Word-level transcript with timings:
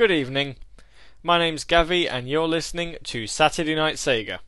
Good 0.00 0.10
evening. 0.10 0.56
My 1.22 1.38
name's 1.38 1.62
Gavi, 1.62 2.08
and 2.10 2.26
you're 2.26 2.48
listening 2.48 2.96
to 3.04 3.26
Saturday 3.26 3.74
Night 3.74 3.96
Sega. 3.96 4.38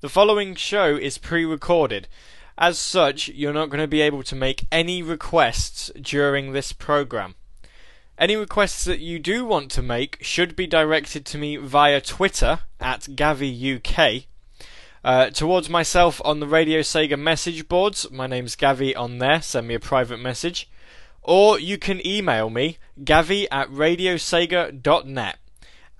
The 0.00 0.08
following 0.08 0.54
show 0.54 0.94
is 0.94 1.18
pre 1.18 1.44
recorded. 1.44 2.06
As 2.56 2.78
such, 2.78 3.26
you're 3.30 3.52
not 3.52 3.68
going 3.68 3.80
to 3.80 3.88
be 3.88 4.00
able 4.00 4.22
to 4.22 4.36
make 4.36 4.68
any 4.70 5.02
requests 5.02 5.90
during 6.00 6.52
this 6.52 6.72
program. 6.72 7.34
Any 8.16 8.36
requests 8.36 8.84
that 8.84 9.00
you 9.00 9.18
do 9.18 9.44
want 9.44 9.72
to 9.72 9.82
make 9.82 10.18
should 10.20 10.54
be 10.54 10.68
directed 10.68 11.26
to 11.26 11.36
me 11.36 11.56
via 11.56 12.00
Twitter 12.00 12.60
at 12.78 13.00
GaviUK. 13.00 14.26
Uh, 15.02 15.30
towards 15.30 15.68
myself 15.68 16.22
on 16.24 16.38
the 16.38 16.46
Radio 16.46 16.78
Sega 16.78 17.18
message 17.18 17.66
boards, 17.66 18.08
my 18.12 18.28
name's 18.28 18.54
Gavi 18.54 18.96
on 18.96 19.18
there, 19.18 19.42
send 19.42 19.66
me 19.66 19.74
a 19.74 19.80
private 19.80 20.20
message. 20.20 20.70
Or 21.28 21.58
you 21.58 21.76
can 21.76 22.06
email 22.06 22.50
me, 22.50 22.78
gavi 23.02 23.46
at 23.50 23.68
radiosega.net 23.68 25.38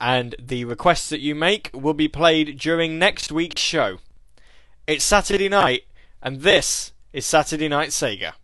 and 0.00 0.34
the 0.38 0.64
requests 0.64 1.08
that 1.08 1.20
you 1.20 1.34
make 1.34 1.70
will 1.72 1.94
be 1.94 2.08
played 2.08 2.58
during 2.58 2.98
next 2.98 3.32
week's 3.32 3.60
show. 3.60 3.98
It's 4.86 5.04
Saturday 5.04 5.48
night, 5.48 5.84
and 6.22 6.42
this 6.42 6.92
is 7.12 7.26
Saturday 7.26 7.68
Night 7.68 7.88
Sega. 7.88 8.34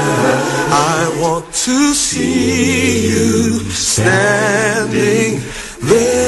I 0.70 1.18
want 1.20 1.46
to 1.46 1.94
see 1.94 3.08
you 3.08 3.58
standing 3.70 5.40
there 5.82 6.26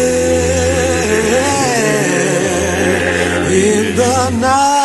in 3.53 3.97
the 3.97 4.31
night. 4.41 4.79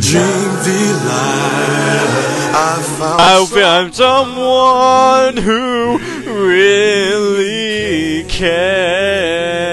Dream 0.00 0.52
delight. 0.64 2.18
I 2.50 2.82
found 2.98 3.20
I 3.20 3.46
found 3.46 3.94
someone 3.94 5.36
who 5.36 5.98
really 6.26 8.24
cares. 8.24 9.67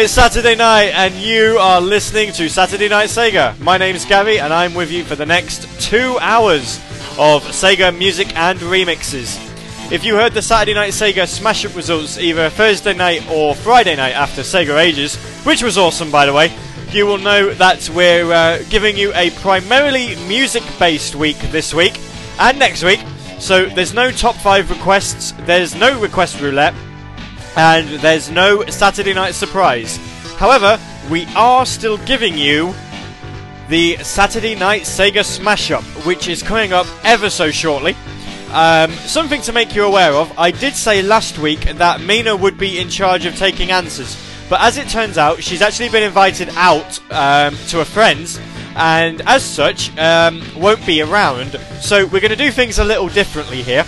It's 0.00 0.12
Saturday 0.12 0.54
night, 0.54 0.92
and 0.94 1.12
you 1.16 1.58
are 1.58 1.80
listening 1.80 2.30
to 2.34 2.48
Saturday 2.48 2.88
Night 2.88 3.08
Sega. 3.08 3.58
My 3.58 3.76
name's 3.76 4.04
Gavi, 4.04 4.40
and 4.40 4.54
I'm 4.54 4.72
with 4.72 4.92
you 4.92 5.02
for 5.02 5.16
the 5.16 5.26
next 5.26 5.68
two 5.80 6.16
hours 6.20 6.76
of 7.18 7.42
Sega 7.42 7.98
music 7.98 8.32
and 8.36 8.60
remixes. 8.60 9.36
If 9.90 10.04
you 10.04 10.14
heard 10.14 10.34
the 10.34 10.40
Saturday 10.40 10.74
Night 10.74 10.92
Sega 10.92 11.26
Smash 11.26 11.64
Up 11.64 11.74
results 11.74 12.16
either 12.16 12.48
Thursday 12.48 12.94
night 12.94 13.28
or 13.28 13.56
Friday 13.56 13.96
night 13.96 14.12
after 14.12 14.42
Sega 14.42 14.78
Ages, 14.78 15.16
which 15.44 15.64
was 15.64 15.76
awesome 15.76 16.12
by 16.12 16.26
the 16.26 16.32
way, 16.32 16.56
you 16.92 17.04
will 17.04 17.18
know 17.18 17.52
that 17.54 17.90
we're 17.90 18.32
uh, 18.32 18.62
giving 18.70 18.96
you 18.96 19.12
a 19.14 19.30
primarily 19.30 20.14
music 20.28 20.62
based 20.78 21.16
week 21.16 21.38
this 21.50 21.74
week 21.74 21.98
and 22.38 22.56
next 22.56 22.84
week. 22.84 23.00
So 23.40 23.66
there's 23.66 23.94
no 23.94 24.12
top 24.12 24.36
5 24.36 24.70
requests, 24.70 25.32
there's 25.40 25.74
no 25.74 26.00
request 26.00 26.40
roulette, 26.40 26.74
and 27.56 27.88
there's 28.00 28.30
no 28.30 28.64
Saturday 28.66 29.14
night 29.14 29.34
surprise. 29.34 29.96
However, 30.36 30.78
we 31.10 31.26
are 31.34 31.66
still 31.66 31.98
giving 31.98 32.36
you 32.36 32.74
the 33.68 33.96
Saturday 33.98 34.54
Night 34.54 34.82
Sega 34.82 35.24
Smash 35.24 35.70
Up, 35.70 35.84
which 36.06 36.28
is 36.28 36.42
coming 36.42 36.72
up 36.72 36.86
ever 37.04 37.28
so 37.28 37.50
shortly. 37.50 37.96
Um, 38.52 38.90
something 38.92 39.42
to 39.42 39.52
make 39.52 39.74
you 39.74 39.84
aware 39.84 40.14
of 40.14 40.32
I 40.38 40.50
did 40.50 40.74
say 40.74 41.02
last 41.02 41.38
week 41.38 41.60
that 41.60 42.00
Mina 42.00 42.34
would 42.34 42.56
be 42.56 42.78
in 42.78 42.88
charge 42.88 43.26
of 43.26 43.36
taking 43.36 43.70
answers, 43.70 44.16
but 44.48 44.60
as 44.62 44.78
it 44.78 44.88
turns 44.88 45.18
out, 45.18 45.42
she's 45.42 45.60
actually 45.60 45.90
been 45.90 46.02
invited 46.02 46.48
out 46.50 46.98
um, 47.12 47.54
to 47.68 47.80
a 47.80 47.84
friends, 47.84 48.40
and 48.74 49.20
as 49.26 49.44
such, 49.44 49.96
um, 49.98 50.42
won't 50.56 50.84
be 50.86 51.02
around. 51.02 51.58
So 51.80 52.06
we're 52.06 52.20
going 52.20 52.30
to 52.30 52.36
do 52.36 52.50
things 52.50 52.78
a 52.78 52.84
little 52.84 53.08
differently 53.08 53.62
here. 53.62 53.84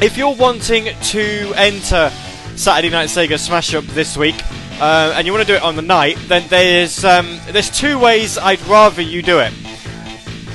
If 0.00 0.16
you're 0.16 0.34
wanting 0.34 0.84
to 0.84 1.52
enter 1.56 2.12
Saturday 2.56 2.90
Night 2.90 3.08
Sega 3.08 3.38
Smash 3.38 3.74
Up 3.74 3.84
this 3.86 4.16
week, 4.16 4.36
uh, 4.80 5.12
and 5.16 5.26
you 5.26 5.32
want 5.32 5.46
to 5.46 5.52
do 5.52 5.56
it 5.56 5.62
on 5.62 5.76
the 5.76 5.82
night, 5.82 6.16
then 6.28 6.46
there's 6.48 7.04
um, 7.04 7.40
there's 7.48 7.70
two 7.70 7.98
ways 7.98 8.38
I'd 8.38 8.60
rather 8.66 9.02
you 9.02 9.22
do 9.22 9.40
it. 9.40 9.52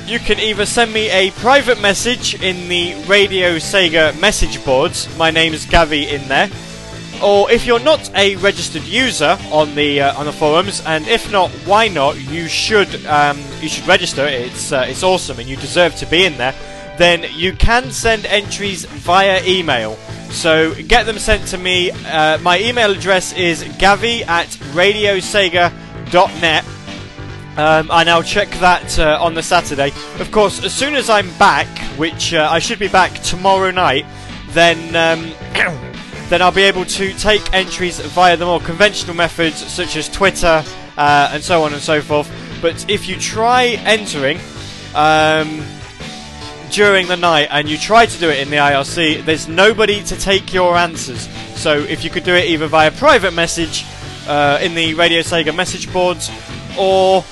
You 0.06 0.18
can 0.18 0.40
either 0.40 0.66
send 0.66 0.92
me 0.92 1.08
a 1.10 1.30
private 1.32 1.80
message 1.80 2.42
in 2.42 2.68
the 2.68 2.94
Radio 3.04 3.56
Sega 3.56 4.18
message 4.20 4.64
boards. 4.64 5.14
My 5.16 5.30
name 5.30 5.52
is 5.52 5.66
Gavi 5.66 6.08
in 6.08 6.26
there. 6.26 6.50
Or 7.22 7.50
if 7.50 7.66
you're 7.66 7.78
not 7.78 8.10
a 8.16 8.36
registered 8.36 8.82
user 8.84 9.38
on 9.52 9.74
the 9.74 10.00
uh, 10.00 10.18
on 10.18 10.24
the 10.24 10.32
forums, 10.32 10.82
and 10.86 11.06
if 11.06 11.30
not, 11.30 11.50
why 11.66 11.88
not? 11.88 12.18
You 12.18 12.48
should 12.48 13.04
um, 13.06 13.38
you 13.60 13.68
should 13.68 13.86
register. 13.86 14.26
It's 14.26 14.72
uh, 14.72 14.86
it's 14.88 15.02
awesome, 15.02 15.38
and 15.38 15.48
you 15.48 15.56
deserve 15.56 15.94
to 15.96 16.06
be 16.06 16.24
in 16.24 16.38
there. 16.38 16.54
Then 17.00 17.24
you 17.34 17.54
can 17.54 17.90
send 17.92 18.26
entries 18.26 18.84
via 18.84 19.42
email. 19.46 19.96
So 20.32 20.74
get 20.74 21.06
them 21.06 21.18
sent 21.18 21.46
to 21.48 21.56
me. 21.56 21.92
Uh, 21.92 22.36
my 22.40 22.60
email 22.60 22.90
address 22.90 23.32
is 23.32 23.64
gavi 23.64 24.20
at 24.26 24.48
radiosega.net. 24.74 26.64
Um, 27.56 27.90
and 27.90 28.10
I'll 28.10 28.22
check 28.22 28.50
that 28.60 28.98
uh, 28.98 29.16
on 29.18 29.32
the 29.32 29.42
Saturday. 29.42 29.92
Of 30.18 30.30
course, 30.30 30.62
as 30.62 30.74
soon 30.74 30.92
as 30.92 31.08
I'm 31.08 31.30
back, 31.38 31.68
which 31.96 32.34
uh, 32.34 32.46
I 32.50 32.58
should 32.58 32.78
be 32.78 32.88
back 32.88 33.14
tomorrow 33.22 33.70
night, 33.70 34.04
then 34.50 34.94
um, 34.94 35.32
then 36.28 36.42
I'll 36.42 36.52
be 36.52 36.64
able 36.64 36.84
to 36.84 37.14
take 37.14 37.54
entries 37.54 37.98
via 37.98 38.36
the 38.36 38.44
more 38.44 38.60
conventional 38.60 39.16
methods 39.16 39.56
such 39.56 39.96
as 39.96 40.06
Twitter 40.10 40.62
uh, 40.98 41.30
and 41.32 41.42
so 41.42 41.62
on 41.62 41.72
and 41.72 41.80
so 41.80 42.02
forth. 42.02 42.30
But 42.60 42.90
if 42.90 43.08
you 43.08 43.16
try 43.16 43.68
entering 43.86 44.38
um, 44.94 45.64
during 46.70 47.08
the 47.08 47.16
night 47.16 47.48
and 47.50 47.68
you 47.68 47.76
try 47.76 48.06
to 48.06 48.18
do 48.18 48.30
it 48.30 48.38
in 48.38 48.50
the 48.50 48.56
IRC, 48.56 49.24
there's 49.24 49.48
nobody 49.48 50.02
to 50.04 50.16
take 50.16 50.54
your 50.54 50.76
answers. 50.76 51.28
So 51.56 51.78
if 51.78 52.04
you 52.04 52.10
could 52.10 52.24
do 52.24 52.34
it 52.34 52.46
either 52.46 52.66
via 52.66 52.90
private 52.90 53.32
message 53.32 53.84
uh, 54.26 54.58
in 54.62 54.74
the 54.74 54.94
Radio 54.94 55.20
Sega 55.20 55.54
message 55.54 55.92
boards 55.92 56.30
or 56.78 57.24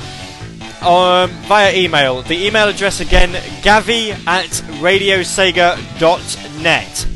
um, 0.83 1.31
via 1.47 1.75
email. 1.75 2.21
The 2.23 2.47
email 2.47 2.69
address 2.69 3.01
again, 3.01 3.31
gavi 3.63 4.11
at 4.27 4.51
radiosega.net. 4.81 7.07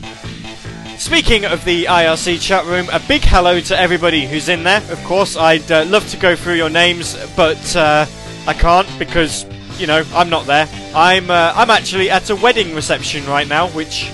Speaking 0.99 1.45
of 1.45 1.65
the 1.65 1.85
IRC 1.87 2.41
chat 2.41 2.65
room, 2.67 2.89
a 2.93 3.01
big 3.09 3.23
hello 3.23 3.61
to 3.61 3.79
everybody 3.79 4.27
who's 4.27 4.49
in 4.49 4.63
there. 4.63 4.81
Of 4.91 5.03
course, 5.05 5.37
I'd 5.37 5.71
uh, 5.71 5.85
love 5.87 6.09
to 6.11 6.17
go 6.17 6.37
through 6.37 6.55
your 6.55 6.71
names, 6.71 7.17
but 7.35 7.77
uh, 7.77 8.07
I 8.47 8.55
can't 8.55 8.89
because 8.99 9.45
you 9.79 9.87
know 9.87 10.05
I'm 10.15 10.31
not 10.31 10.47
there. 10.47 10.69
I'm 10.95 11.31
uh, 11.31 11.53
I'm 11.55 11.71
actually 11.71 12.11
at 12.11 12.31
a 12.31 12.37
wedding 12.37 12.75
reception 12.75 13.27
right 13.27 13.47
now, 13.47 13.69
which 13.69 14.11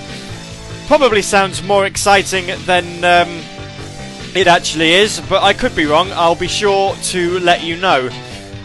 probably 0.87 1.23
sounds 1.23 1.63
more 1.63 1.85
exciting 1.87 2.47
than 2.65 3.05
um, 3.05 3.43
it 4.35 4.47
actually 4.47 4.93
is, 4.93 5.21
but 5.29 5.43
I 5.43 5.53
could 5.53 5.75
be 5.75 5.87
wrong. 5.87 6.11
I'll 6.13 6.35
be 6.35 6.49
sure 6.49 6.95
to 6.95 7.39
let 7.41 7.63
you 7.63 7.77
know. 7.77 8.09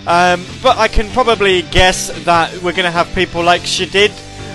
Um, 0.05 0.45
but 0.61 0.77
I 0.77 0.87
can 0.87 1.09
probably 1.11 1.61
guess 1.63 2.11
that 2.25 2.53
we're 2.61 2.73
going 2.73 2.83
to 2.85 2.91
have 2.91 3.13
people 3.15 3.41
like 3.41 3.61
Shadid, 3.61 4.11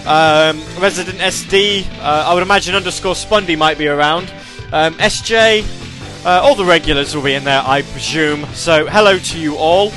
um, 0.07 0.61
Resident 0.81 1.19
SD, 1.19 1.87
uh, 2.01 2.25
I 2.29 2.35
would 2.35 2.43
imagine 2.43 2.75
underscore 2.75 3.15
Spundy 3.15 3.57
might 3.57 3.79
be 3.79 3.89
around, 3.89 4.31
um, 4.73 4.95
SJ, 4.95 5.65
uh, 6.27 6.43
all 6.43 6.55
the 6.55 6.65
regulars 6.65 7.15
will 7.15 7.23
be 7.23 7.35
in 7.35 7.45
there, 7.45 7.63
I 7.65 7.83
presume. 7.83 8.45
So 8.55 8.87
hello 8.87 9.19
to 9.19 9.39
you 9.39 9.57
all. 9.57 9.91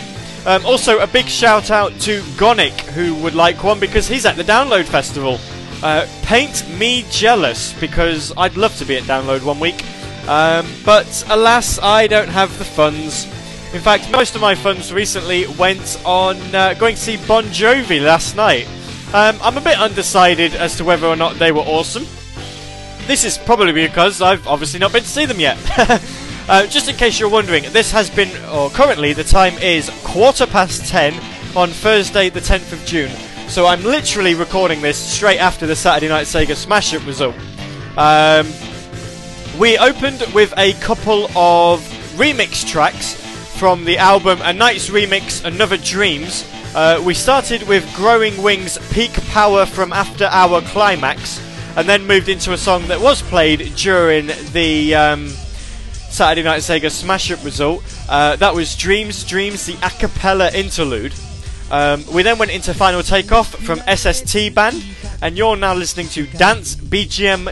Um, 0.45 0.65
also, 0.65 1.00
a 1.00 1.07
big 1.07 1.27
shout 1.27 1.69
out 1.69 1.93
to 2.01 2.24
Gonic, 2.36 2.74
who 2.74 3.13
would 3.15 3.36
like 3.36 3.63
one 3.63 3.79
because 3.79 4.07
he's 4.07 4.25
at 4.25 4.38
the 4.38 4.43
Download 4.43 4.86
Festival. 4.86 5.39
Uh, 5.83 6.07
paint 6.24 6.67
me 6.77 7.05
jealous 7.10 7.74
because 7.79 8.33
I'd 8.38 8.57
love 8.57 8.75
to 8.77 8.86
be 8.86 8.98
at 8.98 9.03
Download 9.03 9.43
one 9.43 9.60
week. 9.60 9.83
Um, 10.27 10.65
but 10.83 11.24
alas, 11.29 11.79
I 11.79 12.07
don't 12.07 12.29
have 12.29 12.57
the 12.57 12.65
funds. 12.65 13.25
In 13.74 13.81
fact, 13.81 14.12
most 14.12 14.36
of 14.36 14.41
my 14.41 14.55
funds 14.55 14.91
recently 14.91 15.48
went 15.48 16.01
on 16.05 16.38
uh, 16.55 16.74
going 16.74 16.95
to 16.95 17.01
see 17.01 17.17
Bon 17.27 17.43
Jovi 17.45 18.03
last 18.03 18.36
night. 18.36 18.67
Um, 19.13 19.38
I'm 19.41 19.57
a 19.57 19.62
bit 19.62 19.77
undecided 19.77 20.55
as 20.55 20.75
to 20.77 20.83
whether 20.83 21.07
or 21.07 21.15
not 21.15 21.36
they 21.36 21.51
were 21.51 21.62
awesome. 21.62 22.05
This 23.07 23.24
is 23.24 23.38
probably 23.38 23.74
because 23.74 24.21
I've 24.21 24.48
obviously 24.48 24.79
not 24.79 24.93
been 24.93 25.03
to 25.03 25.07
see 25.07 25.25
them 25.25 25.39
yet. 25.39 25.57
uh, 26.51 26.67
just 26.67 26.89
in 26.89 26.96
case 26.98 27.17
you're 27.17 27.29
wondering, 27.29 27.63
this 27.72 27.91
has 27.91 28.10
been, 28.10 28.29
or 28.48 28.70
currently, 28.72 29.13
the 29.13 29.24
time 29.24 29.58
is 29.60 29.89
quarter 30.03 30.46
past 30.46 30.86
ten 30.86 31.13
on 31.55 31.70
Thursday, 31.70 32.29
the 32.29 32.41
10th 32.41 32.74
of 32.74 32.86
June. 32.86 33.10
So 33.48 33.65
I'm 33.65 33.81
literally 33.84 34.36
recording 34.36 34.81
this 34.81 34.98
straight 34.98 35.39
after 35.39 35.65
the 35.65 35.77
Saturday 35.77 36.10
Night 36.10 36.27
Sega 36.27 36.55
Smash 36.55 36.93
Up 36.93 37.05
result. 37.05 37.36
Um, 37.98 38.48
we 39.58 39.77
opened 39.77 40.25
with 40.34 40.53
a 40.58 40.74
couple 40.74 41.25
of 41.38 41.79
remix 42.17 42.67
tracks 42.67 43.13
from 43.58 43.86
the 43.86 43.98
album 43.98 44.39
A 44.41 44.51
Night's 44.51 44.89
Remix 44.89 45.46
Another 45.46 45.77
Dreams. 45.77 46.46
Uh, 46.75 47.01
we 47.05 47.13
started 47.13 47.63
with 47.63 47.89
Growing 47.96 48.41
Wings 48.43 48.77
Peak 48.91 49.13
Power 49.27 49.65
from 49.65 49.93
After 49.93 50.25
Hour 50.25 50.62
Climax, 50.63 51.41
and 51.77 51.88
then 51.88 52.05
moved 52.05 52.27
into 52.27 52.51
a 52.51 52.58
song 52.58 52.88
that 52.88 53.00
was 53.00 53.22
played 53.22 53.74
during 53.77 54.27
the 54.51 54.96
um, 54.96 55.34
Saturday 56.12 56.44
Night 56.44 56.60
Sega 56.60 56.91
Smash 56.91 57.32
Up 57.32 57.44
result. 57.44 57.84
Uh, 58.10 58.36
that 58.36 58.53
was 58.53 58.75
Dreams, 58.75 59.24
Dreams, 59.24 59.65
the 59.65 59.75
a 59.82 59.89
cappella 59.89 60.51
interlude. 60.51 61.13
Um, 61.72 62.03
we 62.13 62.22
then 62.22 62.38
went 62.38 62.51
into 62.51 62.74
Final 62.74 63.01
Takeoff 63.01 63.56
from 63.63 63.80
SST 63.88 64.53
Band, 64.53 64.84
and 65.22 65.38
you're 65.38 65.56
now 65.56 65.74
listening 65.74 66.10
to 66.10 66.27
Dance 66.27 66.75
BGM 66.75 67.46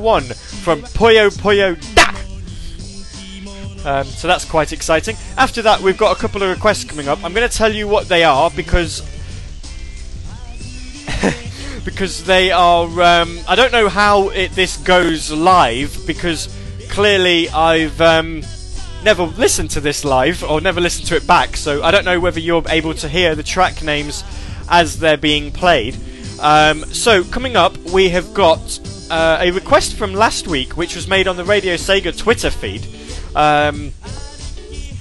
01 0.00 0.22
from 0.22 0.80
Puyo 0.80 1.28
Puyo 1.28 1.76
Da! 1.94 2.10
Um, 3.84 4.06
so 4.06 4.26
that's 4.26 4.46
quite 4.46 4.72
exciting. 4.72 5.16
After 5.36 5.60
that, 5.62 5.80
we've 5.80 5.98
got 5.98 6.16
a 6.16 6.20
couple 6.20 6.42
of 6.42 6.48
requests 6.48 6.84
coming 6.84 7.06
up. 7.06 7.22
I'm 7.22 7.34
going 7.34 7.48
to 7.48 7.54
tell 7.54 7.72
you 7.72 7.86
what 7.86 8.08
they 8.08 8.24
are 8.24 8.50
because 8.50 9.02
because 11.84 12.24
they 12.24 12.50
are. 12.50 12.86
Um, 12.86 13.40
I 13.46 13.56
don't 13.56 13.72
know 13.72 13.88
how 13.90 14.30
it, 14.30 14.52
this 14.52 14.78
goes 14.78 15.30
live 15.30 15.98
because 16.06 16.48
clearly 17.00 17.48
I've 17.48 17.98
um, 18.02 18.42
never 19.02 19.22
listened 19.22 19.70
to 19.70 19.80
this 19.80 20.04
live 20.04 20.44
or 20.44 20.60
never 20.60 20.82
listened 20.82 21.08
to 21.08 21.16
it 21.16 21.26
back, 21.26 21.56
so 21.56 21.82
I 21.82 21.90
don't 21.90 22.04
know 22.04 22.20
whether 22.20 22.38
you're 22.38 22.62
able 22.68 22.92
to 22.92 23.08
hear 23.08 23.34
the 23.34 23.42
track 23.42 23.82
names 23.82 24.22
as 24.68 24.98
they're 24.98 25.16
being 25.16 25.50
played. 25.50 25.96
Um, 26.40 26.84
so 26.84 27.24
coming 27.24 27.56
up, 27.56 27.74
we 27.90 28.10
have 28.10 28.34
got 28.34 28.78
uh, 29.10 29.38
a 29.40 29.50
request 29.50 29.96
from 29.96 30.12
last 30.12 30.46
week, 30.46 30.76
which 30.76 30.94
was 30.94 31.08
made 31.08 31.26
on 31.26 31.38
the 31.38 31.44
Radio 31.44 31.76
Sega 31.76 32.14
Twitter 32.14 32.50
feed. 32.50 32.86
Um, 33.34 33.94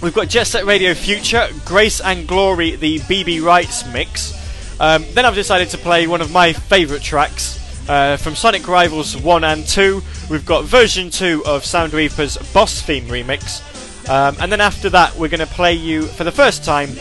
we've 0.01 0.13
got 0.13 0.29
Jet 0.29 0.45
Set 0.45 0.63
Radio 0.63 0.93
Future, 0.93 1.49
Grace 1.65 1.99
and 1.99 2.25
Glory, 2.25 2.77
the 2.77 2.99
BB 2.99 3.43
Rights 3.43 3.85
mix. 3.91 4.31
Um, 4.79 5.03
then 5.15 5.25
I've 5.25 5.35
decided 5.35 5.67
to 5.71 5.77
play 5.77 6.07
one 6.07 6.21
of 6.21 6.31
my 6.31 6.53
favourite 6.53 7.03
tracks 7.03 7.58
uh, 7.89 8.17
from 8.17 8.35
Sonic 8.35 8.67
Rivals 8.67 9.17
1 9.17 9.43
and 9.43 9.67
2. 9.67 10.01
We've 10.29 10.45
got 10.45 10.63
version 10.63 11.09
2 11.09 11.43
of 11.45 11.65
Sound 11.65 11.93
Reaper's 11.93 12.37
Boss 12.53 12.81
Theme 12.81 13.05
remix. 13.05 13.65
Um, 14.07 14.37
and 14.39 14.51
then 14.51 14.61
after 14.61 14.89
that, 14.91 15.15
we're 15.15 15.27
going 15.27 15.39
to 15.39 15.47
play 15.47 15.73
you 15.73 16.03
for 16.03 16.23
the 16.23 16.31
first 16.31 16.63
time 16.63 16.91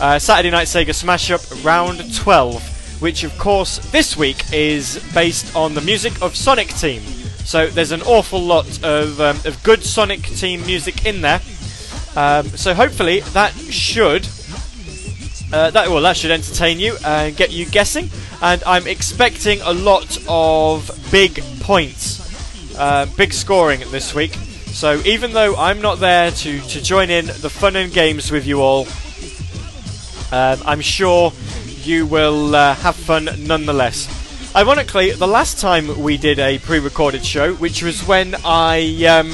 uh, 0.00 0.18
Saturday 0.18 0.50
Night 0.50 0.66
Sega 0.66 0.94
Smash 0.94 1.30
Up 1.30 1.42
Round 1.62 2.14
12, 2.16 3.00
which 3.02 3.24
of 3.24 3.36
course 3.38 3.78
this 3.90 4.16
week 4.16 4.42
is 4.52 5.04
based 5.12 5.54
on 5.54 5.74
the 5.74 5.82
music 5.82 6.20
of 6.22 6.34
Sonic 6.34 6.68
Team. 6.68 7.02
So 7.44 7.66
there's 7.66 7.92
an 7.92 8.02
awful 8.02 8.40
lot 8.40 8.82
of, 8.82 9.20
um, 9.20 9.36
of 9.44 9.62
good 9.62 9.84
Sonic 9.84 10.22
Team 10.22 10.64
music 10.64 11.04
in 11.04 11.20
there. 11.20 11.40
Um, 12.16 12.48
so 12.48 12.72
hopefully 12.74 13.20
that 13.20 13.52
should 13.52 14.26
uh, 15.52 15.70
that 15.70 15.88
well, 15.88 16.02
that 16.02 16.16
should 16.16 16.30
entertain 16.30 16.78
you 16.78 16.96
and 17.04 17.36
get 17.36 17.50
you 17.50 17.64
guessing. 17.66 18.10
And 18.40 18.62
I'm 18.64 18.86
expecting 18.86 19.60
a 19.62 19.72
lot 19.72 20.16
of 20.28 20.90
big 21.10 21.42
points, 21.60 22.76
uh, 22.78 23.06
big 23.16 23.32
scoring 23.32 23.80
this 23.90 24.14
week. 24.14 24.32
So 24.32 25.00
even 25.04 25.32
though 25.32 25.56
I'm 25.56 25.80
not 25.80 25.98
there 25.98 26.30
to, 26.30 26.60
to 26.60 26.82
join 26.82 27.10
in 27.10 27.26
the 27.26 27.50
fun 27.50 27.74
and 27.74 27.92
games 27.92 28.30
with 28.30 28.46
you 28.46 28.60
all, 28.60 28.86
um, 30.30 30.62
I'm 30.64 30.80
sure 30.80 31.32
you 31.82 32.06
will 32.06 32.54
uh, 32.54 32.74
have 32.76 32.94
fun 32.94 33.28
nonetheless. 33.40 34.06
Ironically, 34.54 35.10
the 35.12 35.26
last 35.26 35.58
time 35.58 36.00
we 36.00 36.16
did 36.16 36.38
a 36.38 36.58
pre-recorded 36.58 37.24
show, 37.24 37.54
which 37.54 37.82
was 37.82 38.06
when 38.06 38.36
I, 38.44 39.04
um, 39.06 39.30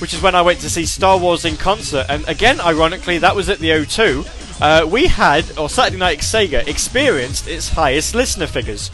which 0.00 0.14
is 0.14 0.22
when 0.22 0.34
I 0.34 0.42
went 0.42 0.60
to 0.60 0.70
see 0.70 0.86
Star 0.86 1.18
Wars 1.18 1.44
in 1.44 1.56
concert, 1.56 2.06
and 2.08 2.26
again, 2.26 2.60
ironically, 2.60 3.18
that 3.18 3.36
was 3.36 3.48
at 3.48 3.58
the 3.58 3.70
O2 3.70 4.41
uh, 4.62 4.86
we 4.86 5.08
had, 5.08 5.58
or 5.58 5.68
Saturday 5.68 5.96
Night 5.98 6.20
Sega, 6.20 6.66
experienced 6.68 7.48
its 7.48 7.68
highest 7.68 8.14
listener 8.14 8.46
figures. 8.46 8.92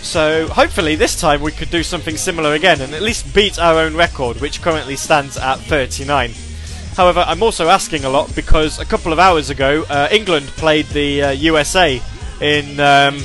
So 0.00 0.46
hopefully 0.46 0.94
this 0.94 1.20
time 1.20 1.42
we 1.42 1.50
could 1.50 1.70
do 1.70 1.82
something 1.82 2.16
similar 2.16 2.54
again 2.54 2.80
and 2.80 2.94
at 2.94 3.02
least 3.02 3.34
beat 3.34 3.58
our 3.58 3.80
own 3.80 3.96
record, 3.96 4.40
which 4.40 4.62
currently 4.62 4.94
stands 4.94 5.36
at 5.36 5.56
39. 5.56 6.30
However, 6.94 7.24
I'm 7.26 7.42
also 7.42 7.68
asking 7.68 8.04
a 8.04 8.08
lot 8.08 8.32
because 8.36 8.78
a 8.78 8.84
couple 8.84 9.12
of 9.12 9.18
hours 9.18 9.50
ago, 9.50 9.84
uh, 9.90 10.08
England 10.12 10.46
played 10.56 10.86
the 10.86 11.22
uh, 11.22 11.30
USA 11.32 12.00
in 12.40 12.78
um, 12.78 13.20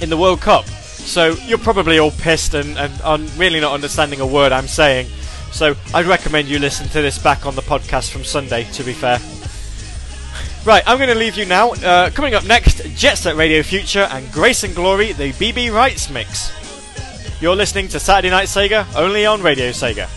in 0.00 0.08
the 0.08 0.16
World 0.16 0.40
Cup. 0.40 0.66
So 0.66 1.32
you're 1.46 1.58
probably 1.58 1.98
all 1.98 2.12
pissed 2.12 2.54
and, 2.54 2.78
and 2.78 3.36
really 3.36 3.58
not 3.58 3.72
understanding 3.72 4.20
a 4.20 4.26
word 4.26 4.52
I'm 4.52 4.68
saying. 4.68 5.08
So 5.50 5.74
I'd 5.92 6.06
recommend 6.06 6.46
you 6.46 6.60
listen 6.60 6.86
to 6.90 7.02
this 7.02 7.18
back 7.18 7.44
on 7.44 7.56
the 7.56 7.62
podcast 7.62 8.12
from 8.12 8.22
Sunday. 8.22 8.64
To 8.74 8.84
be 8.84 8.92
fair. 8.92 9.18
Right, 10.64 10.82
I'm 10.86 10.98
going 10.98 11.08
to 11.08 11.14
leave 11.14 11.36
you 11.36 11.46
now. 11.46 11.72
Uh, 11.72 12.10
coming 12.10 12.34
up 12.34 12.44
next, 12.44 12.84
Jet 12.96 13.16
Set 13.16 13.36
Radio 13.36 13.62
Future 13.62 14.06
and 14.10 14.30
Grace 14.30 14.62
and 14.62 14.74
Glory, 14.74 15.12
the 15.12 15.32
BB 15.32 15.72
Rights 15.72 16.10
mix. 16.10 16.52
You're 17.40 17.56
listening 17.56 17.88
to 17.88 18.00
Saturday 18.00 18.30
Night 18.30 18.48
Sega, 18.48 18.86
only 18.94 19.24
on 19.24 19.42
Radio 19.42 19.70
Sega. 19.70 20.08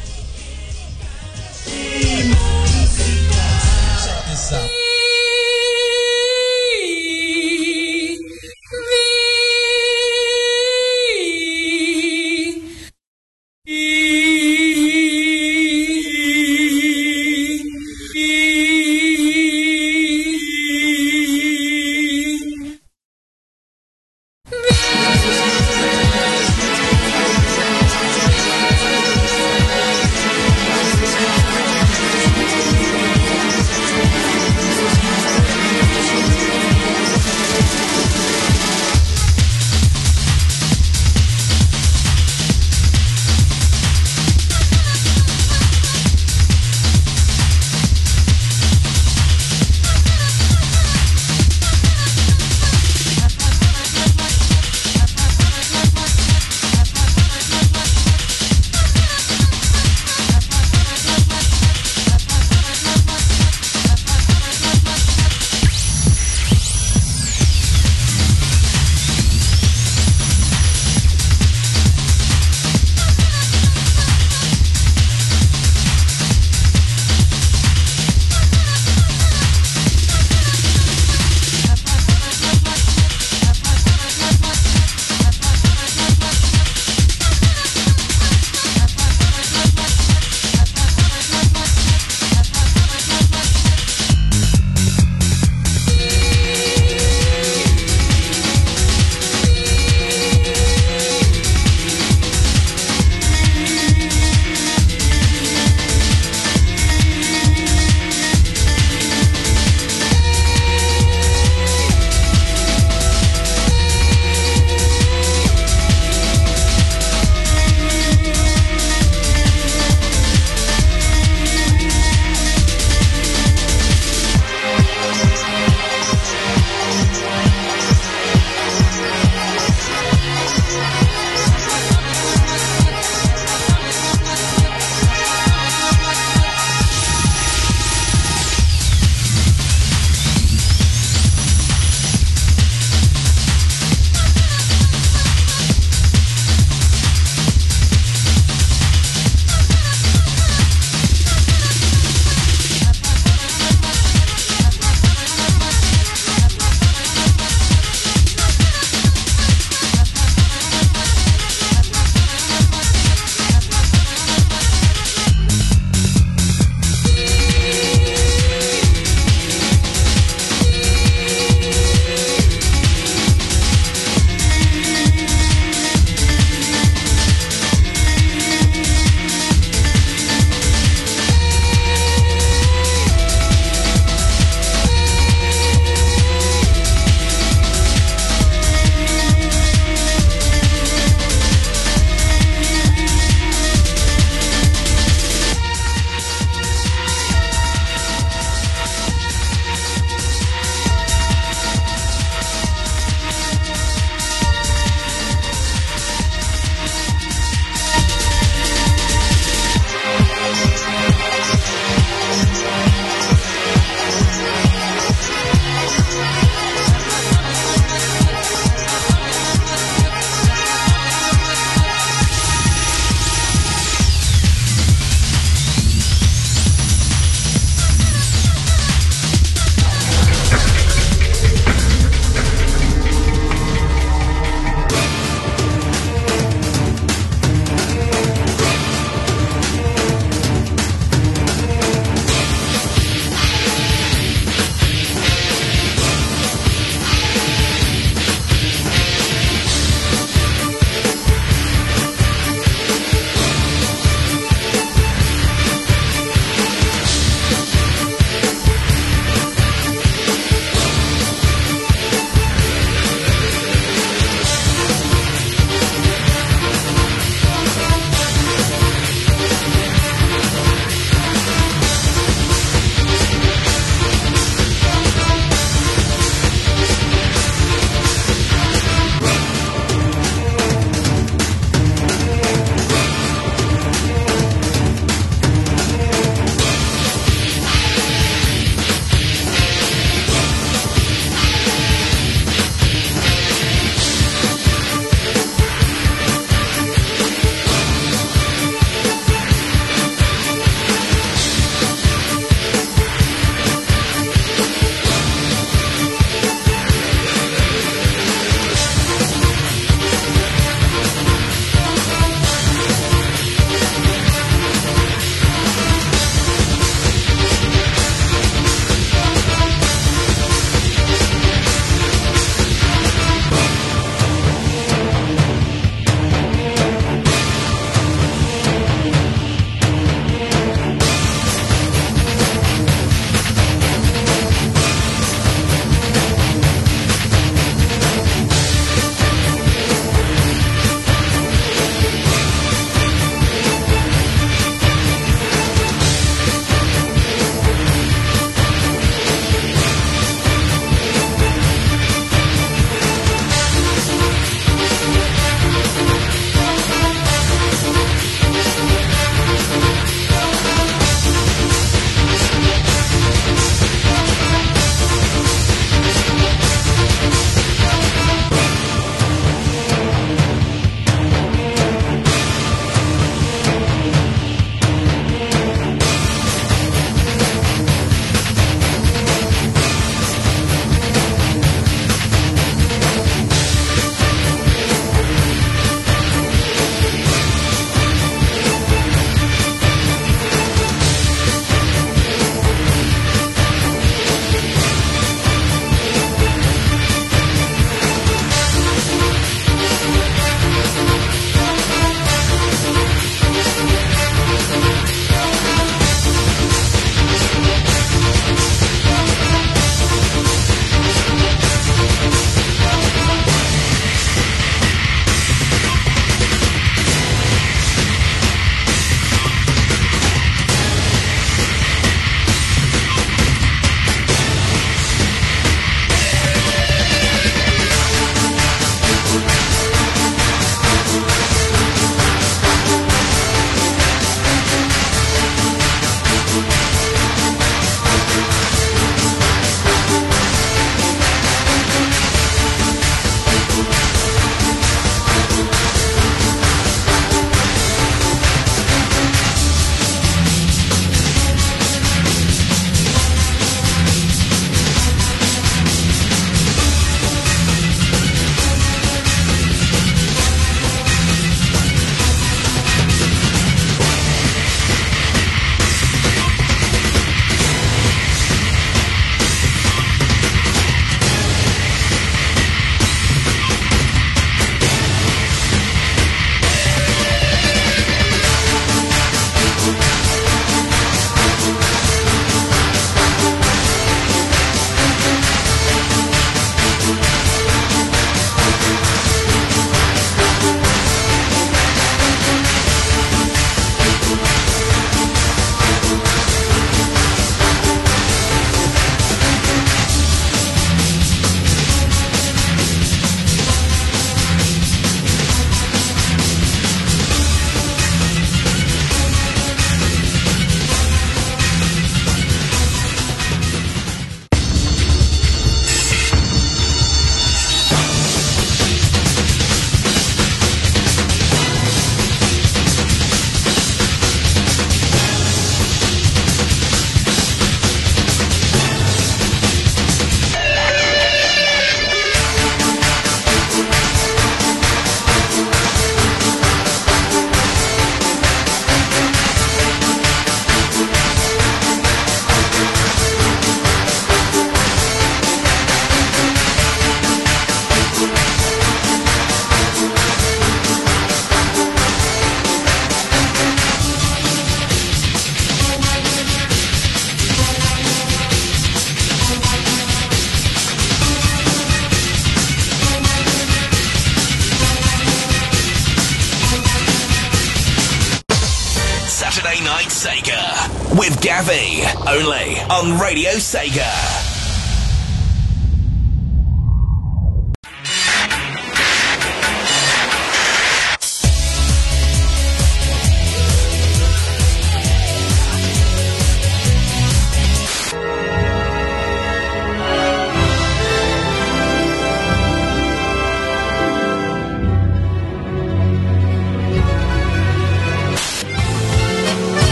Sega. 573.74 574.13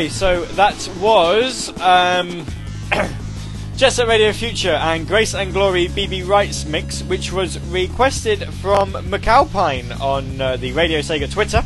Okay, 0.00 0.08
so 0.08 0.46
that 0.56 0.90
was 0.98 1.68
um, 1.78 2.46
Jet 3.76 3.98
Radio 3.98 4.32
Future 4.32 4.70
and 4.70 5.06
Grace 5.06 5.34
and 5.34 5.52
Glory 5.52 5.88
BB 5.88 6.26
Rights 6.26 6.64
mix, 6.64 7.02
which 7.02 7.32
was 7.32 7.58
requested 7.68 8.48
from 8.62 8.92
McAlpine 8.92 10.00
on 10.00 10.40
uh, 10.40 10.56
the 10.56 10.72
Radio 10.72 11.00
Sega 11.00 11.30
Twitter. 11.30 11.62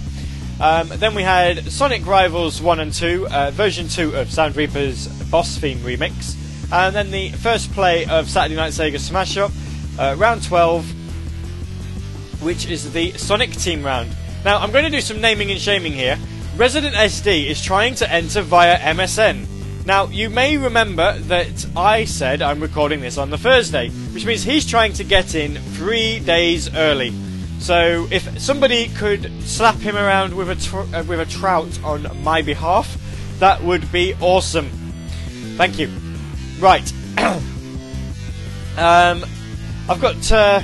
Um, 0.60 0.88
then 0.98 1.14
we 1.14 1.22
had 1.22 1.70
Sonic 1.70 2.04
Rivals 2.04 2.60
1 2.60 2.80
and 2.80 2.92
2, 2.92 3.28
uh, 3.28 3.50
version 3.52 3.86
2 3.86 4.16
of 4.16 4.32
Sound 4.32 4.56
Reaper's 4.56 5.06
Boss 5.30 5.56
Theme 5.56 5.78
remix. 5.78 6.34
And 6.72 6.92
then 6.92 7.12
the 7.12 7.28
first 7.28 7.70
play 7.70 8.04
of 8.06 8.28
Saturday 8.28 8.56
Night 8.56 8.72
Sega 8.72 8.98
Smash 8.98 9.36
Up, 9.36 9.52
uh, 9.96 10.16
round 10.18 10.42
12, 10.42 10.84
which 12.42 12.68
is 12.68 12.92
the 12.92 13.12
Sonic 13.12 13.52
Team 13.52 13.84
round. 13.84 14.10
Now, 14.44 14.58
I'm 14.58 14.72
going 14.72 14.84
to 14.84 14.90
do 14.90 15.00
some 15.00 15.20
naming 15.20 15.52
and 15.52 15.60
shaming 15.60 15.92
here. 15.92 16.18
Resident 16.56 16.94
SD 16.94 17.46
is 17.46 17.60
trying 17.60 17.96
to 17.96 18.08
enter 18.08 18.40
via 18.40 18.78
MSN. 18.78 19.84
Now, 19.86 20.06
you 20.06 20.30
may 20.30 20.56
remember 20.56 21.18
that 21.18 21.66
I 21.74 22.04
said 22.04 22.42
I'm 22.42 22.60
recording 22.60 23.00
this 23.00 23.18
on 23.18 23.30
the 23.30 23.36
Thursday, 23.36 23.88
which 23.90 24.24
means 24.24 24.44
he's 24.44 24.64
trying 24.64 24.92
to 24.92 25.02
get 25.02 25.34
in 25.34 25.56
three 25.56 26.20
days 26.20 26.72
early. 26.76 27.12
So, 27.58 28.06
if 28.12 28.38
somebody 28.40 28.86
could 28.86 29.32
slap 29.42 29.74
him 29.78 29.96
around 29.96 30.32
with 30.36 30.48
a 30.48 30.54
tr- 30.54 30.94
uh, 30.94 31.02
with 31.02 31.18
a 31.18 31.26
trout 31.26 31.82
on 31.82 32.06
my 32.22 32.40
behalf, 32.40 32.98
that 33.40 33.60
would 33.64 33.90
be 33.90 34.14
awesome. 34.20 34.70
Thank 35.56 35.80
you. 35.80 35.90
Right. 36.60 36.88
um, 38.78 39.24
I've 39.88 40.00
got 40.00 40.30
uh, 40.30 40.62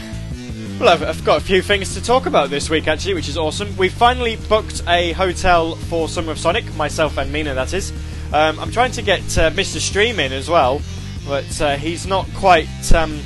well, 0.81 0.89
I've, 0.89 1.03
I've, 1.03 1.25
got 1.27 1.43
a 1.43 1.45
few 1.45 1.61
things 1.61 1.93
to 1.93 2.03
talk 2.03 2.25
about 2.25 2.49
this 2.49 2.71
week, 2.71 2.89
actually, 2.89 3.13
which 3.13 3.29
is 3.29 3.37
awesome. 3.37 3.77
We 3.77 3.91
finally 3.91 4.37
booked 4.37 4.83
a 4.89 5.13
hotel 5.13 5.77
for 5.77 6.09
Summer 6.09 6.33
of 6.33 6.39
Sonic, 6.39 6.75
myself 6.75 7.19
and 7.19 7.31
Mina, 7.31 7.53
that 7.53 7.75
is. 7.75 7.93
Um, 8.33 8.59
I'm 8.59 8.71
trying 8.71 8.93
to 8.93 9.03
get 9.03 9.21
uh, 9.37 9.51
Mr. 9.51 9.79
Stream 9.79 10.19
in 10.19 10.33
as 10.33 10.49
well, 10.49 10.81
but 11.29 11.61
uh, 11.61 11.77
he's 11.77 12.07
not 12.07 12.27
quite. 12.35 12.67
Um, 12.95 13.21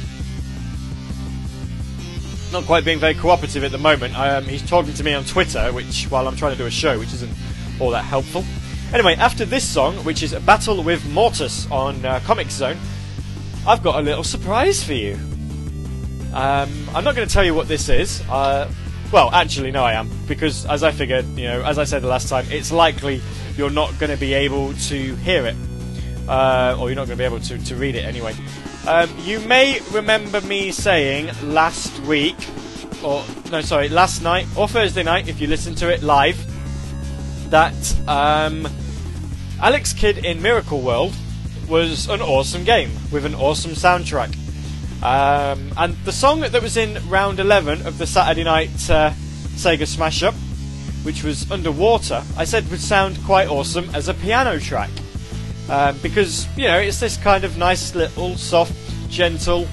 not 2.52 2.64
quite 2.64 2.84
being 2.84 2.98
very 2.98 3.14
cooperative 3.14 3.62
at 3.62 3.70
the 3.70 3.78
moment. 3.78 4.18
Um, 4.18 4.44
he's 4.44 4.68
talking 4.68 4.92
to 4.94 5.04
me 5.04 5.14
on 5.14 5.24
Twitter, 5.24 5.72
which 5.72 6.06
while 6.06 6.26
I'm 6.26 6.36
trying 6.36 6.52
to 6.52 6.58
do 6.58 6.66
a 6.66 6.70
show, 6.72 6.98
which 6.98 7.12
isn't 7.14 7.32
all 7.78 7.90
that 7.90 8.04
helpful. 8.04 8.44
Anyway, 8.92 9.14
after 9.14 9.44
this 9.44 9.66
song, 9.68 9.94
which 9.98 10.24
is 10.24 10.34
Battle 10.40 10.82
with 10.82 11.04
Mortus 11.04 11.70
on 11.70 12.04
uh, 12.04 12.18
Comix 12.24 12.50
Zone, 12.50 12.78
I've 13.64 13.82
got 13.82 14.00
a 14.00 14.02
little 14.02 14.24
surprise 14.24 14.82
for 14.82 14.94
you. 14.94 15.16
Um, 16.34 16.90
I'm 16.92 17.04
not 17.04 17.14
going 17.14 17.26
to 17.26 17.32
tell 17.32 17.44
you 17.44 17.54
what 17.54 17.68
this 17.68 17.88
is. 17.88 18.20
Uh, 18.28 18.68
well, 19.12 19.30
actually, 19.32 19.70
no, 19.70 19.84
I 19.84 19.92
am 19.92 20.10
because 20.26 20.66
as 20.66 20.82
I 20.82 20.90
figured, 20.90 21.24
you 21.38 21.44
know, 21.44 21.62
as 21.62 21.78
I 21.78 21.84
said 21.84 22.02
the 22.02 22.08
last 22.08 22.28
time, 22.28 22.44
it's 22.50 22.72
likely 22.72 23.22
you're 23.56 23.70
not 23.70 23.96
going 24.00 24.10
to 24.10 24.16
be 24.16 24.34
able 24.34 24.74
to 24.74 25.14
hear 25.14 25.46
it, 25.46 25.54
uh, 26.28 26.76
or 26.78 26.88
you're 26.88 26.96
not 26.96 27.06
going 27.06 27.16
to 27.16 27.22
be 27.22 27.24
able 27.24 27.38
to, 27.38 27.58
to 27.66 27.76
read 27.76 27.94
it 27.94 28.04
anyway. 28.04 28.34
Um, 28.88 29.08
you 29.20 29.38
may 29.40 29.80
remember 29.92 30.40
me 30.40 30.72
saying 30.72 31.30
last 31.44 31.96
week, 32.00 32.36
or 33.04 33.24
no, 33.52 33.60
sorry, 33.60 33.88
last 33.88 34.20
night 34.20 34.46
or 34.56 34.66
Thursday 34.66 35.04
night, 35.04 35.28
if 35.28 35.40
you 35.40 35.46
listen 35.46 35.76
to 35.76 35.92
it 35.92 36.02
live, 36.02 36.36
that 37.50 38.08
um, 38.08 38.66
Alex 39.62 39.92
Kidd 39.92 40.18
in 40.18 40.42
Miracle 40.42 40.80
World 40.80 41.14
was 41.68 42.08
an 42.08 42.20
awesome 42.20 42.64
game 42.64 42.90
with 43.12 43.24
an 43.24 43.36
awesome 43.36 43.70
soundtrack. 43.70 44.36
Um, 45.02 45.72
and 45.76 45.96
the 46.04 46.12
song 46.12 46.40
that 46.40 46.62
was 46.62 46.76
in 46.76 46.98
round 47.08 47.38
11 47.40 47.86
of 47.86 47.98
the 47.98 48.06
Saturday 48.06 48.44
night 48.44 48.70
uh, 48.88 49.12
Sega 49.54 49.86
Smash 49.86 50.22
Up, 50.22 50.34
which 51.02 51.22
was 51.22 51.50
Underwater, 51.50 52.22
I 52.36 52.44
said 52.44 52.68
would 52.70 52.80
sound 52.80 53.22
quite 53.24 53.48
awesome 53.48 53.88
as 53.94 54.08
a 54.08 54.14
piano 54.14 54.58
track. 54.58 54.90
Um, 55.68 55.98
because, 56.02 56.46
you 56.56 56.64
know, 56.64 56.78
it's 56.78 57.00
this 57.00 57.16
kind 57.16 57.44
of 57.44 57.56
nice 57.56 57.94
little, 57.94 58.36
soft, 58.36 58.74
gentle 59.08 59.66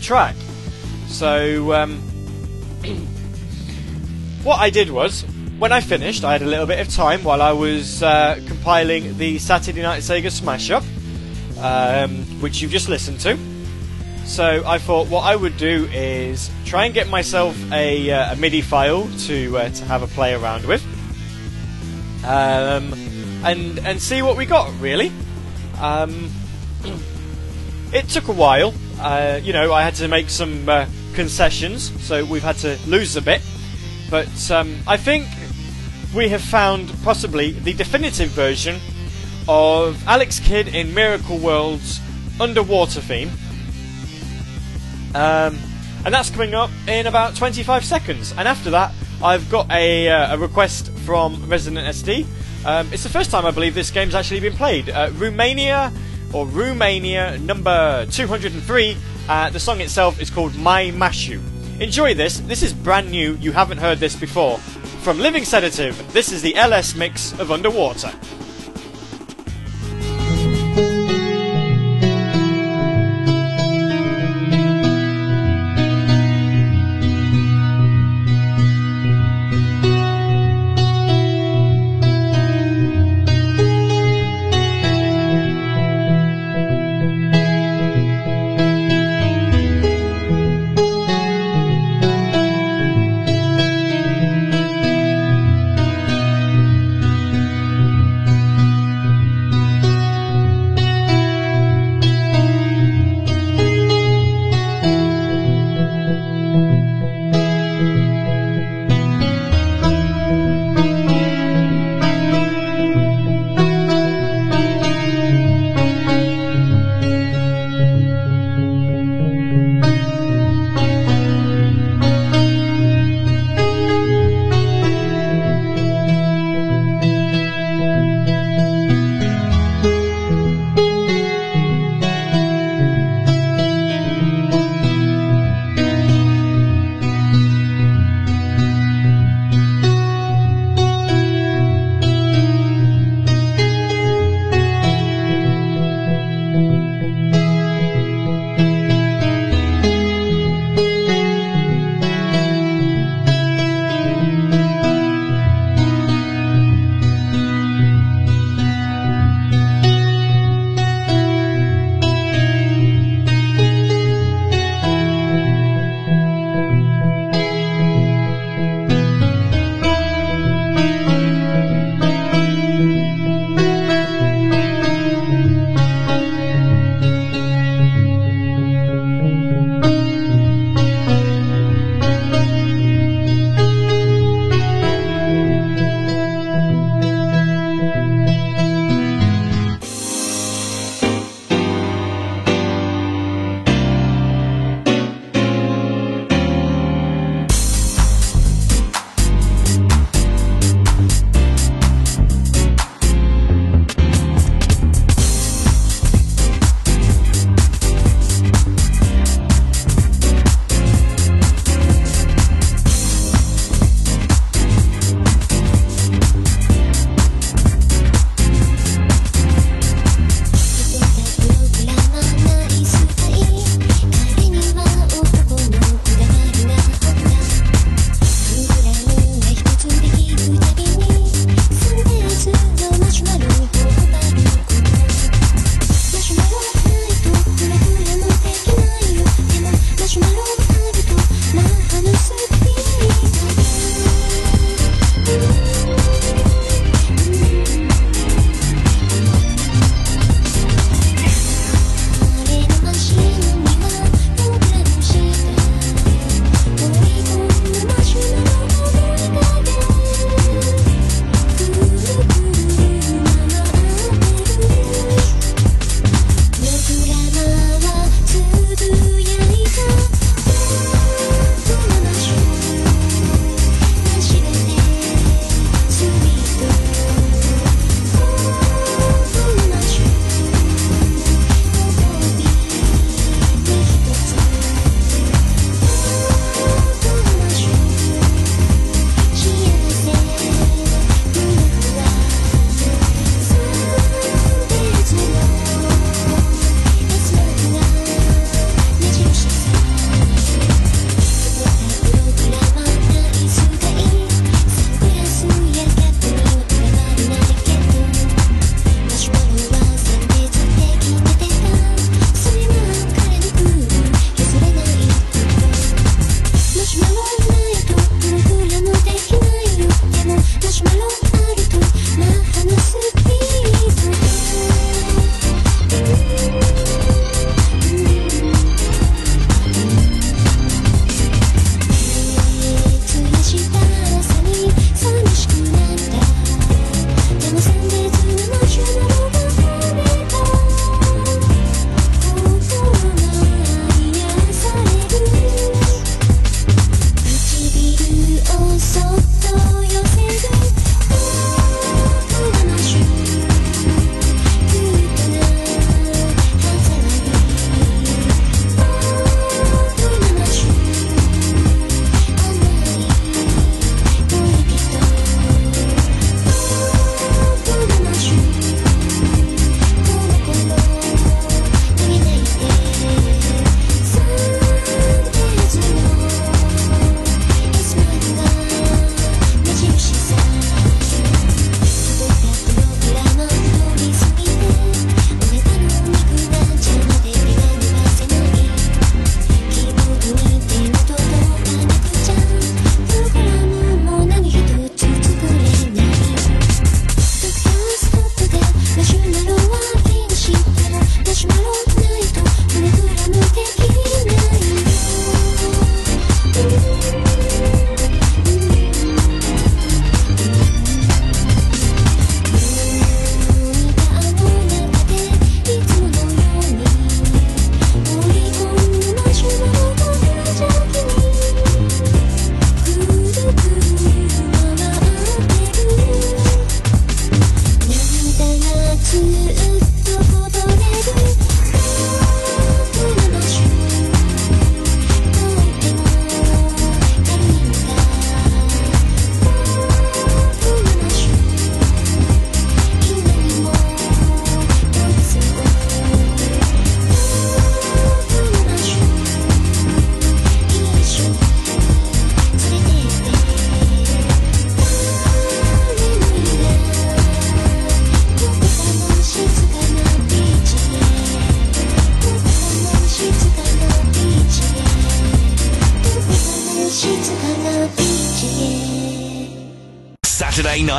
track. 0.00 0.36
So, 1.08 1.72
um, 1.72 1.96
what 4.42 4.60
I 4.60 4.70
did 4.70 4.90
was, 4.90 5.22
when 5.58 5.72
I 5.72 5.80
finished, 5.80 6.24
I 6.24 6.32
had 6.32 6.42
a 6.42 6.46
little 6.46 6.66
bit 6.66 6.80
of 6.80 6.92
time 6.92 7.24
while 7.24 7.40
I 7.40 7.52
was 7.52 8.02
uh, 8.02 8.38
compiling 8.46 9.16
the 9.16 9.38
Saturday 9.38 9.80
Night 9.80 10.02
Sega 10.02 10.30
Smash 10.30 10.70
Up, 10.70 10.84
um, 11.58 12.24
which 12.40 12.60
you've 12.60 12.70
just 12.70 12.88
listened 12.88 13.20
to. 13.20 13.38
So 14.26 14.64
I 14.66 14.78
thought 14.78 15.06
what 15.06 15.22
I 15.22 15.36
would 15.36 15.56
do 15.56 15.88
is 15.92 16.50
try 16.64 16.84
and 16.84 16.92
get 16.92 17.08
myself 17.08 17.56
a, 17.72 18.10
uh, 18.10 18.32
a 18.32 18.36
MIDI 18.36 18.60
file 18.60 19.08
to 19.20 19.56
uh, 19.56 19.68
to 19.70 19.84
have 19.84 20.02
a 20.02 20.08
play 20.08 20.34
around 20.34 20.66
with, 20.66 20.84
um, 22.24 22.92
and 23.44 23.78
and 23.78 24.02
see 24.02 24.22
what 24.22 24.36
we 24.36 24.44
got. 24.44 24.68
Really, 24.80 25.12
um, 25.80 26.30
it 27.92 28.08
took 28.08 28.26
a 28.26 28.32
while. 28.32 28.74
Uh, 28.98 29.40
you 29.42 29.52
know, 29.52 29.72
I 29.72 29.82
had 29.82 29.94
to 29.96 30.08
make 30.08 30.28
some 30.28 30.68
uh, 30.68 30.86
concessions, 31.14 31.92
so 32.04 32.24
we've 32.24 32.42
had 32.42 32.56
to 32.58 32.78
lose 32.86 33.16
a 33.16 33.22
bit. 33.22 33.42
But 34.10 34.50
um, 34.50 34.76
I 34.88 34.96
think 34.96 35.28
we 36.14 36.28
have 36.30 36.42
found 36.42 36.92
possibly 37.04 37.52
the 37.52 37.72
definitive 37.72 38.30
version 38.30 38.80
of 39.48 40.04
Alex 40.06 40.40
Kidd 40.40 40.66
in 40.68 40.92
Miracle 40.92 41.38
World's 41.38 42.00
underwater 42.40 43.00
theme 43.00 43.30
um, 45.16 45.58
and 46.04 46.12
that's 46.12 46.28
coming 46.28 46.54
up 46.54 46.70
in 46.86 47.06
about 47.06 47.34
25 47.34 47.84
seconds. 47.84 48.34
And 48.36 48.46
after 48.46 48.70
that, 48.70 48.92
I've 49.22 49.50
got 49.50 49.70
a, 49.70 50.08
uh, 50.08 50.34
a 50.34 50.38
request 50.38 50.90
from 51.06 51.48
Resident 51.48 51.86
SD. 51.86 52.26
Um, 52.66 52.92
it's 52.92 53.02
the 53.02 53.08
first 53.08 53.30
time 53.30 53.46
I 53.46 53.50
believe 53.50 53.74
this 53.74 53.90
game's 53.90 54.14
actually 54.14 54.40
been 54.40 54.52
played. 54.52 54.90
Uh, 54.90 55.08
Roommania 55.10 55.90
or 56.34 56.46
Romania 56.46 57.38
number 57.38 58.06
203. 58.10 58.96
Uh, 59.28 59.50
the 59.50 59.58
song 59.58 59.80
itself 59.80 60.20
is 60.20 60.28
called 60.28 60.54
My 60.56 60.90
Mashu. 60.90 61.40
Enjoy 61.80 62.12
this. 62.12 62.40
This 62.40 62.62
is 62.62 62.74
brand 62.74 63.10
new. 63.10 63.36
You 63.36 63.52
haven't 63.52 63.78
heard 63.78 63.98
this 63.98 64.14
before 64.16 64.58
From 64.58 65.18
Living 65.18 65.44
Sedative, 65.44 65.96
this 66.12 66.30
is 66.30 66.42
the 66.42 66.54
LS 66.56 66.94
mix 66.94 67.32
of 67.40 67.50
Underwater. 67.50 68.12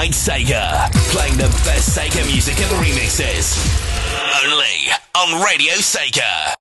Night 0.08 0.14
Sega. 0.14 0.90
Playing 1.12 1.36
the 1.36 1.50
best 1.66 1.98
Sega 1.98 2.26
music 2.28 2.58
and 2.62 2.72
remixes. 2.82 3.58
Only 4.42 4.94
on 5.16 5.44
Radio 5.44 5.74
Sega. 5.74 6.57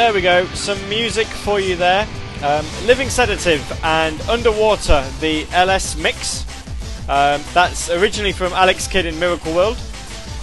There 0.00 0.14
we 0.14 0.22
go, 0.22 0.46
some 0.54 0.78
music 0.88 1.26
for 1.26 1.60
you 1.60 1.76
there. 1.76 2.08
Um, 2.42 2.64
Living 2.86 3.10
Sedative 3.10 3.62
and 3.84 4.18
Underwater, 4.22 5.06
the 5.20 5.46
LS 5.52 5.94
mix. 5.94 6.46
Um, 7.06 7.42
that's 7.52 7.90
originally 7.90 8.32
from 8.32 8.54
Alex 8.54 8.86
Kidd 8.86 9.04
in 9.04 9.20
Miracle 9.20 9.54
World. 9.54 9.76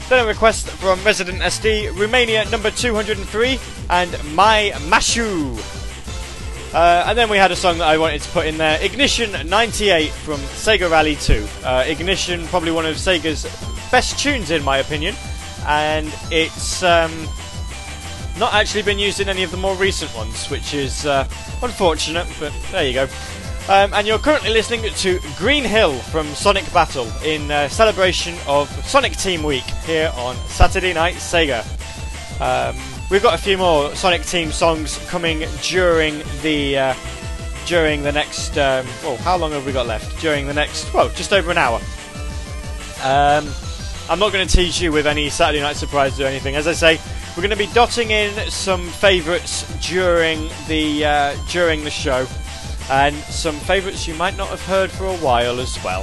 Then 0.10 0.24
a 0.24 0.28
request 0.28 0.70
from 0.70 1.03
Resident 1.03 1.39
SD, 1.39 1.89
Roommania 1.93 2.49
number 2.51 2.70
203, 2.70 3.60
and 3.89 4.12
My 4.36 4.74
Mashu. 4.89 5.58
Uh, 6.72 7.05
and 7.08 7.18
then 7.18 7.28
we 7.28 7.38
had 7.38 7.51
a 7.51 7.55
song 7.55 7.80
that 7.80 7.88
I 7.88 7.97
wanted 7.97 8.22
to 8.22 8.30
put 8.30 8.45
in 8.45 8.60
there, 8.60 8.80
Ignition 8.80 9.49
98 9.49 10.12
from 10.12 10.39
Sega 10.39 10.89
Rally 10.89 11.16
2. 11.16 11.47
Uh, 11.64 11.84
Ignition, 11.88 12.45
probably 12.49 12.72
one 12.72 12.86
of 12.86 12.95
Sega's 12.95 13.43
best 13.89 14.20
tunes 14.20 14.51
in 14.51 14.64
my 14.64 14.78
opinion, 14.78 15.16
and 15.66 16.14
it's 16.30 16.84
um, 16.84 17.28
not 18.40 18.54
actually 18.54 18.84
been 18.84 19.00
used 19.00 19.20
in 19.20 19.30
any 19.30 19.44
of 19.44 19.52
the 19.52 19.58
more 19.58 19.76
recent 19.76 20.14
ones, 20.16 20.50
which 20.50 20.74
is 20.74 21.06
uh, 21.06 21.28
unfortunate, 21.62 22.28
but 22.40 22.54
there 22.72 22.86
you 22.86 22.94
go. 22.94 23.08
Um, 23.70 23.94
and 23.94 24.08
you're 24.08 24.20
currently 24.20 24.52
listening 24.52 24.82
to 24.94 25.20
Green 25.38 25.64
Hill 25.64 25.98
from 26.00 26.26
Sonic 26.28 26.72
Battle 26.72 27.08
in 27.24 27.52
uh, 27.52 27.68
celebration 27.68 28.36
of 28.48 28.70
Sonic 28.86 29.14
Team 29.18 29.44
Week 29.44 29.66
here 29.86 30.12
on 30.16 30.36
Saturday 30.48 30.94
Night 30.94 31.16
Sega. 31.16 31.66
Um, 32.40 32.78
we've 33.12 33.24
got 33.24 33.34
a 33.34 33.42
few 33.42 33.58
more 33.58 33.94
Sonic 33.96 34.24
Team 34.24 34.52
songs 34.52 34.98
coming 35.10 35.44
during 35.64 36.22
the 36.42 36.78
uh, 36.78 36.96
during 37.66 38.04
the 38.04 38.12
next. 38.12 38.52
Um, 38.58 38.86
well, 39.04 39.18
how 39.18 39.36
long 39.36 39.52
have 39.52 39.66
we 39.66 39.74
got 39.74 39.86
left? 39.86 40.22
During 40.22 40.48
the 40.48 40.54
next, 40.54 40.94
well, 40.94 41.10
just 41.10 41.34
over 41.34 41.52
an 41.52 41.58
hour. 41.58 41.82
Um, 43.04 43.50
I'm 44.10 44.20
not 44.20 44.32
going 44.32 44.48
to 44.48 44.56
tease 44.56 44.82
you 44.82 44.94
with 44.94 45.06
any 45.06 45.30
Saturday 45.30 45.62
Night 45.62 45.76
surprises 45.76 46.22
or 46.22 46.26
anything. 46.26 46.56
As 46.56 46.68
I 46.68 46.74
say, 46.74 47.00
we're 47.38 47.44
going 47.44 47.52
to 47.52 47.56
be 47.56 47.72
dotting 47.72 48.10
in 48.10 48.34
some 48.50 48.88
favourites 48.88 49.64
during 49.88 50.50
the 50.68 51.06
uh, 51.06 51.36
during 51.52 51.84
the 51.84 51.92
show, 51.92 52.26
and 52.90 53.16
some 53.16 53.56
favourites 53.56 54.08
you 54.08 54.16
might 54.16 54.36
not 54.36 54.50
have 54.50 54.62
heard 54.66 54.90
for 54.90 55.06
a 55.06 55.16
while 55.18 55.60
as 55.60 55.78
well. 55.84 56.02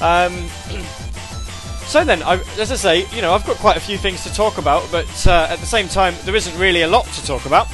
Um, 0.00 0.32
so 1.86 2.02
then, 2.02 2.22
I, 2.22 2.40
as 2.58 2.72
I 2.72 2.76
say, 2.76 3.06
you 3.14 3.20
know, 3.20 3.34
I've 3.34 3.46
got 3.46 3.56
quite 3.56 3.76
a 3.76 3.80
few 3.80 3.98
things 3.98 4.24
to 4.24 4.32
talk 4.32 4.56
about, 4.56 4.90
but 4.90 5.26
uh, 5.26 5.48
at 5.50 5.58
the 5.58 5.66
same 5.66 5.86
time, 5.86 6.14
there 6.24 6.34
isn't 6.34 6.58
really 6.58 6.80
a 6.80 6.88
lot 6.88 7.04
to 7.04 7.26
talk 7.26 7.44
about. 7.44 7.66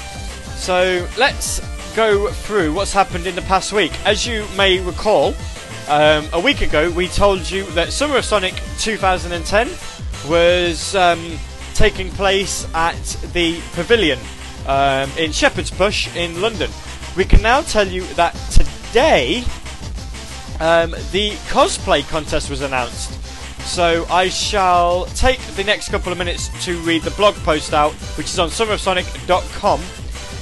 So 0.56 1.06
let's 1.16 1.60
go 1.94 2.28
through 2.28 2.72
what's 2.74 2.92
happened 2.92 3.28
in 3.28 3.36
the 3.36 3.42
past 3.42 3.72
week. 3.72 3.92
As 4.04 4.26
you 4.26 4.46
may 4.56 4.80
recall, 4.80 5.32
Um, 5.86 6.26
a 6.32 6.40
week 6.40 6.62
ago, 6.62 6.90
we 6.90 7.08
told 7.08 7.50
you 7.50 7.64
that 7.72 7.92
Summer 7.92 8.16
of 8.16 8.24
Sonic 8.24 8.54
2010 8.78 9.68
was 10.26 10.94
um, 10.94 11.38
taking 11.74 12.10
place 12.10 12.66
at 12.74 12.96
the 13.32 13.60
Pavilion 13.72 14.18
um, 14.66 15.10
in 15.18 15.32
Shepherd's 15.32 15.70
Bush 15.70 16.14
in 16.16 16.40
London. 16.40 16.70
We 17.16 17.24
can 17.24 17.42
now 17.42 17.62
tell 17.62 17.86
you 17.86 18.04
that 18.14 18.34
today 18.50 19.38
um, 20.60 20.92
the 21.12 21.32
cosplay 21.48 22.08
contest 22.08 22.50
was 22.50 22.62
announced. 22.62 23.20
So 23.64 24.06
I 24.10 24.28
shall 24.28 25.06
take 25.06 25.40
the 25.56 25.64
next 25.64 25.88
couple 25.88 26.12
of 26.12 26.18
minutes 26.18 26.48
to 26.66 26.78
read 26.80 27.02
the 27.02 27.10
blog 27.12 27.34
post 27.36 27.72
out, 27.72 27.92
which 28.16 28.26
is 28.26 28.38
on 28.38 28.50
summerofsonic.com. 28.50 29.80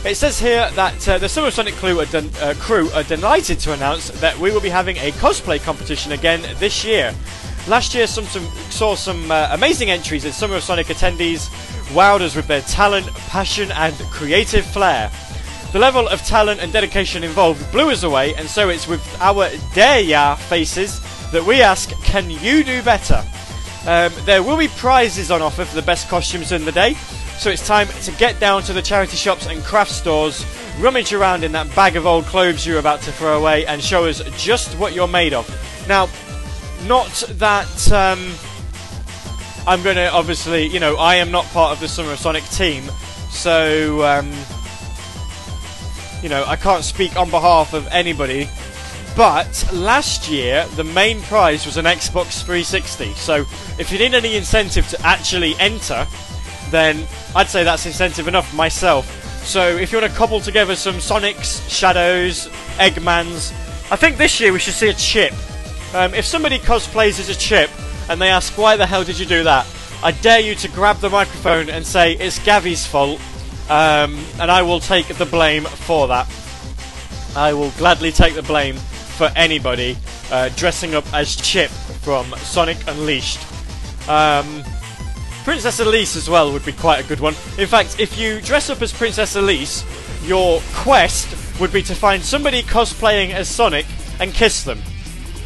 It 0.05 0.17
says 0.17 0.41
here 0.41 0.69
that 0.73 1.09
uh, 1.09 1.19
the 1.19 1.29
Summer 1.29 1.47
of 1.47 1.55
Sonic 1.55 1.75
crew 1.75 2.01
are, 2.01 2.07
den- 2.07 2.31
uh, 2.41 2.55
crew 2.59 2.91
are 2.91 3.05
delighted 3.05 3.61
to 3.61 3.73
announce 3.73 4.11
that 4.21 4.37
we 4.37 4.51
will 4.51 4.61
be 4.61 4.69
having 4.69 4.97
a 4.97 5.13
cosplay 5.13 5.63
competition 5.63 6.11
again 6.11 6.43
this 6.59 6.85
year. 6.85 7.15
Last 7.69 7.95
year, 7.95 8.09
some, 8.09 8.25
some 8.25 8.45
saw 8.71 8.97
some 8.97 9.31
uh, 9.31 9.49
amazing 9.53 9.89
entries 9.89 10.25
as 10.25 10.37
Summer 10.37 10.57
of 10.57 10.65
Sonic 10.65 10.89
attendees 10.89 11.49
wowed 11.95 12.21
us 12.21 12.35
with 12.35 12.49
their 12.49 12.63
talent, 12.63 13.07
passion, 13.15 13.71
and 13.71 13.95
creative 14.11 14.67
flair. 14.67 15.13
The 15.73 15.79
level 15.79 16.09
of 16.09 16.21
talent 16.23 16.61
and 16.61 16.73
dedication 16.73 17.23
involved 17.23 17.71
blew 17.71 17.91
us 17.91 18.03
away, 18.03 18.35
and 18.35 18.49
so 18.49 18.69
it's 18.69 18.89
with 18.89 19.01
our 19.21 19.49
dare 19.75 20.01
ya 20.01 20.35
faces 20.35 21.01
that 21.31 21.45
we 21.45 21.63
ask, 21.63 21.91
can 22.03 22.31
you 22.31 22.65
do 22.65 22.83
better? 22.83 23.25
Um, 23.87 24.13
there 24.25 24.43
will 24.43 24.57
be 24.57 24.69
prizes 24.69 25.31
on 25.31 25.41
offer 25.41 25.65
for 25.65 25.77
the 25.77 25.83
best 25.83 26.09
costumes 26.09 26.51
in 26.51 26.65
the 26.65 26.73
day, 26.73 26.95
so 27.39 27.49
it's 27.49 27.67
time 27.67 27.87
to 28.03 28.13
get 28.13 28.41
down 28.41 28.63
to 28.65 28.73
the 28.73 28.83
charity 28.83 29.17
shops 29.17 29.47
and 29.47 29.63
craft 29.63 29.93
stores, 29.93 30.45
rummage 30.81 31.13
around 31.13 31.45
in 31.45 31.53
that 31.53 31.73
bag 31.77 31.95
of 31.95 32.07
old 32.07 32.25
clothes 32.25 32.67
you're 32.67 32.81
about 32.81 33.03
to 33.03 33.13
throw 33.13 33.39
away, 33.39 33.65
and 33.67 33.81
show 33.81 34.05
us 34.05 34.21
just 34.37 34.77
what 34.79 34.95
you're 34.95 35.09
made 35.09 35.33
of. 35.33 35.49
Now, 35.89 36.09
not 36.87 37.11
that 37.31 37.93
um, 37.93 38.33
I'm 39.67 39.83
going 39.83 39.97
to 39.97 40.11
obviously, 40.11 40.67
you 40.67 40.81
know, 40.81 40.97
I 40.97 41.17
am 41.17 41.31
not 41.31 41.45
part 41.47 41.73
of 41.73 41.81
the 41.81 41.89
Summer 41.89 42.13
of 42.13 42.19
Sonic 42.19 42.45
team, 42.45 42.85
so 43.31 44.05
um, 44.05 44.33
you 46.23 46.29
know, 46.29 46.45
I 46.47 46.57
can't 46.57 46.85
speak 46.85 47.17
on 47.17 47.31
behalf 47.31 47.75
of 47.75 47.87
anybody. 47.89 48.49
But 49.17 49.69
last 49.73 50.29
year, 50.31 50.67
the 50.77 50.85
main 50.85 51.21
prize 51.23 51.67
was 51.67 51.77
an 51.77 51.85
Xbox 51.85 52.43
360. 52.45 53.13
So 53.15 53.45
if 53.79 53.93
you 53.93 53.99
need 53.99 54.15
any 54.15 54.37
incentive 54.37 54.89
to 54.89 55.01
actually 55.03 55.55
enter, 55.59 56.07
then 56.71 57.07
I'd 57.37 57.49
say 57.49 57.63
that's 57.63 57.85
incentive 57.85 58.27
enough 58.27 58.55
myself. 58.55 59.07
So 59.45 59.77
if 59.77 59.93
you 59.93 59.99
want 59.99 60.11
to 60.11 60.17
cobble 60.17 60.41
together 60.41 60.77
some 60.77 60.95
Sonics, 60.95 61.69
Shadows, 61.69 62.49
Eggmans, 62.79 63.53
I 63.91 63.97
think 63.97 64.17
this 64.17 64.41
year 64.41 64.53
we 64.53 64.59
should 64.59 64.75
see 64.75 64.89
a 64.89 64.95
chip. 64.95 65.35
Um, 65.95 66.15
if 66.15 66.25
somebody 66.25 66.59
cosplays 66.59 67.21
as 67.21 67.29
a 67.29 67.35
chip 67.35 67.71
and 68.09 68.21
they 68.21 68.29
ask 68.29 68.57
why 68.57 68.77
the 68.77 68.87
hell 68.87 69.05
did 69.05 69.19
you 69.19 69.27
do 69.27 69.45
that, 69.45 69.67
I 70.03 70.13
dare 70.13 70.41
you 70.41 70.55
to 70.57 70.69
grab 70.69 70.97
the 70.97 71.11
microphone 71.11 71.69
and 71.69 71.87
say 71.87 72.15
it's 72.15 72.39
Gavi's 72.41 72.87
fault, 72.87 73.21
um, 73.69 74.19
and 74.41 74.51
I 74.51 74.63
will 74.63 74.81
take 74.81 75.07
the 75.09 75.27
blame 75.27 75.65
for 75.65 76.09
that. 76.09 76.27
I 77.37 77.53
will 77.53 77.71
gladly 77.73 78.11
take 78.11 78.35
the 78.35 78.43
blame 78.43 78.77
for 78.77 79.31
anybody 79.37 79.97
uh, 80.31 80.49
dressing 80.57 80.95
up 80.95 81.05
as 81.13 81.37
Chip 81.37 81.71
from 81.71 82.27
Sonic 82.39 82.79
Unleashed. 82.89 83.41
Um, 84.09 84.65
Princess 85.45 85.79
Elise 85.81 86.17
as 86.17 86.29
well 86.29 86.53
would 86.53 86.65
be 86.65 86.73
quite 86.73 87.05
a 87.05 87.09
good 87.09 87.21
one. 87.21 87.35
In 87.59 87.67
fact, 87.67 88.01
if 88.01 88.19
you 88.19 88.41
dress 88.41 88.71
up 88.71 88.81
as 88.81 88.93
Princess 88.93 89.37
Elise, 89.37 89.85
your 90.25 90.61
quest 90.73 91.61
would 91.61 91.73
be 91.73 91.83
to 91.83 91.95
find 91.95 92.23
somebody 92.23 92.63
cosplaying 92.63 93.31
as 93.31 93.49
Sonic 93.49 93.87
and 94.21 94.33
kiss 94.33 94.65
them. 94.65 94.81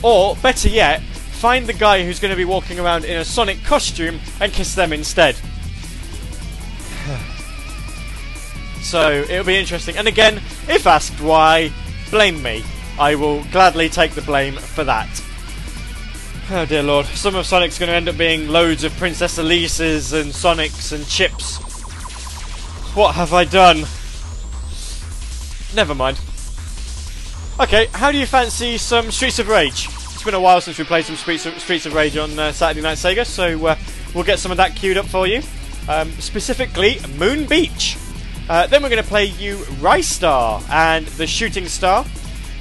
Or, 0.03 0.36
better 0.36 0.68
yet, 0.68 1.03
find 1.03 1.66
the 1.66 1.72
guy 1.72 2.05
who's 2.05 2.20
going 2.20 2.30
to 2.30 2.36
be 2.36 2.44
walking 2.44 2.78
around 2.78 3.05
in 3.05 3.16
a 3.18 3.24
Sonic 3.24 3.62
costume 3.64 4.20
and 4.40 4.53
kiss 4.53 4.74
them 4.74 4.92
instead. 4.92 5.36
so, 8.82 9.24
it'll 9.28 9.44
be 9.44 9.57
interesting. 9.57 9.97
And 9.97 10.09
again, 10.09 10.36
if 10.68 10.86
asked 10.86 11.20
why, 11.20 11.72
blame 12.11 12.42
me. 12.42 12.64
I 12.99 13.14
will 13.14 13.44
gladly 13.44 13.88
take 13.88 14.12
the 14.12 14.22
blame 14.22 14.55
for 14.55 14.84
that. 14.84 15.22
Oh 16.49 16.64
dear 16.64 16.82
lord, 16.82 17.07
Summer 17.07 17.40
of 17.40 17.47
Sonic's 17.47 17.76
going 17.76 17.88
to 17.88 17.94
end 17.94 18.09
up 18.09 18.16
being 18.16 18.49
loads 18.49 18.84
of 18.84 18.97
Princess 18.97 19.36
Elises 19.36 20.12
and 20.18 20.30
Sonics 20.30 20.92
and 20.92 21.05
Chips. 21.09 21.57
What 22.94 23.16
have 23.16 23.34
I 23.34 23.44
done? 23.44 23.78
Never 25.74 25.94
mind. 25.94 26.18
Okay, 27.59 27.86
how 27.92 28.12
do 28.12 28.18
you 28.18 28.26
fancy 28.26 28.76
some 28.76 29.11
Streets 29.11 29.38
of 29.38 29.48
Rage? 29.48 29.86
It's 29.86 30.22
been 30.22 30.34
a 30.34 30.40
while 30.40 30.61
since 30.61 30.76
we 30.76 30.84
played 30.84 31.07
some 31.07 31.16
Streets 31.16 31.46
of, 31.46 31.59
Streets 31.59 31.86
of 31.86 31.94
Rage 31.94 32.14
on 32.18 32.38
uh, 32.38 32.52
Saturday 32.52 32.82
Night 32.82 32.98
Sega, 32.98 33.24
so 33.24 33.66
uh, 33.68 33.76
we'll 34.14 34.24
get 34.24 34.38
some 34.38 34.50
of 34.50 34.59
that 34.59 34.76
queued 34.76 34.98
up 34.98 35.07
for 35.07 35.26
you. 35.26 35.40
Um, 35.88 36.11
specifically, 36.20 36.98
Moon 37.16 37.46
Beach. 37.46 37.96
Uh, 38.50 38.66
then 38.66 38.82
we're 38.82 38.90
going 38.90 39.02
to 39.02 39.09
play 39.09 39.24
you 39.24 39.57
Rice 39.80 40.07
Star 40.07 40.62
and 40.68 41.07
the 41.07 41.26
Shooting 41.26 41.66
Star. 41.66 42.04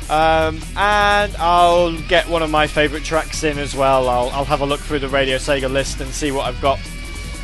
Um, 0.10 0.62
and 0.78 1.36
I'll 1.40 2.00
get 2.04 2.30
one 2.30 2.42
of 2.42 2.50
my 2.50 2.66
favourite 2.66 3.04
tracks 3.04 3.44
in 3.44 3.58
as 3.58 3.76
well. 3.76 4.08
I'll, 4.08 4.30
I'll 4.30 4.46
have 4.46 4.62
a 4.62 4.66
look 4.66 4.80
through 4.80 5.00
the 5.00 5.10
Radio 5.10 5.36
Sega 5.36 5.70
list 5.70 6.00
and 6.00 6.10
see 6.10 6.32
what 6.32 6.46
I've 6.46 6.62
got. 6.62 6.80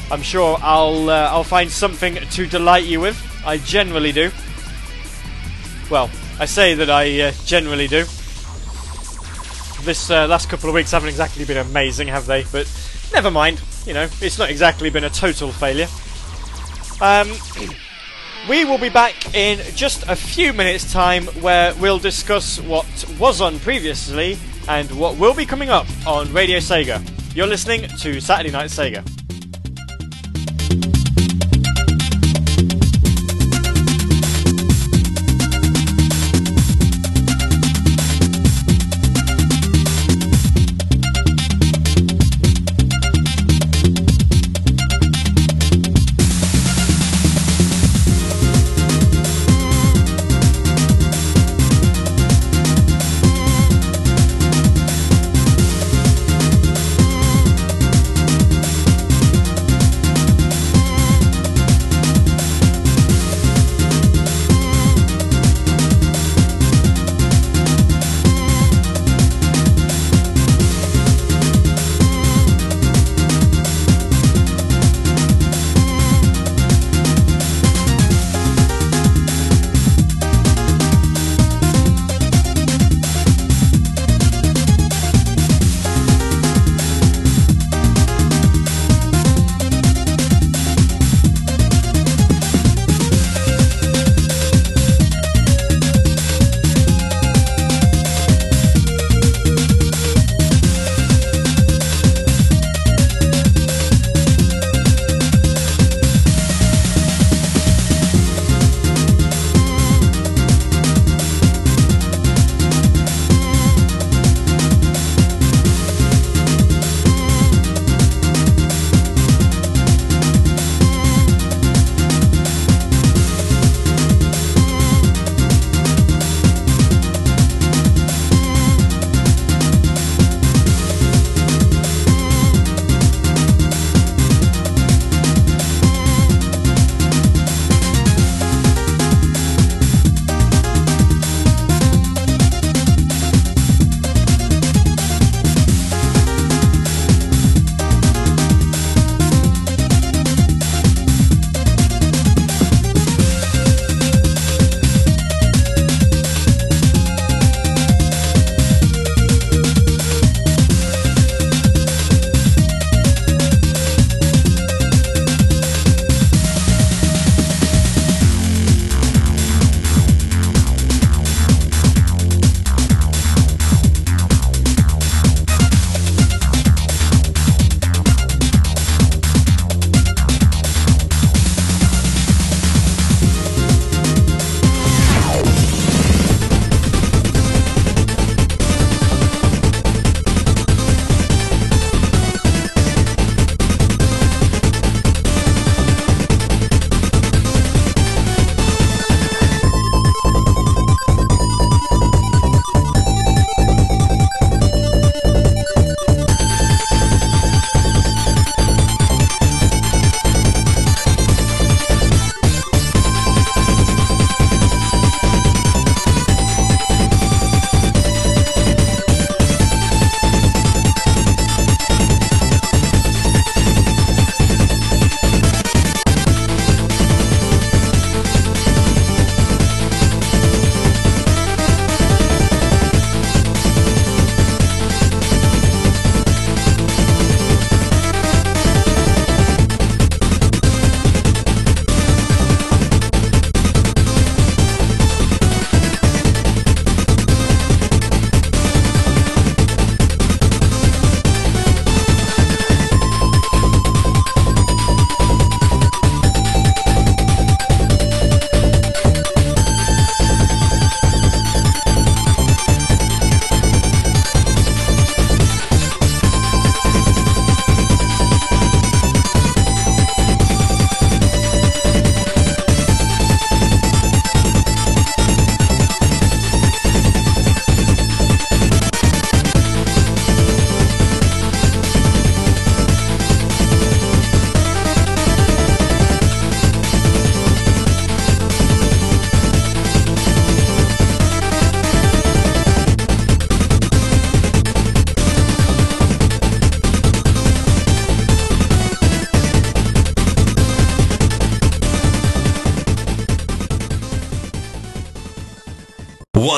I'm 0.09 0.21
sure 0.21 0.57
I'll 0.61 1.09
uh, 1.09 1.29
I'll 1.29 1.43
find 1.43 1.69
something 1.69 2.15
to 2.15 2.47
delight 2.47 2.85
you 2.85 3.01
with. 3.01 3.21
I 3.45 3.57
generally 3.57 4.13
do. 4.13 4.31
Well, 5.89 6.09
I 6.41 6.45
say 6.45 6.73
that 6.73 6.89
I 6.89 7.21
uh, 7.21 7.31
generally 7.45 7.87
do. 7.87 7.99
This 9.83 10.09
uh, 10.09 10.25
last 10.27 10.49
couple 10.49 10.69
of 10.69 10.73
weeks 10.73 10.89
haven't 10.89 11.09
exactly 11.09 11.45
been 11.45 11.57
amazing, 11.57 12.07
have 12.07 12.25
they? 12.25 12.45
But 12.51 12.67
never 13.13 13.29
mind. 13.29 13.61
You 13.85 13.93
know, 13.93 14.07
it's 14.21 14.39
not 14.39 14.49
exactly 14.49 14.89
been 14.89 15.03
a 15.03 15.09
total 15.09 15.51
failure. 15.51 15.87
Um. 16.99 17.31
We 18.49 18.65
will 18.65 18.79
be 18.79 18.89
back 18.89 19.35
in 19.35 19.59
just 19.75 20.01
a 20.09 20.15
few 20.15 20.51
minutes' 20.51 20.91
time 20.91 21.27
where 21.41 21.75
we'll 21.75 21.99
discuss 21.99 22.59
what 22.59 22.87
was 23.19 23.39
on 23.39 23.59
previously 23.59 24.35
and 24.67 24.89
what 24.93 25.17
will 25.17 25.35
be 25.35 25.45
coming 25.45 25.69
up 25.69 25.85
on 26.07 26.33
Radio 26.33 26.57
Sega. 26.57 27.07
You're 27.35 27.45
listening 27.45 27.87
to 27.99 28.19
Saturday 28.19 28.49
Night 28.49 28.71
Sega. 28.71 29.20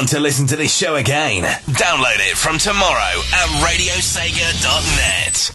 Want 0.03 0.11
to 0.11 0.19
listen 0.19 0.45
to 0.45 0.57
this 0.57 0.75
show 0.75 0.95
again, 0.95 1.43
download 1.65 2.17
it 2.19 2.35
from 2.35 2.57
tomorrow 2.57 3.21
at 3.31 3.47
radiosega.net. 3.63 5.52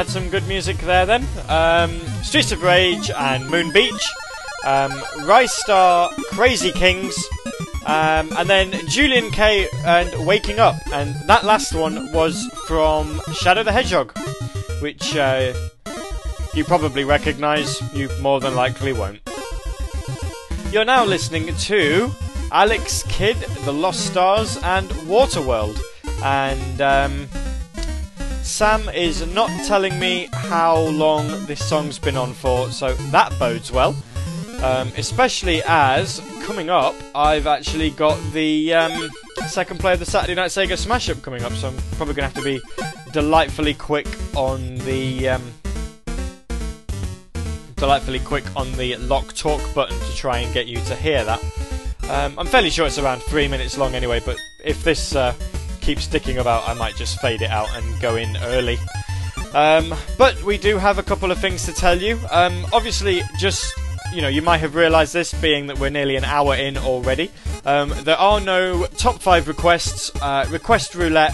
had 0.00 0.08
some 0.08 0.30
good 0.30 0.48
music 0.48 0.78
there 0.78 1.04
then. 1.04 1.22
Um, 1.46 1.90
Streets 2.22 2.52
of 2.52 2.62
Rage 2.62 3.10
and 3.10 3.46
Moon 3.50 3.70
Beach. 3.70 4.02
Um, 4.64 4.90
Rise 5.24 5.52
Star, 5.52 6.08
Crazy 6.30 6.72
Kings. 6.72 7.14
Um, 7.84 8.32
and 8.38 8.48
then 8.48 8.70
Julien-K 8.88 9.68
and 9.84 10.26
Waking 10.26 10.58
Up. 10.58 10.76
And 10.94 11.14
that 11.28 11.44
last 11.44 11.74
one 11.74 12.10
was 12.12 12.46
from 12.66 13.20
Shadow 13.34 13.62
the 13.62 13.72
Hedgehog, 13.72 14.18
which 14.80 15.16
uh, 15.16 15.52
you 16.54 16.64
probably 16.64 17.04
recognise, 17.04 17.78
you 17.94 18.08
more 18.22 18.40
than 18.40 18.54
likely 18.54 18.94
won't. 18.94 19.20
You're 20.72 20.86
now 20.86 21.04
listening 21.04 21.54
to 21.54 22.10
Alex 22.50 23.02
Kidd, 23.10 23.36
The 23.66 23.72
Lost 23.74 24.06
Stars, 24.06 24.56
and 24.62 24.88
Waterworld. 25.06 25.78
And 26.22 26.80
um, 26.80 27.28
Sam 28.50 28.88
is 28.90 29.26
not 29.32 29.48
telling 29.64 29.98
me 29.98 30.28
how 30.32 30.76
long 30.76 31.28
this 31.46 31.66
song's 31.66 31.98
been 31.98 32.16
on 32.16 32.34
for, 32.34 32.70
so 32.70 32.92
that 32.94 33.32
bodes 33.38 33.72
well. 33.72 33.96
Um, 34.62 34.92
especially 34.98 35.62
as 35.66 36.20
coming 36.42 36.68
up, 36.68 36.94
I've 37.14 37.46
actually 37.46 37.90
got 37.90 38.20
the 38.32 38.74
um, 38.74 39.08
second 39.46 39.80
play 39.80 39.94
of 39.94 40.00
the 40.00 40.04
Saturday 40.04 40.34
Night 40.34 40.50
Sega 40.50 40.76
Smash 40.76 41.08
Up 41.08 41.22
coming 41.22 41.42
up, 41.42 41.52
so 41.52 41.68
I'm 41.68 41.76
probably 41.96 42.14
going 42.14 42.28
to 42.28 42.34
have 42.34 42.34
to 42.34 42.42
be 42.42 42.60
delightfully 43.12 43.72
quick 43.72 44.08
on 44.36 44.76
the 44.78 45.28
um, 45.30 45.52
delightfully 47.76 48.18
quick 48.18 48.44
on 48.56 48.70
the 48.72 48.96
lock 48.96 49.32
talk 49.34 49.62
button 49.74 49.98
to 49.98 50.16
try 50.16 50.40
and 50.40 50.52
get 50.52 50.66
you 50.66 50.76
to 50.82 50.96
hear 50.96 51.24
that. 51.24 51.42
Um, 52.10 52.38
I'm 52.38 52.46
fairly 52.46 52.70
sure 52.70 52.86
it's 52.86 52.98
around 52.98 53.22
three 53.22 53.48
minutes 53.48 53.78
long 53.78 53.94
anyway, 53.94 54.20
but 54.26 54.36
if 54.64 54.82
this 54.84 55.14
uh, 55.14 55.34
keeps 55.90 56.04
sticking 56.04 56.38
about, 56.38 56.68
I 56.68 56.74
might 56.74 56.94
just 56.94 57.20
fade 57.20 57.42
it 57.42 57.50
out 57.50 57.68
and 57.74 58.00
go 58.00 58.14
in 58.14 58.36
early. 58.44 58.78
Um, 59.52 59.92
but 60.16 60.40
we 60.44 60.56
do 60.56 60.78
have 60.78 60.98
a 60.98 61.02
couple 61.02 61.32
of 61.32 61.38
things 61.40 61.64
to 61.64 61.72
tell 61.72 61.98
you. 61.98 62.16
Um, 62.30 62.64
obviously, 62.72 63.22
just 63.40 63.74
you 64.14 64.22
know, 64.22 64.28
you 64.28 64.40
might 64.40 64.58
have 64.58 64.76
realised 64.76 65.12
this, 65.12 65.34
being 65.34 65.66
that 65.66 65.80
we're 65.80 65.90
nearly 65.90 66.14
an 66.14 66.22
hour 66.22 66.54
in 66.54 66.76
already. 66.76 67.28
Um, 67.64 67.92
there 68.04 68.16
are 68.16 68.40
no 68.40 68.86
top 68.98 69.20
five 69.20 69.48
requests, 69.48 70.12
uh, 70.22 70.46
request 70.48 70.94
roulette, 70.94 71.32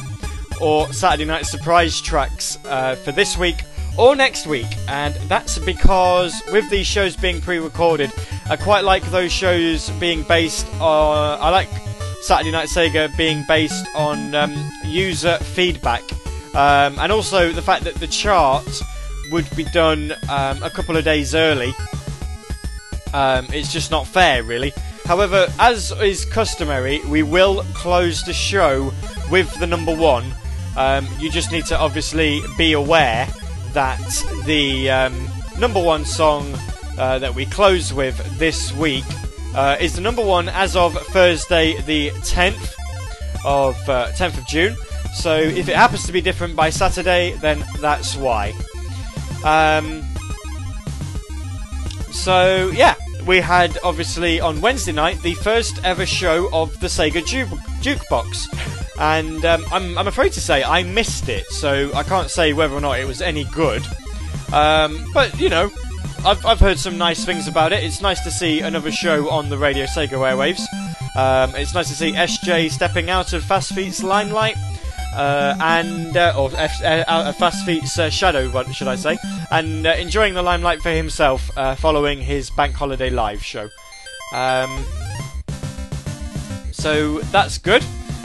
or 0.59 0.91
Saturday 0.91 1.27
night 1.27 1.45
surprise 1.45 2.01
tracks 2.01 2.57
uh, 2.65 2.95
for 2.97 3.13
this 3.13 3.37
week 3.37 3.57
or 3.99 4.17
next 4.17 4.47
week, 4.47 4.73
and 4.89 5.15
that's 5.29 5.59
because 5.59 6.43
with 6.51 6.69
these 6.71 6.87
shows 6.87 7.15
being 7.15 7.43
pre-recorded, 7.43 8.11
I 8.49 8.57
quite 8.57 8.85
like 8.85 9.03
those 9.11 9.33
shows 9.33 9.91
being 10.01 10.23
based 10.23 10.67
on. 10.81 11.39
I 11.43 11.51
like 11.51 11.69
Saturday 12.27 12.51
Night 12.51 12.67
Sega 12.67 13.17
being 13.17 13.45
based 13.47 13.87
on 13.95 14.35
um, 14.35 14.53
user 14.85 15.39
feedback, 15.39 16.03
um, 16.57 16.99
and 16.99 17.13
also 17.13 17.53
the 17.53 17.63
fact 17.63 17.85
that 17.85 17.95
the 17.95 18.09
chart 18.09 18.83
would 19.31 19.49
be 19.55 19.63
done 19.63 20.13
um, 20.29 20.61
a 20.61 20.69
couple 20.69 20.97
of 20.97 21.05
days 21.05 21.37
early. 21.37 21.73
Um, 23.15 23.47
it's 23.53 23.73
just 23.73 23.93
not 23.93 24.09
fair, 24.09 24.43
really. 24.43 24.73
However, 25.05 25.47
as 25.61 25.93
is 26.03 26.25
customary, 26.25 26.99
we 27.05 27.23
will 27.23 27.63
close 27.75 28.25
the 28.25 28.33
show 28.33 28.93
with 29.31 29.55
the 29.61 29.67
number 29.69 29.95
one. 29.95 30.25
Um, 30.77 31.07
you 31.21 31.31
just 31.31 31.53
need 31.53 31.67
to 31.67 31.79
obviously 31.79 32.43
be 32.59 32.73
aware 32.73 33.29
that 33.73 34.01
the 34.47 34.91
um, 34.91 35.29
number 35.61 35.81
one 35.81 36.05
song 36.05 36.59
uh, 36.99 37.21
that 37.21 37.37
we 37.37 37.47
close 37.47 37.93
with 37.93 38.17
this 38.37 38.73
week 38.73 39.05
uh, 39.57 39.77
is 39.81 39.95
the 39.95 40.01
number 40.01 40.25
one 40.25 40.49
as 40.51 40.77
of 40.77 40.95
Thursday, 41.09 41.81
the 41.83 42.11
10th 42.11 42.75
of 43.45 43.77
uh, 43.89 44.09
10th 44.13 44.39
of 44.39 44.47
June. 44.47 44.77
So 45.15 45.35
if 45.37 45.69
it 45.69 45.77
happens 45.77 46.05
to 46.07 46.13
be 46.13 46.21
different 46.21 46.55
by 46.55 46.71
Saturday, 46.71 47.33
then 47.41 47.65
that's 47.81 48.17
why. 48.17 48.53
Um, 49.45 50.05
so 52.13 52.71
yeah, 52.75 52.95
we 53.27 53.41
had 53.41 53.79
obviously 53.83 54.41
on 54.41 54.61
Wednesday 54.61 54.93
night 54.93 55.23
the 55.23 55.35
first 55.35 55.83
ever 55.85 56.05
show 56.05 56.49
of 56.53 56.79
the 56.81 56.87
Sega 56.89 57.25
Ju- 57.25 57.47
Jukebox, 57.81 58.49
and 58.99 59.45
um, 59.45 59.65
I'm, 59.73 59.97
I'm 59.97 60.07
afraid 60.09 60.33
to 60.33 60.41
say 60.41 60.63
I 60.63 60.83
missed 60.83 61.29
it, 61.29 61.47
so 61.47 61.91
I 61.95 62.03
can't 62.03 62.31
say 62.31 62.53
whether 62.53 62.75
or 62.75 62.81
not 62.81 62.99
it 62.99 63.07
was 63.07 63.23
any 63.23 63.45
good. 63.45 63.83
Um, 64.53 65.11
but 65.15 65.39
you 65.41 65.49
know, 65.49 65.71
I've, 66.25 66.45
I've 66.45 66.61
heard 66.61 66.79
some 66.79 66.99
nice 66.99 67.25
things 67.25 67.47
about 67.47 67.73
it. 67.73 67.85
It's 67.85 68.01
nice 68.01 68.21
to 68.23 68.31
see 68.31 68.61
another 68.61 68.91
show 68.91 69.29
on 69.29 69.49
the 69.49 69.59
Radio 69.59 69.85
Sega 69.87 70.11
airwaves. 70.11 70.61
Um, 71.17 71.55
it's 71.55 71.75
nice 71.75 71.89
to 71.89 71.95
see 71.95 72.13
SJ 72.13 72.71
stepping 72.71 73.11
out 73.11 73.33
of 73.33 73.45
Fast 73.45 73.73
Feet's 73.75 74.03
limelight. 74.03 74.57
Uh, 75.15 75.57
and 75.61 76.15
uh, 76.15 76.35
or 76.37 76.51
F- 76.57 76.83
uh, 76.85 77.33
Fast 77.33 77.65
Feet's 77.65 77.99
uh, 77.99 78.11
shadow, 78.11 78.51
what 78.51 78.73
should 78.75 78.89
I 78.89 78.97
say? 78.97 79.17
And 79.51 79.87
uh, 79.87 79.91
enjoying 79.93 80.35
the 80.35 80.43
limelight 80.43 80.83
for 80.83 80.91
himself, 80.91 81.51
uh, 81.57 81.75
following 81.75 82.21
his 82.21 82.51
Bank 82.51 82.75
Holiday 82.75 83.09
Live 83.09 83.43
show. 83.43 83.71
Um, 84.35 84.85
so 86.71 87.21
that's 87.21 87.57
good. 87.57 87.83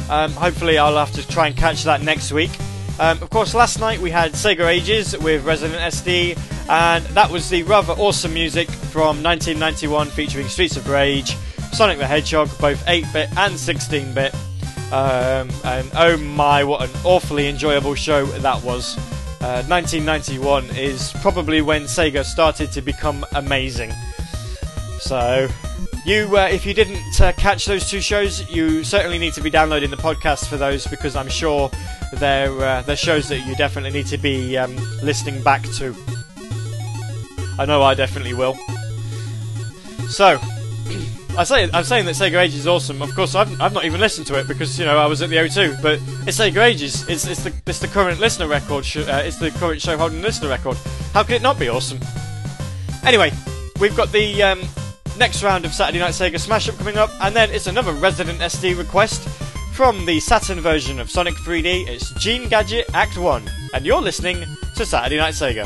Um, 0.10 0.34
hopefully, 0.34 0.78
I'll 0.78 0.98
have 0.98 1.14
to 1.14 1.26
try 1.26 1.48
and 1.48 1.56
catch 1.56 1.86
that 1.86 2.02
next 2.02 2.34
week. 2.34 2.52
Um, 3.00 3.22
of 3.24 3.30
course, 3.30 3.54
last 3.54 3.80
night 3.80 4.00
we 4.00 4.12
had 4.12 4.34
Sega 4.34 4.68
Ages 4.68 5.18
with 5.18 5.46
Resident 5.46 5.80
SD, 5.94 6.38
and 6.72 7.04
that 7.08 7.30
was 7.30 7.50
the 7.50 7.64
rather 7.64 7.92
awesome 7.94 8.34
music 8.34 8.70
from 8.72 9.22
1991 9.22 10.08
featuring 10.08 10.48
Streets 10.48 10.78
of 10.78 10.88
Rage, 10.88 11.36
Sonic 11.74 11.98
the 11.98 12.08
Hedgehog, 12.08 12.50
both 12.60 12.82
8 12.88 13.06
bit 13.12 13.30
and 13.38 13.60
16 13.60 14.14
bit. 14.14 14.34
Um, 14.94 15.50
and 15.66 15.92
oh 15.96 16.16
my, 16.16 16.64
what 16.64 16.90
an 16.90 16.90
awfully 17.04 17.50
enjoyable 17.50 17.94
show 17.94 18.26
that 18.26 18.64
was. 18.64 18.98
Uh, 19.42 19.64
1991 19.68 20.70
is 20.78 21.12
probably 21.22 21.62
when 21.62 21.84
Sega 21.84 22.24
started 22.24 22.72
to 22.72 22.82
become 22.82 23.26
amazing. 23.36 23.92
So, 25.00 25.50
you, 26.06 26.38
uh, 26.38 26.48
if 26.50 26.66
you 26.66 26.74
didn't 26.74 27.20
uh, 27.20 27.34
catch 27.34 27.66
those 27.66 27.90
two 27.90 28.00
shows, 28.00 28.50
you 28.50 28.86
certainly 28.86 29.18
need 29.18 29.34
to 29.34 29.42
be 29.42 29.50
downloading 29.50 29.90
the 29.90 29.98
podcast 29.98 30.48
for 30.48 30.56
those 30.56 30.88
because 30.88 31.18
I'm 31.18 31.28
sure 31.28 31.70
they're 32.14 32.58
uh, 32.58 32.82
they're 32.84 32.96
shows 32.96 33.28
that 33.28 33.40
you 33.40 33.56
definitely 33.56 33.92
need 33.92 34.08
to 34.08 34.18
be 34.18 34.58
um, 34.58 34.74
listening 35.04 35.44
back 35.44 35.64
to. 35.74 35.94
I 37.60 37.66
know 37.66 37.82
I 37.84 37.94
definitely 37.94 38.34
will. 38.34 38.56
So, 40.08 40.40
I 41.38 41.46
say 41.46 41.70
I'm 41.72 41.84
saying 41.86 42.06
that 42.06 42.16
Sega 42.16 42.42
Ages 42.42 42.60
is 42.62 42.68
awesome. 42.68 43.02
Of 43.02 43.16
course, 43.16 43.36
I've, 43.36 43.62
I've 43.62 43.74
not 43.74 43.86
even 43.86 44.02
listened 44.02 44.28
to 44.28 44.38
it 44.38 44.48
because 44.48 44.78
you 44.78 44.86
know 44.86 44.98
I 44.98 45.06
was 45.06 45.22
at 45.22 45.30
the 45.30 45.38
O2. 45.38 45.82
But 45.82 46.00
it's 46.28 46.38
Sega 46.38 46.64
Ages. 46.64 47.08
It's 47.08 47.26
it's 47.26 47.44
the 47.44 47.54
it's 47.66 47.80
the 47.80 47.88
current 47.88 48.20
listener 48.20 48.48
record. 48.48 48.86
Sh- 48.86 48.98
uh, 48.98 49.22
it's 49.24 49.38
the 49.38 49.52
current 49.52 49.82
show 49.82 49.98
holding 49.98 50.22
listener 50.22 50.50
record. 50.50 50.76
How 51.14 51.24
could 51.24 51.36
it 51.36 51.42
not 51.42 51.58
be 51.58 51.70
awesome? 51.70 52.00
Anyway, 53.06 53.32
we've 53.80 53.96
got 53.96 54.12
the 54.12 54.44
um, 54.44 54.62
next 55.18 55.42
round 55.42 55.64
of 55.64 55.74
Saturday 55.74 56.00
Night 56.00 56.12
Sega 56.12 56.40
Smash 56.40 56.68
Up 56.68 56.78
coming 56.78 56.98
up, 56.98 57.10
and 57.22 57.34
then 57.36 57.50
it's 57.52 57.68
another 57.68 57.94
Resident 57.94 58.40
SD 58.40 58.78
request 58.78 59.28
from 59.74 60.06
the 60.06 60.20
Saturn 60.20 60.60
version 60.60 61.00
of 61.00 61.10
Sonic 61.10 61.36
3D. 61.36 61.88
It's 61.88 62.12
Gene 62.16 62.50
Gadget 62.50 62.90
Act 62.94 63.18
One, 63.18 63.50
and 63.74 63.86
you're 63.86 64.02
listening 64.02 64.44
to 64.76 64.86
Saturday 64.86 65.18
Night 65.18 65.34
Sega. 65.34 65.66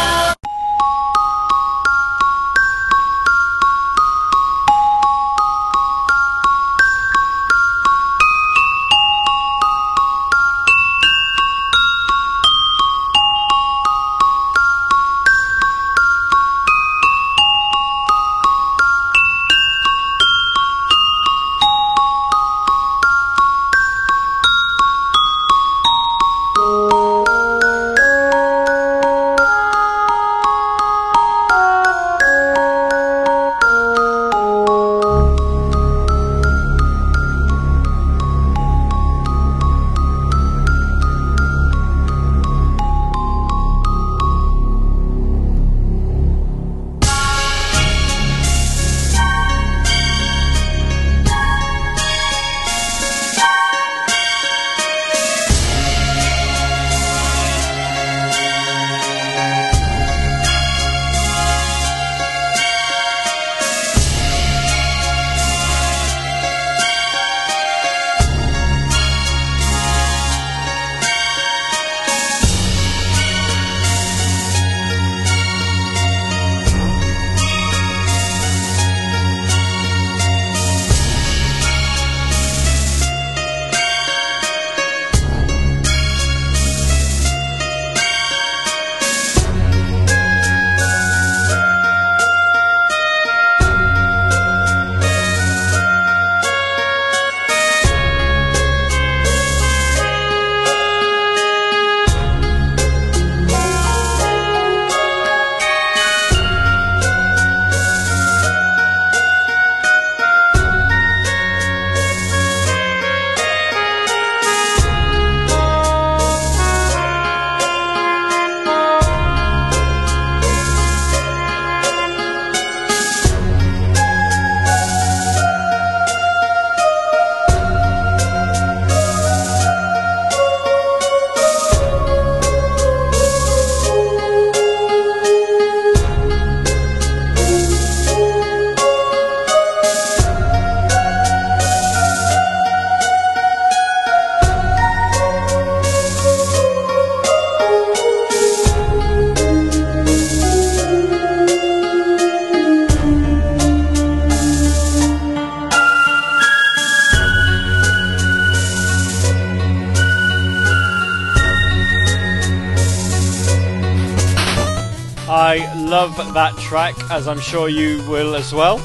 track, 166.71 166.95
as 167.11 167.27
I'm 167.27 167.41
sure 167.41 167.67
you 167.67 167.97
will 168.07 168.33
as 168.33 168.53
well. 168.53 168.81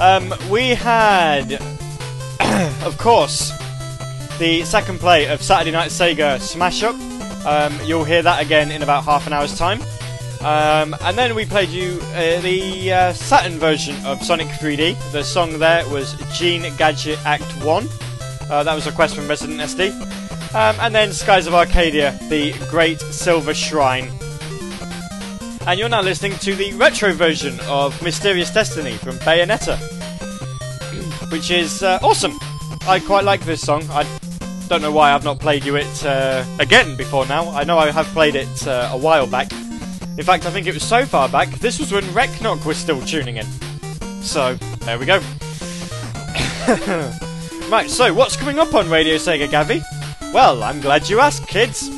Um, 0.00 0.34
we 0.50 0.70
had, 0.70 1.52
of 2.84 2.98
course, 2.98 3.52
the 4.40 4.64
second 4.64 4.98
play 4.98 5.28
of 5.28 5.40
Saturday 5.40 5.70
Night 5.70 5.92
Sega 5.92 6.40
Smash 6.40 6.82
Up. 6.82 6.96
Um, 7.46 7.78
you'll 7.84 8.02
hear 8.02 8.20
that 8.22 8.42
again 8.42 8.72
in 8.72 8.82
about 8.82 9.04
half 9.04 9.28
an 9.28 9.32
hour's 9.32 9.56
time. 9.56 9.80
Um, 10.40 10.96
and 11.02 11.16
then 11.16 11.36
we 11.36 11.44
played 11.44 11.68
you 11.68 12.00
uh, 12.14 12.40
the 12.40 12.92
uh, 12.92 13.12
Saturn 13.12 13.60
version 13.60 13.94
of 14.04 14.20
Sonic 14.20 14.48
3D. 14.48 15.12
The 15.12 15.22
song 15.22 15.60
there 15.60 15.88
was 15.90 16.16
Gene 16.36 16.62
Gadget 16.76 17.24
Act 17.24 17.48
1. 17.62 17.86
Uh, 18.50 18.64
that 18.64 18.74
was 18.74 18.88
a 18.88 18.90
request 18.90 19.14
from 19.14 19.28
Resident 19.28 19.60
SD. 19.60 19.92
Um, 20.52 20.76
and 20.80 20.92
then 20.92 21.12
Skies 21.12 21.46
of 21.46 21.54
Arcadia, 21.54 22.18
the 22.28 22.54
Great 22.68 22.98
Silver 22.98 23.54
Shrine. 23.54 24.10
And 25.66 25.80
you're 25.80 25.88
now 25.88 26.02
listening 26.02 26.36
to 26.40 26.54
the 26.54 26.74
retro 26.74 27.14
version 27.14 27.58
of 27.60 28.00
Mysterious 28.02 28.50
Destiny 28.50 28.98
from 28.98 29.16
Bayonetta, 29.20 29.78
which 31.32 31.50
is 31.50 31.82
uh, 31.82 31.98
awesome. 32.02 32.38
I 32.86 33.00
quite 33.00 33.24
like 33.24 33.40
this 33.46 33.62
song. 33.62 33.82
I 33.88 34.06
don't 34.68 34.82
know 34.82 34.92
why 34.92 35.12
I've 35.12 35.24
not 35.24 35.38
played 35.38 35.64
you 35.64 35.76
it 35.76 36.04
uh, 36.04 36.44
again 36.58 36.96
before 36.96 37.26
now. 37.26 37.48
I 37.48 37.64
know 37.64 37.78
I 37.78 37.90
have 37.90 38.04
played 38.08 38.34
it 38.34 38.68
uh, 38.68 38.90
a 38.92 38.98
while 38.98 39.26
back. 39.26 39.52
In 40.18 40.22
fact, 40.22 40.44
I 40.44 40.50
think 40.50 40.66
it 40.66 40.74
was 40.74 40.82
so 40.82 41.06
far 41.06 41.30
back, 41.30 41.48
this 41.60 41.78
was 41.78 41.90
when 41.92 42.04
Reknok 42.04 42.66
was 42.66 42.76
still 42.76 43.00
tuning 43.00 43.38
in. 43.38 43.46
So, 44.22 44.56
there 44.80 44.98
we 44.98 45.06
go. 45.06 45.16
right, 47.70 47.86
so 47.88 48.12
what's 48.12 48.36
coming 48.36 48.58
up 48.58 48.74
on 48.74 48.90
Radio 48.90 49.16
Sega 49.16 49.48
Gavi? 49.48 49.82
Well, 50.34 50.62
I'm 50.62 50.82
glad 50.82 51.08
you 51.08 51.20
asked, 51.20 51.48
kids. 51.48 51.88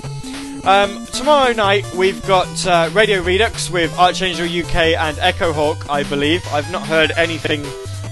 Um, 0.66 1.06
tomorrow 1.06 1.52
night 1.52 1.86
we've 1.94 2.20
got 2.26 2.66
uh, 2.66 2.90
Radio 2.92 3.22
Redux 3.22 3.70
with 3.70 3.96
Archangel 3.96 4.46
UK 4.46 4.98
and 4.98 5.16
Echo 5.20 5.52
Hawk, 5.52 5.88
I 5.88 6.02
believe. 6.02 6.44
I've 6.48 6.72
not 6.72 6.84
heard 6.84 7.12
anything 7.12 7.64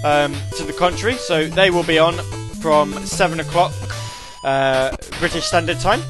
um, 0.05 0.37
to 0.57 0.63
the 0.63 0.73
contrary, 0.73 1.17
so 1.17 1.49
they 1.49 1.71
will 1.71 1.83
be 1.83 1.99
on 1.99 2.15
from 2.61 2.93
7 2.93 3.41
o'clock 3.41 3.73
uh, 4.45 4.97
British 5.19 5.47
Standard 5.47 5.81
Time. 5.81 6.01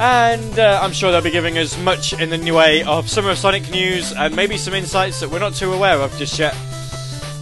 And 0.00 0.58
uh, 0.58 0.80
I'm 0.82 0.90
sure 0.92 1.12
they'll 1.12 1.22
be 1.22 1.30
giving 1.30 1.58
us 1.58 1.80
much 1.80 2.12
in 2.14 2.28
the 2.28 2.38
new 2.38 2.56
way 2.56 2.82
of 2.82 3.08
Summer 3.08 3.30
of 3.30 3.38
Sonic 3.38 3.70
news 3.70 4.12
and 4.12 4.34
maybe 4.34 4.56
some 4.56 4.74
insights 4.74 5.20
that 5.20 5.30
we're 5.30 5.38
not 5.38 5.54
too 5.54 5.72
aware 5.72 6.00
of 6.00 6.12
just 6.18 6.40
yet. 6.40 6.56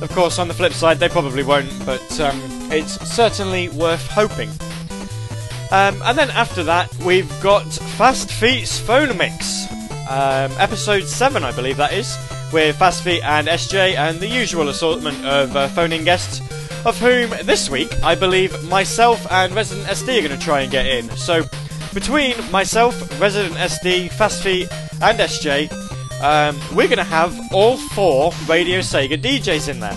Of 0.03 0.11
course, 0.11 0.39
on 0.39 0.47
the 0.47 0.55
flip 0.55 0.75
side, 0.75 0.99
they 0.99 1.09
probably 1.09 1.43
won't, 1.43 1.73
but 1.87 2.21
um, 2.21 2.39
it's 2.71 3.01
certainly 3.09 3.71
worth 3.71 4.07
hoping. 4.09 4.51
Um, 5.73 6.03
and 6.05 6.19
then 6.19 6.29
after 6.33 6.63
that, 6.65 6.95
we've 6.99 7.31
got 7.41 7.65
Fast 7.97 8.31
Feet's 8.31 8.79
Phone 8.79 9.17
Mix, 9.17 9.67
um, 10.03 10.53
episode 10.59 11.05
7, 11.05 11.43
I 11.43 11.51
believe 11.53 11.79
that 11.79 11.95
is, 11.95 12.15
with 12.53 12.77
Fast 12.77 13.03
Feet 13.03 13.23
and 13.25 13.49
SJ 13.49 13.97
and 13.97 14.21
the 14.21 14.29
usual 14.29 14.69
assortment 14.69 15.25
of 15.25 15.57
uh, 15.57 15.69
phoning 15.69 16.05
guests, 16.05 16.43
of 16.85 16.99
whom 16.99 17.31
this 17.47 17.71
week 17.71 17.91
I 18.03 18.15
believe 18.15 18.69
myself 18.69 19.27
and 19.33 19.55
Resident 19.55 19.89
SD 19.89 20.19
are 20.19 20.29
going 20.29 20.39
to 20.39 20.45
try 20.45 20.61
and 20.61 20.71
get 20.71 20.85
in. 20.85 21.09
So 21.17 21.43
between 21.95 22.35
myself, 22.51 22.95
Resident 23.19 23.55
SD, 23.55 24.13
Fast 24.13 24.43
Feet, 24.43 24.71
and 25.01 25.19
SJ, 25.19 25.73
um, 26.23 26.55
we're 26.77 26.87
going 26.87 26.99
to 26.99 27.03
have 27.03 27.35
all 27.51 27.79
four 27.79 28.31
Radio 28.47 28.81
Sega 28.81 29.19
DJs 29.19 29.71
in 29.71 29.81
there. 29.81 29.97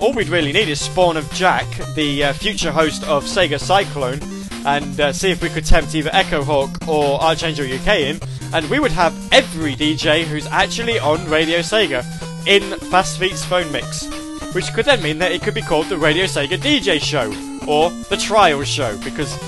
All 0.00 0.12
we'd 0.12 0.28
really 0.28 0.50
need 0.52 0.68
is 0.68 0.80
Spawn 0.80 1.16
of 1.16 1.30
Jack, 1.30 1.68
the 1.94 2.24
uh, 2.24 2.32
future 2.32 2.72
host 2.72 3.04
of 3.04 3.22
Sega 3.22 3.60
Cyclone, 3.60 4.18
and 4.64 5.00
uh, 5.00 5.12
see 5.12 5.30
if 5.30 5.42
we 5.42 5.48
could 5.48 5.64
tempt 5.64 5.94
either 5.94 6.10
Echo 6.12 6.42
Hawk 6.42 6.70
or 6.86 7.20
Archangel 7.20 7.64
UK 7.64 7.98
in, 8.00 8.20
and 8.52 8.68
we 8.70 8.78
would 8.78 8.92
have 8.92 9.14
every 9.32 9.74
DJ 9.74 10.24
who's 10.24 10.46
actually 10.46 10.98
on 10.98 11.24
Radio 11.28 11.58
Sega 11.60 12.04
in 12.46 12.62
Fast 12.90 13.18
Feet's 13.18 13.44
phone 13.44 13.70
mix. 13.72 14.06
Which 14.54 14.72
could 14.74 14.84
then 14.84 15.02
mean 15.02 15.18
that 15.18 15.32
it 15.32 15.42
could 15.42 15.54
be 15.54 15.62
called 15.62 15.86
the 15.86 15.96
Radio 15.96 16.24
Sega 16.24 16.58
DJ 16.58 17.00
Show, 17.00 17.28
or 17.66 17.90
the 18.10 18.16
trial 18.16 18.62
show, 18.64 18.98
because 18.98 19.38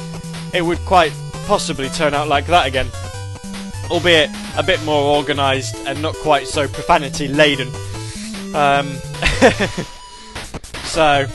it 0.55 0.63
would 0.63 0.79
quite 0.81 1.13
possibly 1.47 1.89
turn 1.91 2.15
out 2.15 2.29
like 2.29 2.47
that 2.47 2.67
again. 2.67 2.89
Albeit 3.91 4.31
a 4.57 4.63
bit 4.63 4.83
more 4.85 5.17
organised 5.17 5.77
and 5.87 6.01
not 6.01 6.15
quite 6.17 6.47
so 6.47 6.67
profanity 6.67 7.29
laden. 7.29 7.69
Um, 8.55 8.95
so 10.85 11.27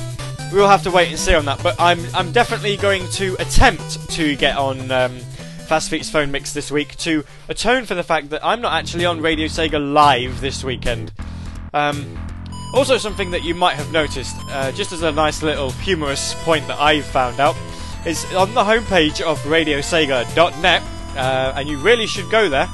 we'll 0.52 0.68
have 0.68 0.84
to 0.84 0.92
wait 0.92 1.10
and 1.10 1.18
see 1.18 1.34
on 1.34 1.46
that. 1.46 1.62
But 1.64 1.76
I'm 1.80 2.00
I'm 2.14 2.32
definitely 2.32 2.78
going 2.78 3.08
to 3.12 3.36
attempt 3.40 4.10
to 4.12 4.36
get 4.36 4.58
on 4.58 4.92
um, 4.92 5.18
Fast 5.68 5.90
Feet's 5.90 6.10
phone 6.10 6.32
mix 6.32 6.54
this 6.54 6.72
week 6.72 6.96
to 6.98 7.24
atone 7.48 7.86
for 7.86 7.96
the 7.96 8.04
fact 8.04 8.30
that 8.32 8.44
I'm 8.44 8.62
not 8.62 8.74
actually 8.74 9.06
on 9.06 9.22
Radio 9.22 9.48
Sega 9.48 9.94
live 9.94 10.42
this 10.42 10.64
weekend. 10.64 11.12
Um, 11.74 12.18
also, 12.74 12.98
something 12.98 13.32
that 13.32 13.44
you 13.44 13.56
might 13.56 13.76
have 13.76 13.92
noticed, 13.92 14.36
uh, 14.50 14.72
just 14.72 14.92
as 14.92 15.02
a 15.02 15.12
nice 15.12 15.42
little 15.42 15.72
humorous 15.72 16.36
point 16.44 16.68
that 16.68 16.80
I've 16.80 17.06
found 17.06 17.40
out, 17.40 17.56
is 18.06 18.26
on 18.34 18.54
the 18.54 18.64
homepage 18.64 19.22
of 19.22 19.40
RadioSega.net, 19.40 20.84
uh, 21.16 21.54
and 21.56 21.68
you 21.68 21.80
really 21.80 22.06
should 22.06 22.30
go 22.30 22.48
there. 22.48 22.70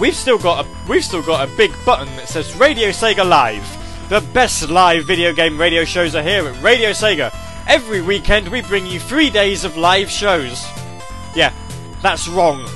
We've 0.00 0.14
still 0.14 0.38
got 0.38 0.64
a 0.64 0.68
we've 0.88 1.04
still 1.04 1.22
got 1.22 1.48
a 1.48 1.56
big 1.56 1.72
button 1.84 2.06
that 2.16 2.28
says 2.28 2.56
Radio 2.56 2.88
Sega 2.88 3.28
Live. 3.28 3.79
The 4.10 4.20
best 4.32 4.68
live 4.68 5.04
video 5.04 5.32
game 5.32 5.56
radio 5.56 5.84
shows 5.84 6.16
are 6.16 6.22
here 6.24 6.44
at 6.48 6.60
Radio 6.60 6.90
Sega. 6.90 7.32
Every 7.68 8.02
weekend 8.02 8.48
we 8.48 8.60
bring 8.60 8.84
you 8.84 8.98
three 8.98 9.30
days 9.30 9.62
of 9.62 9.76
live 9.76 10.10
shows. 10.10 10.66
Yeah, 11.36 11.52
that's 12.02 12.26
wrong. 12.26 12.66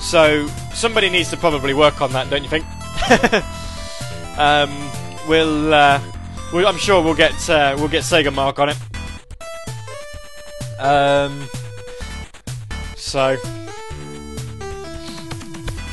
So 0.00 0.48
somebody 0.74 1.08
needs 1.10 1.30
to 1.30 1.36
probably 1.36 1.74
work 1.74 2.02
on 2.02 2.10
that, 2.10 2.28
don't 2.28 2.42
you 2.42 2.48
think? 2.48 2.64
um, 4.36 4.90
we'll, 5.28 5.72
uh, 5.72 6.00
we'll, 6.52 6.66
I'm 6.66 6.76
sure 6.76 7.00
we'll 7.00 7.14
get 7.14 7.48
uh, 7.48 7.76
we'll 7.78 7.86
get 7.86 8.02
Sega 8.02 8.34
Mark 8.34 8.58
on 8.58 8.70
it. 8.70 8.76
Um, 10.80 11.48
so 12.96 13.36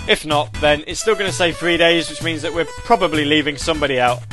if 0.07 0.25
not, 0.25 0.51
then 0.53 0.83
it's 0.87 0.99
still 0.99 1.13
going 1.13 1.29
to 1.29 1.37
say 1.37 1.51
three 1.51 1.77
days, 1.77 2.09
which 2.09 2.23
means 2.23 2.41
that 2.41 2.51
we're 2.51 2.65
probably 2.83 3.25
leaving 3.25 3.57
somebody 3.57 3.99
out, 3.99 4.23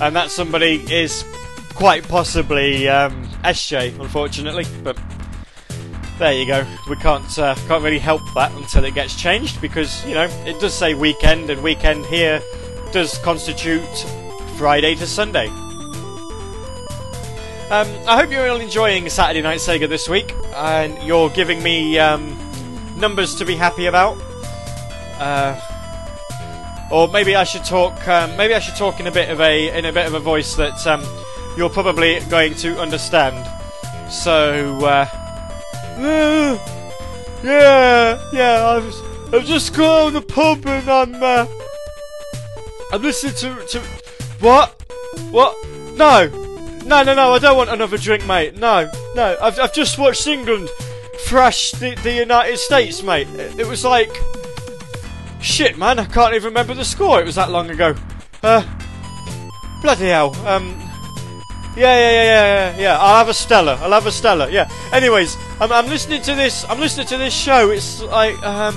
and 0.00 0.16
that 0.16 0.30
somebody 0.30 0.82
is 0.92 1.24
quite 1.74 2.06
possibly 2.08 2.88
um, 2.88 3.24
SJ, 3.44 3.98
unfortunately. 4.00 4.66
But 4.82 4.98
there 6.18 6.32
you 6.32 6.46
go. 6.46 6.66
We 6.88 6.96
can't 6.96 7.38
uh, 7.38 7.54
can't 7.66 7.82
really 7.82 7.98
help 7.98 8.22
that 8.34 8.52
until 8.52 8.84
it 8.84 8.94
gets 8.94 9.16
changed 9.16 9.60
because 9.60 10.04
you 10.06 10.14
know 10.14 10.28
it 10.46 10.60
does 10.60 10.74
say 10.74 10.94
weekend, 10.94 11.50
and 11.50 11.62
weekend 11.62 12.04
here 12.06 12.42
does 12.92 13.18
constitute 13.18 13.82
Friday 14.56 14.94
to 14.96 15.06
Sunday. 15.06 15.48
Um, 17.70 17.86
I 18.08 18.20
hope 18.20 18.32
you're 18.32 18.50
all 18.50 18.60
enjoying 18.60 19.08
Saturday 19.08 19.42
Night 19.42 19.60
Sega 19.60 19.88
this 19.88 20.08
week, 20.08 20.34
and 20.56 21.00
you're 21.02 21.30
giving 21.30 21.62
me 21.62 21.98
um, 21.98 22.36
numbers 22.98 23.36
to 23.36 23.44
be 23.44 23.54
happy 23.54 23.86
about. 23.86 24.20
Uh, 25.20 25.58
or 26.90 27.08
maybe 27.08 27.36
I 27.36 27.44
should 27.44 27.64
talk. 27.64 28.06
Um, 28.08 28.36
maybe 28.36 28.54
I 28.54 28.58
should 28.58 28.76
talk 28.76 29.00
in 29.00 29.06
a 29.06 29.12
bit 29.12 29.30
of 29.30 29.40
a 29.40 29.76
in 29.76 29.84
a 29.84 29.92
bit 29.92 30.06
of 30.06 30.14
a 30.14 30.20
voice 30.20 30.54
that 30.56 30.86
um, 30.86 31.02
you're 31.56 31.70
probably 31.70 32.20
going 32.28 32.54
to 32.56 32.78
understand. 32.80 33.46
So, 34.10 34.78
uh, 34.84 35.06
yeah, 37.44 38.20
yeah, 38.32 38.66
I've 38.66 39.34
I've 39.34 39.44
just 39.44 39.74
gone 39.74 40.12
to 40.12 40.20
the 40.20 40.26
pub 40.26 40.66
and 40.66 40.88
I'm 40.88 41.14
uh, 41.22 41.46
I'm 42.92 43.02
listening 43.02 43.34
to 43.34 43.66
to 43.66 43.80
what 44.40 44.70
what 45.30 45.56
no 45.94 46.28
no 46.84 47.02
no 47.04 47.14
no 47.14 47.32
I 47.32 47.38
don't 47.38 47.56
want 47.56 47.70
another 47.70 47.98
drink, 47.98 48.26
mate. 48.26 48.56
No 48.56 48.90
no 49.14 49.36
I've 49.40 49.58
I've 49.60 49.72
just 49.72 49.98
watched 49.98 50.26
England 50.26 50.68
thrash 51.18 51.70
the 51.72 51.94
the 52.02 52.12
United 52.12 52.58
States, 52.58 53.02
mate. 53.02 53.28
It, 53.28 53.60
it 53.60 53.66
was 53.66 53.84
like. 53.84 54.10
Shit, 55.42 55.78
man, 55.78 55.98
I 55.98 56.04
can't 56.04 56.34
even 56.34 56.48
remember 56.48 56.74
the 56.74 56.84
score. 56.84 57.20
It 57.20 57.26
was 57.26 57.36
that 57.36 57.50
long 57.50 57.70
ago. 57.70 57.94
Uh, 58.42 58.62
bloody 59.80 60.06
hell. 60.06 60.34
Um, 60.46 60.78
yeah, 61.76 61.96
yeah, 61.98 62.10
yeah, 62.10 62.24
yeah, 62.24 62.78
yeah. 62.78 62.98
I'll 62.98 63.16
have 63.16 63.28
a 63.28 63.34
Stella. 63.34 63.76
I'll 63.76 63.92
have 63.92 64.06
a 64.06 64.12
Stella. 64.12 64.50
Yeah. 64.50 64.70
Anyways, 64.92 65.36
I'm, 65.60 65.72
I'm 65.72 65.86
listening 65.86 66.20
to 66.22 66.34
this. 66.34 66.64
I'm 66.68 66.78
listening 66.78 67.06
to 67.06 67.16
this 67.16 67.32
show. 67.32 67.70
It's 67.70 68.02
like, 68.02 68.40
um, 68.42 68.74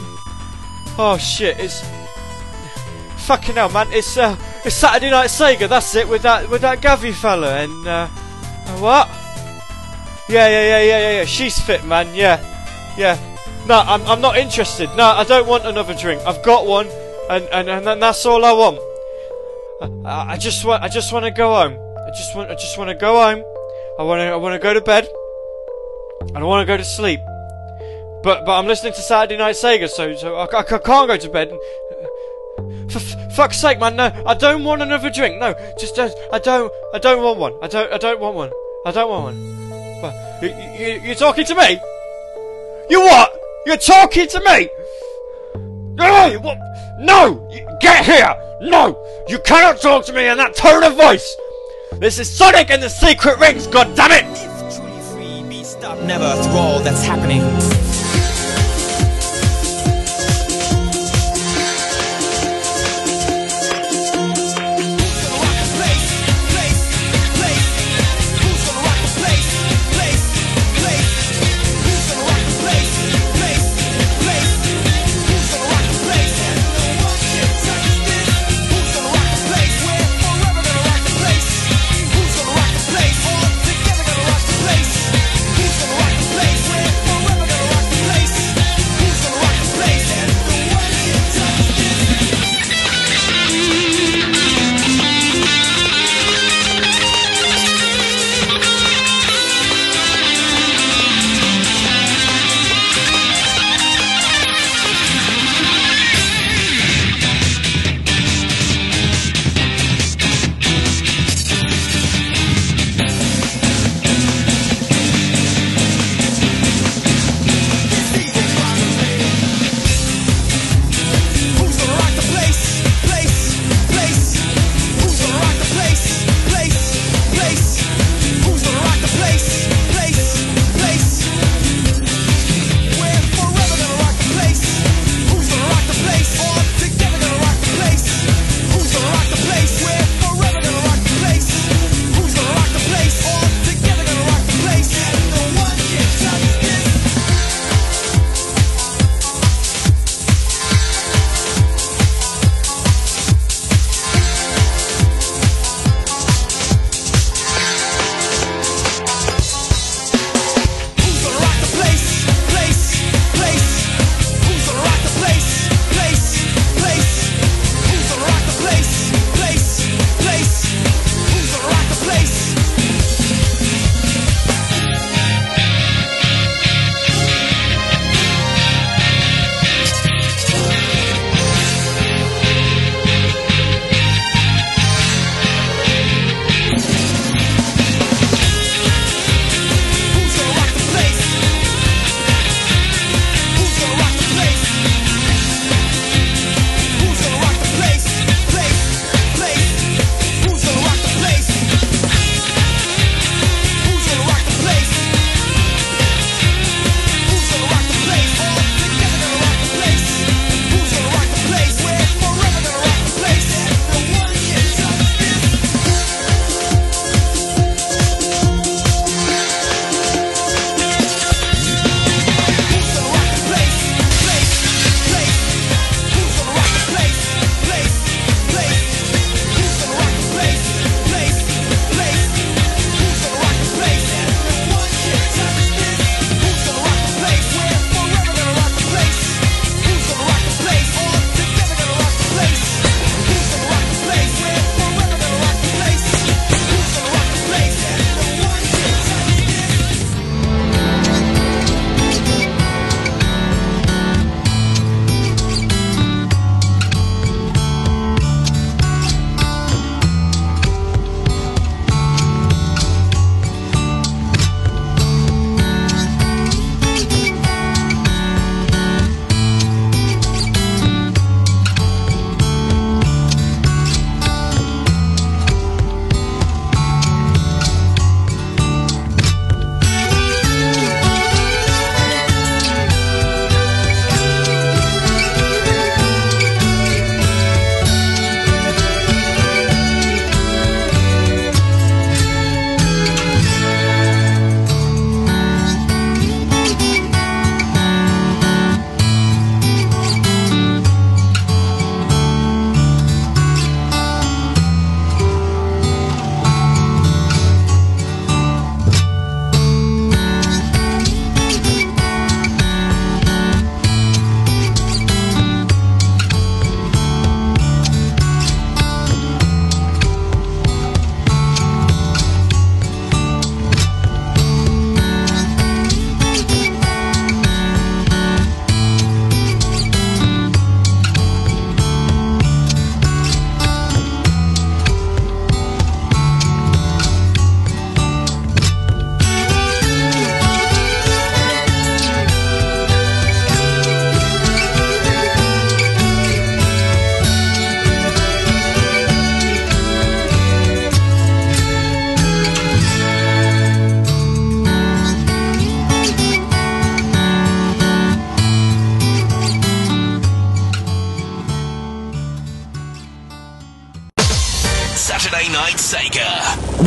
oh 0.98 1.18
shit. 1.20 1.60
It's 1.60 1.82
fucking 3.26 3.56
hell, 3.56 3.70
man. 3.70 3.92
It's 3.92 4.18
uh, 4.18 4.38
it's 4.64 4.76
Saturday 4.76 5.10
Night 5.10 5.30
Sega. 5.30 5.68
That's 5.68 5.96
it 5.96 6.08
with 6.08 6.22
that 6.22 6.50
with 6.50 6.62
that 6.62 6.82
Gavi 6.82 7.14
fella 7.14 7.58
and 7.58 7.88
uh, 7.88 8.08
uh, 8.12 8.78
what? 8.80 9.10
Yeah, 10.30 10.48
yeah, 10.48 10.62
yeah, 10.62 10.82
yeah, 10.82 11.00
yeah, 11.00 11.12
yeah. 11.20 11.26
She's 11.26 11.60
fit, 11.60 11.84
man. 11.86 12.14
Yeah, 12.16 12.40
yeah. 12.98 13.33
No, 13.68 13.80
I'm, 13.80 14.02
I'm 14.04 14.20
not 14.20 14.38
interested. 14.38 14.90
No, 14.98 15.06
I 15.06 15.24
don't 15.24 15.48
want 15.48 15.66
another 15.66 15.94
drink. 15.94 16.22
I've 16.28 16.44
got 16.44 16.66
one, 16.66 16.88
and 17.30 17.46
and, 17.46 17.70
and, 17.70 18.02
that's 18.02 18.26
all 18.26 18.44
I 18.44 18.52
want. 18.52 18.80
I, 20.06 20.34
I 20.34 20.38
just 20.38 20.66
want 20.66 20.84
I 20.84 20.90
just 20.90 21.14
want 21.14 21.24
to 21.26 21.32
go 21.32 21.54
home. 21.54 21.80
I 22.06 22.10
just 22.10 22.36
want 22.36 22.52
I 22.52 22.56
just 22.56 22.78
want 22.78 22.90
to 22.90 22.96
go 22.96 23.14
home. 23.14 23.44
I 23.98 24.04
want 24.04 24.20
to 24.20 24.26
I 24.26 24.36
want 24.36 24.54
to 24.54 24.60
go 24.60 24.74
to 24.74 24.82
bed. 24.82 25.08
I 26.36 26.44
want 26.44 26.62
to 26.62 26.66
go 26.66 26.76
to 26.76 26.84
sleep. 26.84 27.22
But 28.22 28.46
but 28.46 28.60
I'm 28.60 28.68
listening 28.68 28.94
to 28.94 29.02
Saturday 29.02 29.38
Night 29.38 29.56
Sega, 29.56 29.88
so 29.90 30.14
so 30.16 30.36
I, 30.36 30.60
I, 30.60 30.64
can't 30.64 30.84
go 30.84 31.16
to 31.16 31.30
bed. 31.30 31.58
For 32.90 33.00
fuck's 33.32 33.58
sake, 33.58 33.80
man! 33.80 33.96
No, 33.96 34.12
I 34.26 34.34
don't 34.34 34.64
want 34.64 34.82
another 34.82 35.10
drink. 35.10 35.40
No, 35.40 35.56
just 35.80 35.96
don't. 35.96 36.14
I 36.32 36.40
don't. 36.40 36.72
I 36.94 37.00
don't 37.00 37.24
want 37.24 37.40
one. 37.40 37.54
I 37.62 37.68
don't. 37.68 37.92
I 37.92 37.98
don't 37.98 38.20
want 38.20 38.36
one. 38.36 38.52
I 38.86 38.92
don't 38.92 39.10
want 39.10 39.36
one. 39.36 40.02
What? 40.02 40.44
You, 40.44 40.50
you, 40.78 41.02
you're 41.02 41.16
talking 41.16 41.46
to 41.46 41.56
me? 41.56 41.80
You 42.90 43.00
what? 43.02 43.43
You're 43.66 43.78
talking 43.78 44.28
to 44.28 44.40
me? 44.42 44.70
No, 45.96 46.38
what? 46.42 46.58
No! 47.00 47.50
Get 47.80 48.06
here! 48.06 48.36
No! 48.62 49.02
You 49.30 49.40
cannot 49.40 49.80
talk 49.80 50.06
to 50.06 50.14
me 50.14 50.28
in 50.28 50.38
that 50.38 50.54
tone 50.56 50.84
of 50.84 50.96
voice! 50.96 51.36
This 51.94 52.20
is 52.20 52.30
Sonic 52.30 52.72
and 52.72 52.84
the 52.84 52.90
Secret 52.90 53.40
Rings, 53.40 53.68
God 53.68 53.96
damn 53.96 54.12
it! 54.12 54.26
If 54.26 54.78
truly 54.78 55.02
free, 55.14 55.48
be 55.48 56.06
never 56.06 56.44
through 56.44 56.58
all 56.58 56.80
that's 56.82 57.06
happening. 57.06 57.73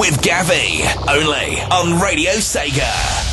With 0.07 0.21
Gavi, 0.23 0.85
only 1.09 1.61
on 1.63 2.01
Radio 2.01 2.33
Sega. 2.35 3.26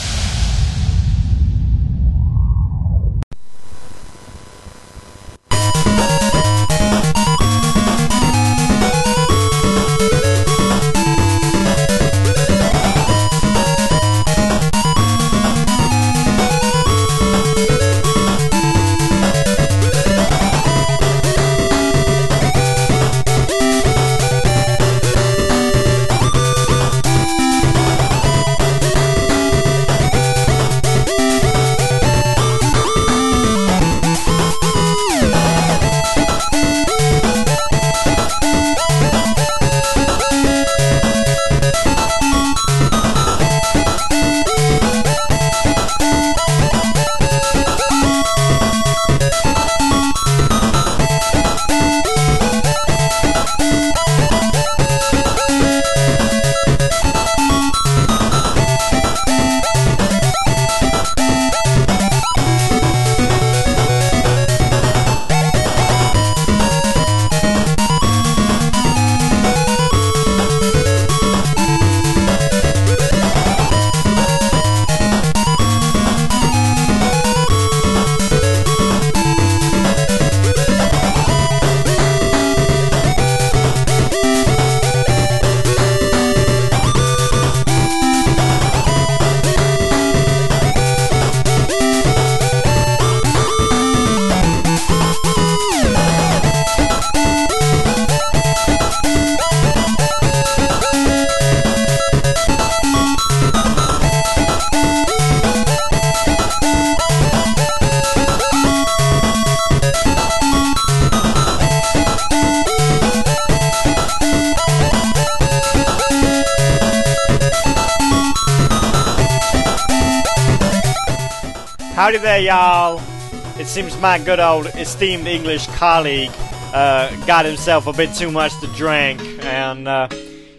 Seems 123.73 123.99
my 123.99 124.19
good 124.19 124.39
old 124.39 124.67
esteemed 124.75 125.25
English 125.25 125.65
colleague 125.65 126.29
uh, 126.75 127.09
got 127.25 127.43
himself 127.43 127.87
a 127.87 127.93
bit 127.93 128.13
too 128.13 128.29
much 128.29 128.51
to 128.59 128.67
drink, 128.75 129.19
and 129.43 129.87
uh, 129.87 130.07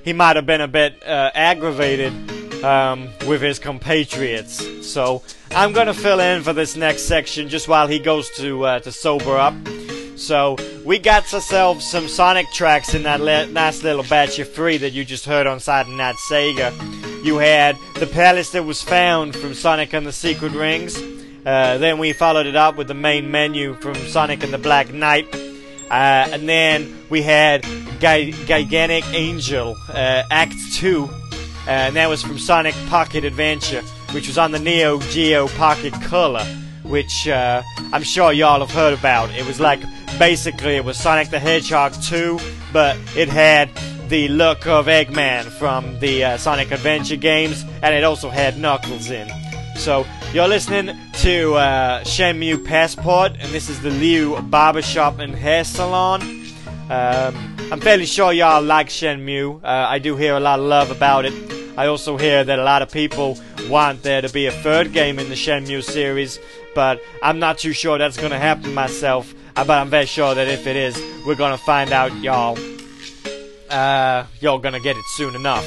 he 0.03 0.13
might 0.13 0.35
have 0.35 0.47
been 0.47 0.61
a 0.61 0.67
bit 0.67 1.01
uh, 1.07 1.31
aggravated 1.33 2.13
um, 2.65 3.09
with 3.29 3.41
his 3.41 3.61
compatriots. 3.61 4.85
So 4.85 5.23
I'm 5.53 5.73
gonna 5.73 5.95
fill 5.95 6.19
in 6.19 6.43
for 6.43 6.53
this 6.53 6.75
next 6.75 7.03
section 7.03 7.49
just 7.49 7.69
while 7.69 7.87
he 7.87 8.01
goes 8.01 8.31
to 8.31 8.65
uh, 8.65 8.81
to 8.81 8.91
sober 8.91 9.39
up. 9.39 9.55
So 10.17 10.57
we 10.85 10.99
got 10.99 11.33
ourselves 11.33 11.89
some 11.89 12.09
Sonic 12.09 12.51
tracks 12.51 12.95
in 12.95 13.05
that 13.05 13.21
li- 13.21 13.47
nice 13.47 13.85
little 13.85 14.03
batch 14.03 14.41
of 14.41 14.53
three 14.53 14.77
that 14.79 14.91
you 14.91 15.05
just 15.05 15.25
heard 15.25 15.47
on 15.47 15.61
side 15.61 15.87
of 15.87 15.97
that 15.99 16.17
Sega. 16.29 17.25
You 17.25 17.39
had 17.39 17.77
the 17.95 18.09
palace 18.09 18.51
that 18.51 18.65
was 18.65 18.83
found 18.83 19.37
from 19.37 19.55
Sonic 19.55 19.93
and 19.93 20.05
the 20.05 20.13
Secret 20.13 20.51
Rings. 20.51 21.01
Uh, 21.45 21.77
then 21.79 21.99
we 21.99 22.13
followed 22.13 22.47
it 22.47 22.57
up 22.57 22.77
with 22.77 22.89
the 22.89 22.95
main 22.95 23.31
menu 23.31 23.75
from 23.75 23.95
Sonic 23.95 24.43
and 24.43 24.53
the 24.53 24.59
Black 24.59 24.93
Knight. 24.93 25.27
Uh, 25.91 26.29
and 26.33 26.49
then 26.49 26.97
we 27.11 27.21
had 27.21 27.63
Gi- 28.01 28.33
Gigantic 28.47 29.05
Angel, 29.13 29.77
uh, 29.91 30.23
Act 30.31 30.55
2. 30.73 31.05
Uh, 31.05 31.11
and 31.67 31.97
that 31.97 32.09
was 32.09 32.23
from 32.23 32.39
Sonic 32.39 32.75
Pocket 32.89 33.25
Adventure, 33.25 33.83
which 34.13 34.27
was 34.27 34.39
on 34.39 34.53
the 34.53 34.59
Neo 34.59 34.99
Geo 35.01 35.49
Pocket 35.49 35.93
Color, 36.03 36.45
which 36.83 37.29
uh, 37.29 37.63
I'm 37.93 38.03
sure 38.03 38.33
y'all 38.33 38.61
have 38.61 38.71
heard 38.71 38.99
about. 38.99 39.31
It 39.31 39.47
was 39.47 39.61
like 39.61 39.81
basically 40.19 40.77
it 40.77 40.85
was 40.85 40.99
Sonic 40.99 41.29
the 41.29 41.39
Hedgehog 41.39 41.93
2, 42.03 42.39
but 42.73 42.97
it 43.17 43.29
had 43.29 43.71
the 44.09 44.29
look 44.29 44.67
of 44.67 44.87
Eggman 44.87 45.45
from 45.45 45.99
the 46.01 46.37
Sonic 46.39 46.71
Adventure 46.71 47.17
games, 47.17 47.65
and 47.83 47.95
it 47.95 48.05
also 48.05 48.31
had 48.31 48.59
Knuckles 48.59 49.11
in. 49.11 49.31
So 49.77 50.07
you're 50.35 50.49
listening 50.49 50.99
to 51.13 51.55
uh, 51.55 52.03
Shenmue 52.03 52.65
Passport, 52.65 53.37
and 53.39 53.53
this 53.53 53.69
is 53.69 53.81
the 53.83 53.91
Liu 53.91 54.43
Barbershop 54.43 55.21
and 55.21 55.33
Hair 55.33 55.63
Salon. 55.63 56.23
Um, 56.91 57.57
I'm 57.71 57.81
fairly 57.81 58.05
sure 58.05 58.33
y'all 58.33 58.61
like 58.61 58.89
Shenmue. 58.89 59.63
Uh, 59.63 59.67
I 59.89 60.01
do 60.01 60.17
hear 60.17 60.35
a 60.35 60.41
lot 60.41 60.59
of 60.59 60.65
love 60.67 60.91
about 60.91 61.25
it. 61.25 61.33
I 61.79 61.87
also 61.87 62.17
hear 62.17 62.43
that 62.43 62.59
a 62.59 62.65
lot 62.65 62.83
of 62.83 62.91
people 62.91 63.39
want 63.69 64.03
there 64.03 64.23
to 64.23 64.29
be 64.29 64.47
a 64.47 64.51
third 64.51 64.93
game 64.93 65.21
in 65.21 65.29
the 65.29 65.37
Shenmue 65.37 65.85
series, 65.85 66.41
but 66.75 67.01
I'm 67.23 67.39
not 67.39 67.59
too 67.59 67.73
sure 67.73 67.97
that's 67.97 68.17
gonna 68.17 68.39
happen 68.39 68.75
myself. 68.75 69.33
Uh, 69.55 69.65
but 69.65 69.79
I'm 69.79 69.89
very 69.89 70.07
sure 70.07 70.35
that 70.35 70.49
if 70.49 70.67
it 70.67 70.75
is, 70.75 71.01
we're 71.25 71.37
gonna 71.37 71.57
find 71.57 71.93
out, 71.93 72.13
y'all. 72.17 72.59
Uh, 73.71 74.27
you're 74.41 74.59
gonna 74.59 74.81
get 74.81 74.97
it 74.97 75.05
soon 75.15 75.37
enough. 75.37 75.65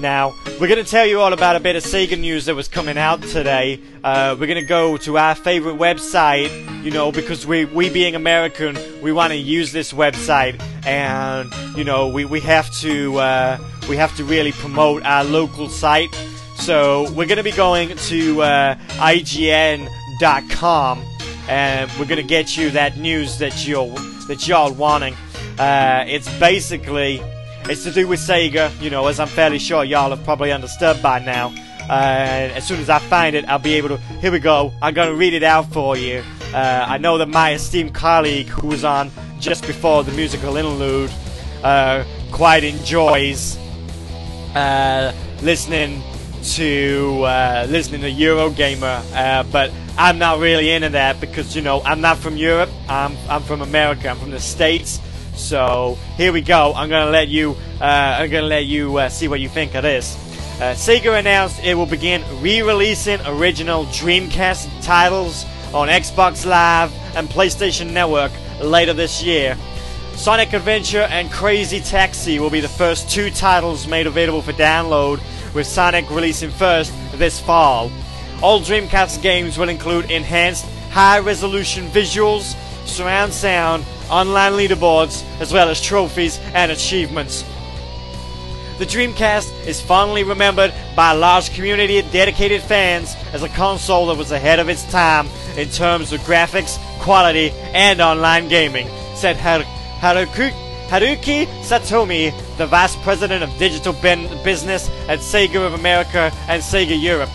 Now, 0.00 0.34
we're 0.60 0.68
going 0.68 0.82
to 0.82 0.90
tell 0.90 1.04
you 1.04 1.20
all 1.20 1.34
about 1.34 1.54
a 1.54 1.60
bit 1.60 1.76
of 1.76 1.84
Sega 1.84 2.18
news 2.18 2.46
that 2.46 2.54
was 2.54 2.66
coming 2.66 2.96
out 2.96 3.22
today. 3.22 3.78
Uh, 4.02 4.34
we're 4.40 4.46
going 4.46 4.60
to 4.60 4.66
go 4.66 4.96
to 4.96 5.18
our 5.18 5.34
favorite 5.34 5.76
website, 5.76 6.50
you 6.82 6.90
know, 6.90 7.12
because 7.12 7.46
we, 7.46 7.66
we 7.66 7.90
being 7.90 8.14
American, 8.14 8.74
we 9.02 9.12
want 9.12 9.32
to 9.32 9.36
use 9.36 9.70
this 9.70 9.92
website, 9.92 10.58
and 10.86 11.52
you 11.76 11.84
know, 11.84 12.08
we, 12.08 12.24
we 12.24 12.40
have 12.40 12.72
to 12.76 13.18
uh, 13.18 13.58
we 13.86 13.96
have 13.96 14.16
to 14.16 14.24
really 14.24 14.52
promote 14.52 15.02
our 15.02 15.24
local 15.24 15.68
site. 15.68 16.08
So 16.56 17.02
we're 17.12 17.26
going 17.26 17.36
to 17.36 17.42
be 17.42 17.52
going 17.52 17.94
to 17.94 18.42
uh, 18.42 18.74
IGN.com, 18.96 21.04
and 21.48 21.90
we're 21.98 22.06
going 22.06 22.16
to 22.16 22.26
get 22.26 22.56
you 22.56 22.70
that 22.70 22.96
news 22.96 23.36
that 23.38 23.68
you're 23.68 23.94
that 24.28 24.48
y'all 24.48 24.72
wanting. 24.72 25.14
Uh, 25.58 26.04
it's 26.06 26.34
basically 26.38 27.20
it's 27.68 27.84
to 27.84 27.90
do 27.90 28.06
with 28.06 28.20
Sega, 28.20 28.70
you 28.80 28.90
know, 28.90 29.06
as 29.06 29.18
I'm 29.18 29.28
fairly 29.28 29.58
sure 29.58 29.82
y'all 29.84 30.10
have 30.10 30.24
probably 30.24 30.52
understood 30.52 31.02
by 31.02 31.18
now. 31.18 31.52
Uh, 31.88 32.50
as 32.54 32.66
soon 32.66 32.80
as 32.80 32.88
I 32.88 32.98
find 32.98 33.34
it, 33.36 33.44
I'll 33.48 33.58
be 33.58 33.74
able 33.74 33.88
to. 33.90 33.96
Here 34.20 34.32
we 34.32 34.38
go. 34.38 34.72
I'm 34.82 34.94
gonna 34.94 35.14
read 35.14 35.34
it 35.34 35.42
out 35.42 35.72
for 35.72 35.96
you. 35.96 36.22
Uh, 36.52 36.84
I 36.88 36.98
know 36.98 37.18
that 37.18 37.28
my 37.28 37.54
esteemed 37.54 37.94
colleague, 37.94 38.48
who 38.48 38.68
was 38.68 38.84
on 38.84 39.10
just 39.38 39.66
before 39.66 40.04
the 40.04 40.12
musical 40.12 40.56
interlude, 40.56 41.12
uh, 41.62 42.04
quite 42.32 42.64
enjoys 42.64 43.56
uh, 44.54 45.12
listening 45.42 46.02
to 46.42 47.22
uh, 47.24 47.66
listening 47.68 48.00
to 48.02 48.10
Eurogamer, 48.10 49.02
uh, 49.14 49.42
but 49.44 49.72
I'm 49.98 50.18
not 50.18 50.38
really 50.38 50.70
into 50.70 50.90
that 50.90 51.20
because 51.20 51.56
you 51.56 51.62
know 51.62 51.82
I'm 51.82 52.00
not 52.00 52.18
from 52.18 52.36
Europe. 52.36 52.70
I'm 52.88 53.16
I'm 53.28 53.42
from 53.42 53.62
America. 53.62 54.08
I'm 54.08 54.18
from 54.18 54.30
the 54.30 54.40
states. 54.40 55.00
So 55.36 55.96
here 56.16 56.32
we 56.32 56.40
go. 56.40 56.72
I'm 56.74 56.88
gonna 56.88 57.10
let 57.10 57.28
you. 57.28 57.56
Uh, 57.80 57.84
I'm 57.84 58.30
gonna 58.30 58.46
let 58.46 58.64
you 58.64 58.96
uh, 58.96 59.08
see 59.08 59.28
what 59.28 59.40
you 59.40 59.48
think 59.48 59.74
of 59.74 59.82
this. 59.82 60.16
Uh, 60.56 60.72
Sega 60.72 61.18
announced 61.18 61.62
it 61.62 61.74
will 61.74 61.86
begin 61.86 62.24
re-releasing 62.40 63.20
original 63.26 63.84
Dreamcast 63.86 64.82
titles 64.82 65.44
on 65.74 65.88
Xbox 65.88 66.46
Live 66.46 66.90
and 67.14 67.28
PlayStation 67.28 67.92
Network 67.92 68.32
later 68.62 68.94
this 68.94 69.22
year. 69.22 69.56
Sonic 70.14 70.54
Adventure 70.54 71.02
and 71.02 71.30
Crazy 71.30 71.80
Taxi 71.80 72.38
will 72.38 72.48
be 72.48 72.60
the 72.60 72.68
first 72.68 73.10
two 73.10 73.30
titles 73.30 73.86
made 73.86 74.06
available 74.06 74.40
for 74.40 74.54
download, 74.54 75.20
with 75.54 75.66
Sonic 75.66 76.08
releasing 76.10 76.50
first 76.50 76.90
this 77.12 77.38
fall. 77.38 77.92
All 78.42 78.60
Dreamcast 78.60 79.20
games 79.20 79.58
will 79.58 79.68
include 79.68 80.10
enhanced 80.10 80.64
high 80.90 81.18
resolution 81.18 81.86
visuals, 81.88 82.56
surround 82.86 83.32
sound, 83.32 83.84
online 84.10 84.52
leaderboards, 84.52 85.24
as 85.40 85.52
well 85.52 85.68
as 85.68 85.80
trophies 85.80 86.38
and 86.54 86.70
achievements. 86.72 87.44
the 88.78 88.84
Dreamcast 88.84 89.66
is 89.66 89.80
fondly 89.80 90.22
remembered 90.22 90.72
by 90.94 91.12
a 91.12 91.16
large 91.16 91.50
community 91.54 91.98
of 91.98 92.10
dedicated 92.12 92.60
fans 92.60 93.16
as 93.32 93.42
a 93.42 93.48
console 93.48 94.06
that 94.06 94.18
was 94.18 94.32
ahead 94.32 94.58
of 94.58 94.68
its 94.68 94.84
time 94.92 95.26
in 95.56 95.66
terms 95.70 96.12
of 96.12 96.20
graphics, 96.20 96.76
quality, 97.00 97.50
and 97.72 98.02
online 98.02 98.48
gaming, 98.48 98.86
said 99.14 99.36
Har- 99.38 99.64
Haruki, 100.00 100.50
Haruki 100.88 101.46
Satomi, 101.62 102.32
the 102.58 102.66
Vice 102.66 102.94
President 102.96 103.42
of 103.42 103.50
Digital 103.58 103.94
ben- 103.94 104.28
Business 104.44 104.90
at 105.08 105.20
Sega 105.20 105.66
of 105.66 105.72
America 105.72 106.30
and 106.46 106.62
Sega 106.62 107.00
Europe. 107.00 107.30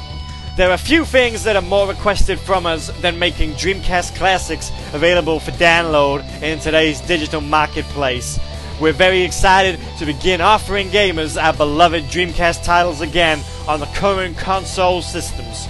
There 0.58 0.70
are 0.70 0.78
few 0.78 1.06
things 1.06 1.46
that 1.46 1.56
are 1.56 1.62
more 1.62 1.88
requested 1.88 2.38
from 2.38 2.66
us 2.66 2.90
than 3.00 3.18
making 3.18 3.54
Dreamcast 3.54 4.16
classics 4.16 4.70
available 4.92 5.40
for 5.40 5.52
download 5.52 6.26
in 6.44 6.60
today's 6.60 7.00
digital 7.00 7.40
marketplace. 7.40 8.38
We're 8.82 8.92
very 8.92 9.22
excited 9.22 9.80
to 10.00 10.06
begin 10.06 10.42
offering 10.42 10.90
gamers 10.90 11.42
our 11.42 11.54
beloved 11.54 12.04
Dreamcast 12.06 12.66
titles 12.66 13.00
again 13.00 13.40
on 13.66 13.80
the 13.80 13.86
current 13.96 14.38
console 14.38 15.02
systems. 15.02 15.68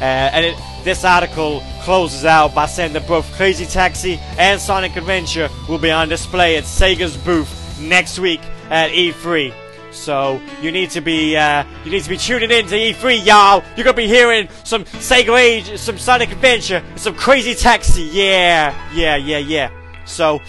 Uh, 0.00 0.04
and 0.04 0.46
it, 0.46 0.54
this 0.84 1.04
article 1.04 1.60
closes 1.82 2.24
out 2.24 2.54
by 2.54 2.66
saying 2.66 2.92
that 2.92 3.08
both 3.08 3.30
Crazy 3.32 3.66
Taxi 3.66 4.20
and 4.38 4.60
Sonic 4.60 4.94
Adventure 4.94 5.48
will 5.68 5.78
be 5.78 5.90
on 5.90 6.08
display 6.08 6.56
at 6.56 6.64
Sega's 6.64 7.16
booth 7.16 7.80
next 7.80 8.20
week 8.20 8.40
at 8.70 8.92
E3. 8.92 9.52
So 9.90 10.40
you 10.62 10.70
need 10.72 10.90
to 10.90 11.00
be 11.00 11.36
uh, 11.36 11.64
you 11.84 11.90
need 11.90 12.02
to 12.02 12.08
be 12.08 12.16
tuning 12.16 12.50
in 12.50 12.66
to 12.66 12.74
E3, 12.74 13.24
y'all. 13.24 13.62
You're 13.76 13.84
gonna 13.84 13.96
be 13.96 14.06
hearing 14.06 14.48
some 14.64 14.84
Sega 14.84 15.38
Age, 15.38 15.78
some 15.78 15.98
Sonic 15.98 16.30
Adventure, 16.32 16.82
some 16.96 17.14
Crazy 17.14 17.54
Taxi. 17.54 18.02
Yeah, 18.02 18.74
yeah, 18.94 19.16
yeah, 19.16 19.38
yeah. 19.38 19.70
So 20.04 20.40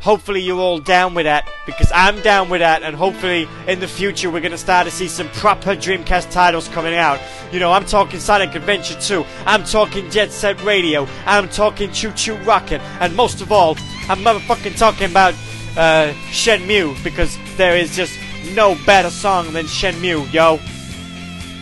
hopefully 0.00 0.40
you're 0.42 0.60
all 0.60 0.78
down 0.78 1.14
with 1.14 1.24
that 1.24 1.48
because 1.64 1.90
I'm 1.94 2.20
down 2.20 2.50
with 2.50 2.60
that, 2.60 2.82
and 2.82 2.94
hopefully 2.94 3.48
in 3.66 3.80
the 3.80 3.88
future 3.88 4.30
we're 4.30 4.42
gonna 4.42 4.58
start 4.58 4.86
to 4.86 4.90
see 4.90 5.08
some 5.08 5.28
proper 5.30 5.74
Dreamcast 5.74 6.30
titles 6.30 6.68
coming 6.68 6.94
out. 6.94 7.18
You 7.50 7.58
know, 7.58 7.72
I'm 7.72 7.86
talking 7.86 8.20
Sonic 8.20 8.54
Adventure 8.54 9.00
2, 9.00 9.24
I'm 9.46 9.64
talking 9.64 10.10
Jet 10.10 10.30
Set 10.30 10.62
Radio, 10.62 11.08
I'm 11.24 11.48
talking 11.48 11.88
ChuChu 11.88 12.44
Rocket, 12.46 12.82
and 13.00 13.16
most 13.16 13.40
of 13.40 13.50
all, 13.50 13.76
I'm 14.08 14.18
motherfucking 14.18 14.78
talking 14.78 15.10
about 15.10 15.32
uh, 15.76 16.12
Shenmue 16.30 17.02
because 17.02 17.36
there 17.56 17.76
is 17.76 17.96
just 17.96 18.12
no 18.52 18.76
better 18.86 19.10
song 19.10 19.52
than 19.52 19.66
Shenmue, 19.66 20.32
yo. 20.32 20.58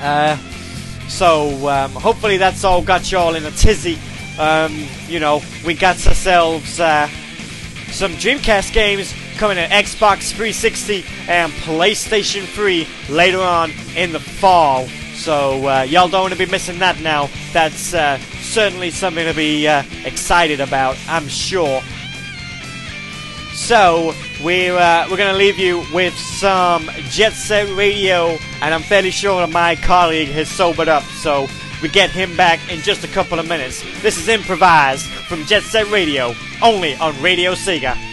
Uh, 0.01 0.37
so 1.09 1.69
um, 1.69 1.93
hopefully 1.93 2.39
that's 2.39 2.65
all 2.65 2.83
got 2.83 3.13
you 3.13 3.19
all 3.19 3.35
in 3.35 3.45
a 3.45 3.51
tizzy. 3.51 3.99
Um, 4.39 4.87
you 5.07 5.21
know, 5.21 5.43
we 5.65 5.75
got 5.75 6.05
ourselves 6.07 6.81
uh, 6.81 7.09
some 7.91 8.13
Dreamcast 8.13 8.73
games 8.73 9.15
coming 9.37 9.57
to 9.57 9.67
Xbox 9.67 10.31
360 10.31 11.05
and 11.29 11.53
PlayStation 11.53 12.45
3 12.45 12.87
later 13.11 13.41
on 13.41 13.71
in 13.95 14.13
the 14.13 14.21
fall. 14.21 14.87
So 15.15 15.67
uh, 15.69 15.83
y'all 15.83 16.09
don't 16.09 16.23
want 16.23 16.33
to 16.33 16.39
be 16.39 16.51
missing 16.51 16.79
that 16.79 17.01
now. 17.01 17.29
That's 17.53 17.95
uh, 17.95 18.19
certainly 18.41 18.91
something 18.91 19.25
to 19.27 19.35
be 19.35 19.69
uh, 19.69 19.85
excited 20.05 20.61
about, 20.61 20.97
I'm 21.09 21.29
sure. 21.29 21.83
So 23.53 24.15
we're 24.43 24.77
uh, 24.77 25.07
we're 25.11 25.17
gonna 25.17 25.39
leave 25.39 25.59
you 25.59 25.85
with 25.93 26.17
some 26.19 26.91
Jet 27.09 27.33
Set 27.33 27.69
Radio, 27.77 28.39
and 28.61 28.75
I'm 28.75 28.83
fairly 28.83 29.11
sure 29.11 29.47
my 29.47 29.77
colleague 29.77 30.29
has 30.29 30.49
sobered 30.49 30.89
up. 30.89 31.05
So 31.05 31.49
we 31.83 31.89
get 31.89 32.11
him 32.11 32.37
back 32.37 32.61
in 32.71 32.81
just 32.81 33.05
a 33.05 33.09
couple 33.09 33.39
of 33.39 33.49
minutes. 33.49 33.83
This 34.03 34.19
is 34.19 34.29
improvised 34.29 35.07
from 35.07 35.45
Jet 35.47 35.63
Set 35.63 35.89
Radio, 35.91 36.35
only 36.63 36.95
on 36.97 37.21
Radio 37.23 37.53
Sega. 37.53 38.12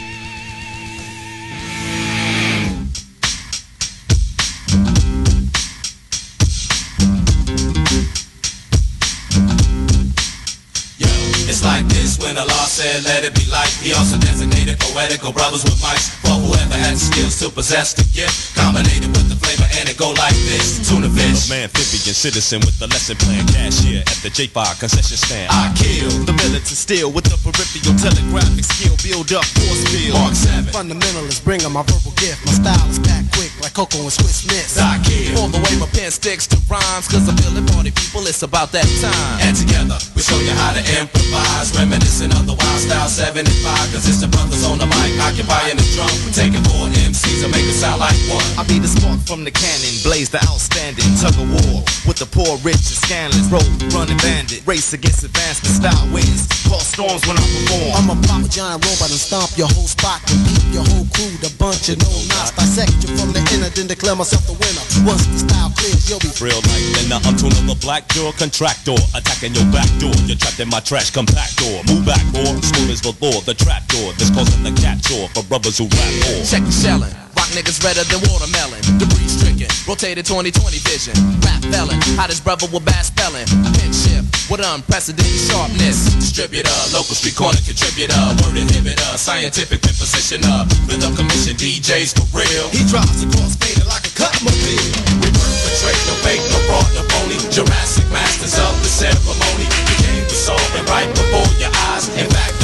Said 12.79 13.03
let 13.03 13.27
it 13.27 13.35
be 13.35 13.43
light. 13.51 13.67
He 13.83 13.91
also 13.91 14.15
designated 14.15 14.79
poetical 14.79 15.35
brothers 15.35 15.67
with 15.67 15.75
mics 15.83 16.15
for 16.23 16.39
whoever 16.39 16.79
had 16.79 16.95
the 16.95 17.03
skills 17.11 17.35
to 17.43 17.51
possess 17.51 17.91
the 17.91 18.07
gift. 18.15 18.55
Combinated 18.55 19.11
with 19.11 19.27
the 19.27 19.35
flavor 19.35 19.67
and 19.75 19.91
it 19.91 19.99
go 19.99 20.15
like 20.15 20.35
this. 20.47 20.79
Tuna 20.87 21.11
fish. 21.11 21.51
Man, 21.51 21.67
amphibian 21.67 22.15
citizen 22.15 22.63
with 22.63 22.79
the 22.79 22.87
lesson 22.87 23.19
plan 23.19 23.43
cashier 23.51 23.99
at 24.07 24.19
the 24.23 24.31
J5 24.31 24.79
concession 24.79 25.19
stand. 25.19 25.51
I 25.51 25.75
kill. 25.75 26.07
the 26.23 26.31
militant 26.39 26.79
steel 26.79 27.11
with 27.11 27.27
the 27.27 27.35
peripheral 27.43 27.99
telegraphic 27.99 28.63
skill. 28.63 28.95
Build 29.03 29.35
up 29.35 29.43
force 29.59 29.83
field. 29.91 30.15
Mark 30.15 30.35
7. 30.35 30.71
Fundamentalist, 30.71 31.43
bringing 31.43 31.71
my 31.75 31.83
verbal 31.83 32.15
gift. 32.15 32.39
My 32.47 32.55
style 32.55 32.87
is 32.87 32.99
packed 33.03 33.27
quick 33.35 33.38
like 33.61 33.73
Coco 33.73 33.99
and 33.99 34.11
Swiss 34.11 34.47
Miss. 34.47 34.79
I 34.79 34.99
kill. 35.03 35.39
All 35.39 35.51
the 35.51 35.59
way 35.59 35.73
my 35.79 35.87
pen 35.91 36.11
sticks 36.11 36.47
to 36.47 36.57
rhymes, 36.71 37.07
cause 37.07 37.27
I 37.27 37.33
feel 37.39 37.55
it, 37.55 37.65
party 37.71 37.91
people, 37.91 38.23
it's 38.27 38.43
about 38.43 38.71
that 38.71 38.87
time. 39.03 39.35
And 39.43 39.55
together 39.55 39.99
we 40.15 40.21
show 40.21 40.39
you 40.39 40.55
how 40.55 40.71
to 40.73 40.83
improvise 40.99 41.71
Reminiscent 41.75 42.33
of 42.35 42.47
the 42.47 42.55
wild 42.55 42.79
style 42.79 43.07
75 43.07 43.47
Cause 43.91 44.07
it's 44.07 44.21
the 44.21 44.27
brothers 44.27 44.63
on 44.65 44.77
the 44.79 44.87
mic 44.87 45.15
occupying 45.19 45.77
the 45.77 45.85
drum 45.95 46.11
We're 46.23 46.35
taking 46.35 46.63
four 46.71 46.87
MCs 46.87 47.43
and 47.43 47.51
make 47.51 47.67
it 47.67 47.77
sound 47.77 47.99
like 47.99 48.15
one 48.31 48.43
I 48.57 48.63
be 48.67 48.79
the 48.79 48.87
spark 48.87 49.19
from 49.27 49.43
the 49.43 49.51
cannon, 49.51 49.93
blaze 50.03 50.29
the 50.29 50.39
outstanding 50.47 51.09
tug 51.19 51.35
of 51.35 51.47
war 51.47 51.83
with 52.09 52.17
the 52.17 52.25
poor, 52.25 52.57
rich, 52.65 52.81
and 52.89 52.99
scandalous. 53.05 53.45
Road 53.53 53.69
running 53.93 54.17
bandit, 54.25 54.65
race 54.65 54.93
against 54.97 55.21
advancement, 55.21 55.77
style 55.77 56.07
wins. 56.09 56.49
Cause 56.65 56.89
storms 56.89 57.21
when 57.29 57.37
I 57.37 57.45
perform. 57.45 57.91
I'm 57.93 58.09
a 58.09 58.17
pop 58.25 58.41
a 58.41 58.49
giant 58.49 58.81
robot 58.81 59.13
and 59.13 59.21
stomp 59.21 59.53
your 59.53 59.69
whole 59.69 59.85
spot 59.85 60.17
and 60.33 60.41
beat 60.41 60.65
your 60.73 60.85
whole 60.89 61.05
crew. 61.13 61.29
The 61.43 61.53
bunch 61.61 61.89
of 61.93 62.01
no 62.01 62.09
knots 62.33 62.57
dissect 62.57 62.97
you 63.05 63.13
from 63.13 63.29
the 63.29 63.45
inner, 63.53 63.69
then 63.69 63.87
declare 63.87 64.15
myself 64.15 64.45
the 64.45 64.53
winner. 64.53 64.85
Once 65.05 65.25
the 65.27 65.39
style 65.39 65.71
clears, 65.75 66.09
you'll 66.09 66.19
be 66.19 66.29
Real 66.39 66.61
like 66.71 66.85
then 66.95 67.11
I'm 67.11 67.35
to 67.35 67.51
another 67.51 67.79
black 67.83 68.07
door 68.15 68.31
contractor, 68.33 68.95
attacking 69.11 69.55
your 69.55 69.67
back 69.75 69.89
door. 69.99 70.13
You're 70.23 70.39
trapped 70.39 70.59
in 70.59 70.69
my 70.69 70.79
trash 70.79 71.11
compactor. 71.11 71.83
Move 71.89 72.05
back, 72.05 72.23
or 72.31 72.55
school 72.63 72.89
is 72.89 73.01
the 73.01 73.11
law, 73.19 73.41
the 73.43 73.53
trap 73.53 73.83
door. 73.91 74.13
This 74.15 74.29
causing 74.31 74.63
the 74.63 74.71
cat 74.79 75.03
chore 75.03 75.27
for 75.35 75.43
brothers 75.51 75.77
who 75.77 75.91
rap 75.91 76.13
more. 76.27 76.43
Check 76.47 76.63
the 76.63 76.71
shellin'. 76.71 77.11
Rock 77.35 77.49
niggas 77.55 77.83
redder 77.83 78.03
than 78.07 78.21
watermelon. 78.31 78.79
Debris 78.99 79.38
Rotated 79.87 80.23
2020 80.23 80.79
vision. 80.87 81.15
Rap 81.43 81.59
felon. 81.67 81.99
Hottest 82.15 82.43
brother 82.43 82.67
with 82.71 82.85
bad 82.85 83.03
spelling. 83.03 83.47
Pin 83.75 83.91
shift. 83.91 84.29
With 84.47 84.63
unprecedented 84.63 85.41
sharpness. 85.51 86.15
Distributor, 86.15 86.71
local 86.95 87.11
street 87.17 87.35
corner 87.35 87.59
contributor 87.67 88.15
Word 88.39 88.55
inhibitor, 88.55 89.17
scientific 89.19 89.81
positioner 89.81 90.63
Rhythm 90.87 91.15
commission, 91.15 91.59
DJs 91.59 92.15
for 92.15 92.25
real 92.31 92.65
He 92.71 92.87
drives 92.87 93.19
across 93.23 93.59
faded 93.59 93.85
like 93.85 94.07
a 94.07 94.13
cut 94.15 94.31
mobile. 94.39 94.87
We 95.19 95.27
perpetrate, 95.29 96.01
no 96.07 96.15
fake, 96.23 96.43
no 96.47 96.59
fraud, 96.69 96.87
no 96.95 97.03
phony 97.11 97.37
Jurassic 97.51 98.07
masters 98.09 98.55
of 98.57 98.73
the 98.79 98.89
ceremony 98.89 99.67
We 99.67 99.95
came 99.99 100.23
to 100.23 100.35
solve 100.35 100.71
it 100.79 100.85
right 100.87 101.09
before 101.11 101.49
your 101.59 101.73
eyes 101.91 102.07
In 102.15 102.29
fact, 102.31 102.58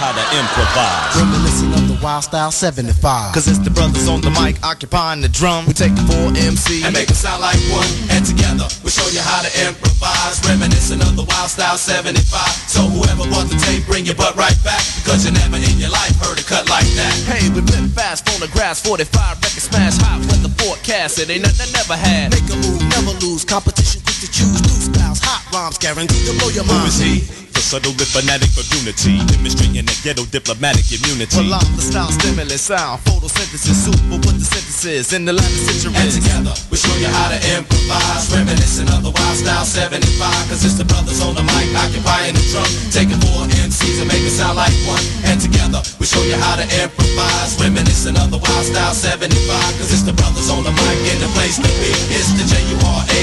how 0.00 0.16
to 0.16 0.24
improvise. 0.32 1.12
Reminiscent 1.12 1.76
of 1.76 1.84
the 1.92 1.98
wild 2.02 2.24
style 2.24 2.50
75. 2.50 3.34
Cause 3.36 3.46
it's 3.48 3.60
the 3.60 3.68
brothers 3.70 4.08
on 4.08 4.20
the 4.24 4.32
mic 4.32 4.56
occupying 4.64 5.20
the 5.20 5.28
drum. 5.28 5.66
We 5.68 5.74
take 5.76 5.92
the 5.94 6.00
four 6.08 6.32
MC. 6.32 6.80
and 6.88 6.96
make 6.96 7.12
it 7.12 7.20
sound 7.20 7.44
like 7.44 7.60
one 7.68 7.84
And 8.08 8.24
together 8.24 8.64
we 8.80 8.88
show 8.88 9.04
you 9.12 9.20
how 9.20 9.44
to 9.44 9.50
improvise 9.68 10.40
Reminiscing 10.48 11.04
of 11.04 11.20
the 11.20 11.24
wild 11.28 11.52
style 11.52 11.76
75 11.76 12.16
So 12.64 12.80
whoever 12.88 13.28
bought 13.28 13.52
the 13.52 13.60
tape, 13.60 13.84
bring 13.84 14.08
your 14.08 14.16
butt 14.16 14.36
right 14.40 14.56
back 14.64 14.80
Because 15.04 15.28
you 15.28 15.36
never 15.36 15.60
in 15.60 15.76
your 15.76 15.92
life 15.92 16.16
heard 16.24 16.40
a 16.40 16.44
cut 16.48 16.64
like 16.72 16.88
that 16.96 17.12
Hey, 17.28 17.52
we 17.52 17.60
flip 17.60 17.92
fast, 17.92 18.24
phonographs, 18.24 18.80
45 18.80 19.36
record 19.44 19.60
smash 19.60 20.00
hot, 20.00 20.24
weather 20.32 20.48
forecast. 20.56 21.18
It 21.20 21.28
ain't 21.28 21.44
nothing 21.44 21.68
I 21.68 21.84
never 21.84 21.96
had. 22.00 22.32
Make 22.32 22.48
a 22.48 22.56
move, 22.56 22.80
never 22.88 23.12
lose. 23.20 23.44
Competition 23.44 24.00
quick 24.00 24.16
to 24.24 24.28
choose. 24.32 24.60
New 24.64 24.80
styles, 24.94 25.20
hot 25.20 25.44
rhymes, 25.52 25.76
guaranteed 25.78 26.24
to 26.26 26.32
blow 26.40 26.48
your 26.48 26.64
Who 26.64 26.72
mind. 26.72 26.88
is 26.88 26.98
he? 27.00 27.49
The 27.60 27.76
subtle 27.76 27.92
fanatic 27.92 28.48
of 28.56 28.64
unity, 28.72 29.20
demonstrating 29.28 29.84
that 29.84 30.00
ghetto 30.00 30.24
diplomatic 30.32 30.88
immunity. 30.96 31.44
Well, 31.44 31.60
I'm 31.60 31.76
the 31.76 31.84
style 31.84 32.08
stimulus 32.08 32.72
sound, 32.72 33.04
photosynthesis, 33.04 33.84
super 33.84 34.16
with 34.16 34.40
the 34.40 34.48
synthesis 34.48 35.12
in 35.12 35.28
the 35.28 35.36
latter 35.36 35.60
century. 35.68 35.92
And 35.92 36.08
together 36.08 36.56
we 36.72 36.80
show 36.80 36.96
you 36.96 37.12
how 37.12 37.28
to 37.28 37.36
improvise 37.52 38.32
Reminiscent 38.32 38.88
of 38.96 39.04
the 39.04 39.12
wild 39.12 39.36
style 39.36 39.68
75 39.68 40.08
Cause 40.48 40.64
it's 40.64 40.80
the 40.80 40.88
brothers 40.88 41.20
on 41.20 41.36
the 41.36 41.44
mic 41.44 41.68
occupying 41.76 42.32
the 42.32 42.40
drum 42.48 42.64
Taking 42.96 43.20
four 43.28 43.44
MCs 43.44 44.00
and 44.00 44.08
make 44.08 44.24
it 44.24 44.32
sound 44.32 44.56
like 44.56 44.72
one 44.88 45.04
And 45.28 45.36
together 45.36 45.84
we 46.00 46.08
show 46.08 46.24
you 46.24 46.40
how 46.40 46.56
to 46.56 46.64
improvise 46.64 47.60
Reminiscent 47.60 48.16
of 48.16 48.32
the 48.32 48.40
wild 48.40 48.64
style 48.72 48.96
75 48.96 49.36
Cause 49.76 49.92
it's 49.92 50.08
the 50.08 50.16
brothers 50.16 50.48
on 50.48 50.64
the 50.64 50.72
mic 50.72 50.98
in 51.12 51.20
the 51.20 51.28
place 51.36 51.60
to 51.60 51.68
be 51.76 51.92
It's 52.08 52.32
the 52.40 52.44
J-U-R-A 52.48 53.20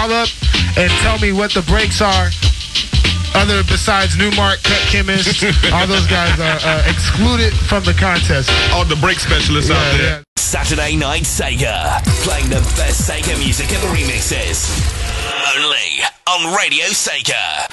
call 0.00 0.12
up 0.12 0.28
and 0.78 0.90
tell 1.02 1.18
me 1.18 1.32
what 1.32 1.52
the 1.52 1.62
breaks 1.62 2.00
are. 2.00 2.30
Other 3.34 3.62
besides 3.64 4.16
Nu-Mark, 4.16 4.62
Cut 4.62 4.80
Chemist, 4.88 5.44
all 5.72 5.86
those 5.86 6.06
guys 6.06 6.38
are 6.40 6.58
uh, 6.62 6.82
excluded 6.88 7.52
from 7.52 7.84
the 7.84 7.92
contest. 7.92 8.50
All 8.72 8.84
the 8.84 8.96
break 8.96 9.18
specialists 9.18 9.70
out 9.70 9.98
there. 9.98 10.22
Saturday 10.36 10.96
Night 10.96 11.22
Sega. 11.22 12.02
Playing 12.24 12.48
the 12.48 12.60
best 12.76 13.08
Sega 13.08 13.38
music 13.38 13.70
and 13.72 13.82
remixes. 13.94 14.66
Only 15.54 16.00
on 16.26 16.56
Radio 16.56 16.86
Sega. 16.86 17.68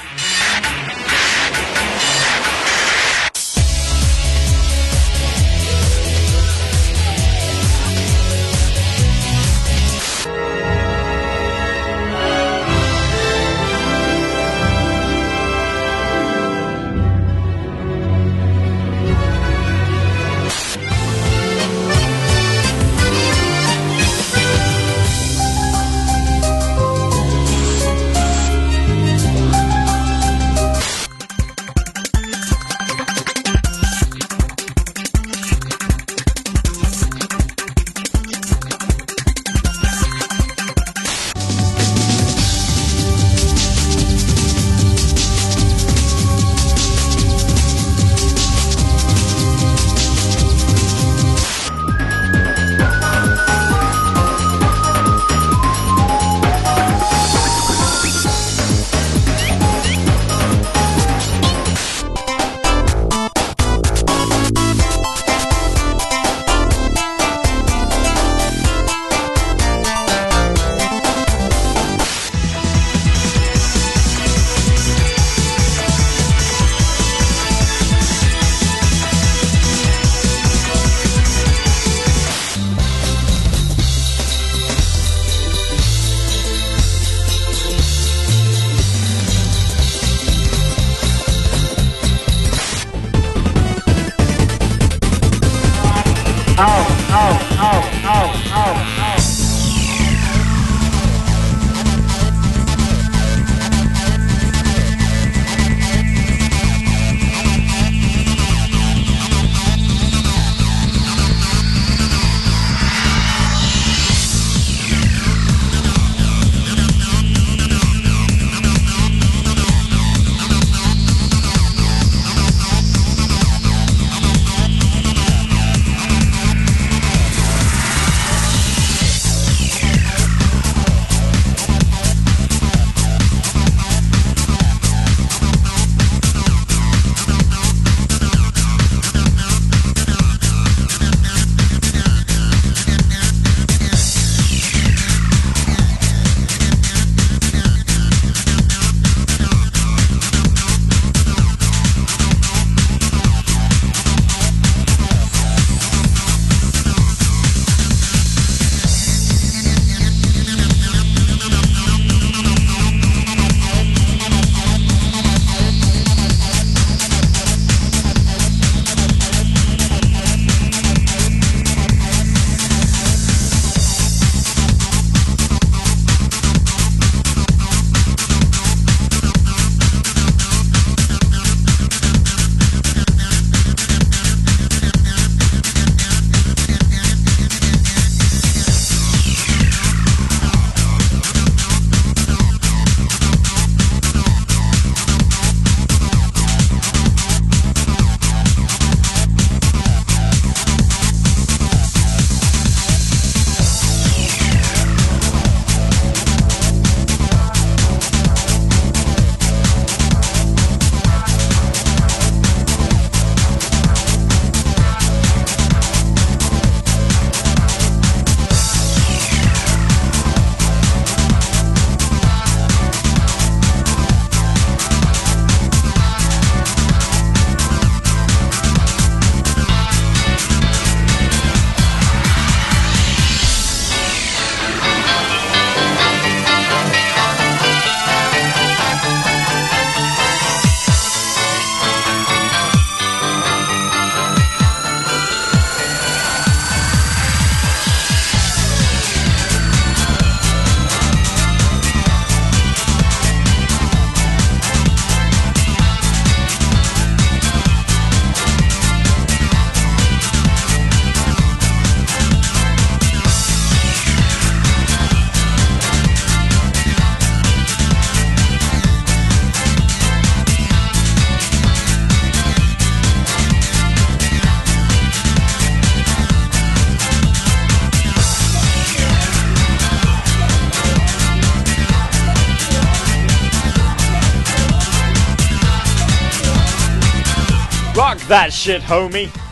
That 288.28 288.52
shit, 288.52 288.82
homie. 288.82 289.47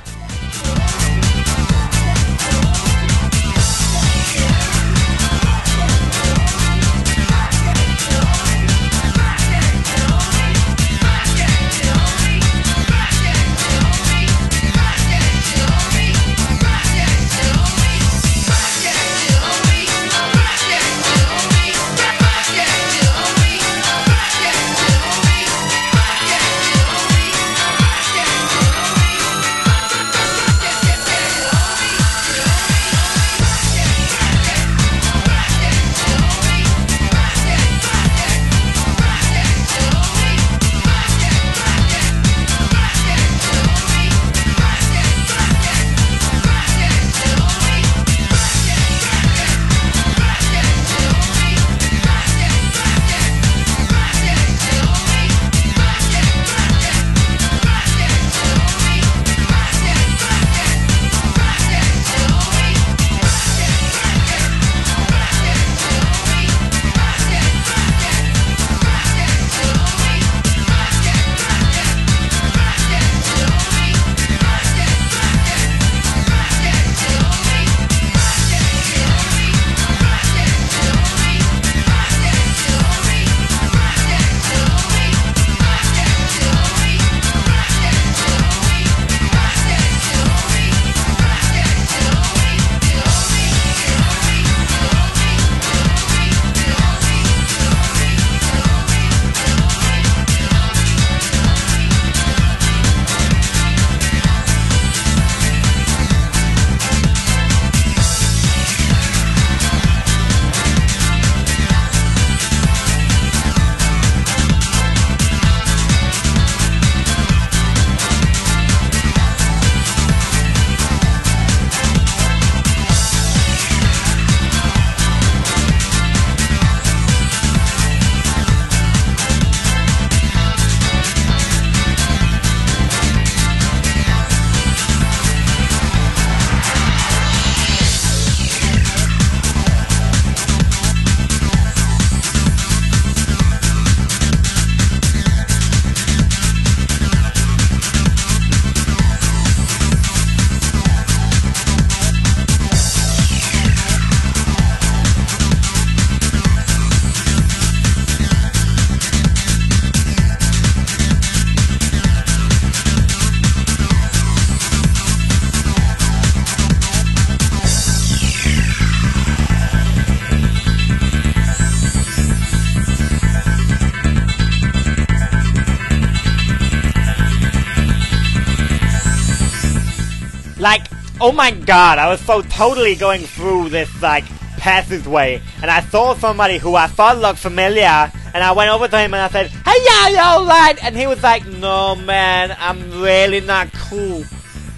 Oh 181.26 181.32
my 181.32 181.50
god, 181.50 181.98
I 181.98 182.08
was 182.08 182.22
so 182.22 182.44
totally 182.44 182.94
going 182.94 183.22
through 183.22 183.70
this, 183.70 183.90
like, 184.00 184.26
passageway, 184.58 185.42
and 185.60 185.72
I 185.72 185.82
saw 185.82 186.14
somebody 186.14 186.60
who 186.60 186.76
I 186.76 186.86
thought 186.86 187.18
looked 187.18 187.40
familiar, 187.40 188.12
and 188.36 188.44
I 188.44 188.52
went 188.52 188.70
over 188.70 188.88
to 188.88 189.00
him 189.00 189.12
and 189.16 189.24
I 189.24 189.30
said, 189.30 189.48
Hey, 189.48 189.76
yeah, 189.84 190.10
you 190.10 190.20
alright? 190.20 190.84
And 190.84 190.96
he 190.96 191.08
was 191.08 191.24
like, 191.24 191.44
No, 191.48 191.96
man, 191.96 192.56
I'm 192.60 193.02
really 193.02 193.42
not 193.42 193.74
cool. 193.74 194.24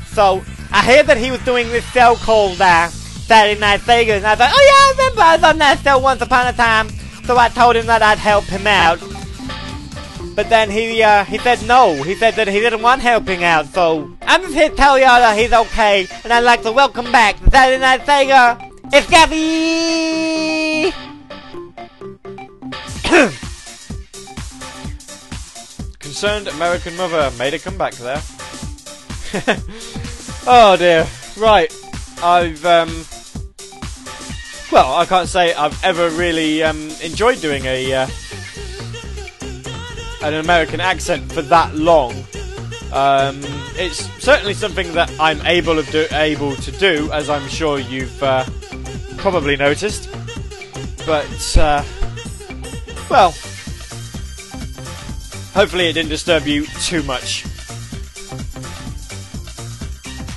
So, 0.05 0.41
I 0.71 0.81
heard 0.85 1.07
that 1.07 1.17
he 1.17 1.31
was 1.31 1.43
doing 1.43 1.67
this 1.67 1.83
show 1.91 2.15
called, 2.15 2.61
uh, 2.61 2.87
Saturday 2.87 3.59
Night 3.59 3.81
Sega, 3.81 4.15
and 4.15 4.25
I 4.25 4.35
thought, 4.35 4.51
Oh, 4.53 4.63
yeah, 4.69 4.71
I 4.71 4.93
remember 4.97 5.21
I 5.21 5.35
was 5.35 5.43
on 5.43 5.57
that 5.57 5.79
show 5.83 5.97
once 5.97 6.21
upon 6.21 6.47
a 6.47 6.53
time. 6.53 6.87
So 7.25 7.37
I 7.37 7.49
told 7.49 7.75
him 7.75 7.87
that 7.87 8.01
I'd 8.01 8.19
help 8.19 8.45
him 8.45 8.65
out. 8.67 8.99
But 10.33 10.49
then 10.49 10.69
he 10.69 11.03
uh, 11.03 11.25
he 11.25 11.39
said 11.39 11.61
no. 11.67 12.01
He 12.03 12.15
said 12.15 12.35
that 12.35 12.47
he 12.47 12.61
didn't 12.61 12.83
want 12.83 13.01
helping 13.01 13.43
out. 13.43 13.65
So 13.65 14.16
I'm 14.29 14.43
y'all 14.43 14.99
that 14.99 15.37
he's 15.37 15.53
okay, 15.53 16.05
and 16.25 16.33
I'd 16.33 16.41
like 16.41 16.61
to 16.63 16.71
welcome 16.73 17.09
back 17.13 17.37
Saturday 17.49 17.79
Night 17.79 18.01
Sega. 18.01 18.59
It's 18.91 19.07
Gavi. 19.07 20.91
Concerned 25.99 26.49
American 26.49 26.97
mother 26.97 27.31
made 27.39 27.53
a 27.53 27.59
comeback 27.59 27.93
there. 27.93 28.21
oh 30.45 30.75
dear. 30.77 31.07
Right. 31.37 31.73
I've 32.21 32.65
um. 32.65 33.05
Well, 34.73 34.93
I 34.93 35.05
can't 35.05 35.29
say 35.29 35.53
I've 35.53 35.81
ever 35.85 36.09
really 36.09 36.63
um, 36.63 36.89
enjoyed 37.01 37.39
doing 37.39 37.63
a 37.63 37.93
uh, 37.93 38.07
an 40.21 40.33
American 40.33 40.81
accent 40.81 41.31
for 41.31 41.43
that 41.43 41.75
long. 41.75 42.25
Um, 42.91 43.41
it's 43.77 44.09
certainly 44.23 44.53
something 44.53 44.91
that 44.93 45.11
I'm 45.19 45.39
able 45.45 45.77
of 45.79 45.89
do, 45.91 46.07
able 46.11 46.55
to 46.55 46.71
do, 46.71 47.09
as 47.11 47.29
I'm 47.29 47.47
sure 47.47 47.79
you've 47.79 48.21
uh, 48.23 48.45
probably 49.17 49.55
noticed. 49.55 50.09
But 51.05 51.57
uh, 51.57 51.83
well, 53.09 53.31
hopefully 55.53 55.87
it 55.87 55.93
didn't 55.93 56.09
disturb 56.09 56.47
you 56.47 56.65
too 56.65 57.03
much. 57.03 57.45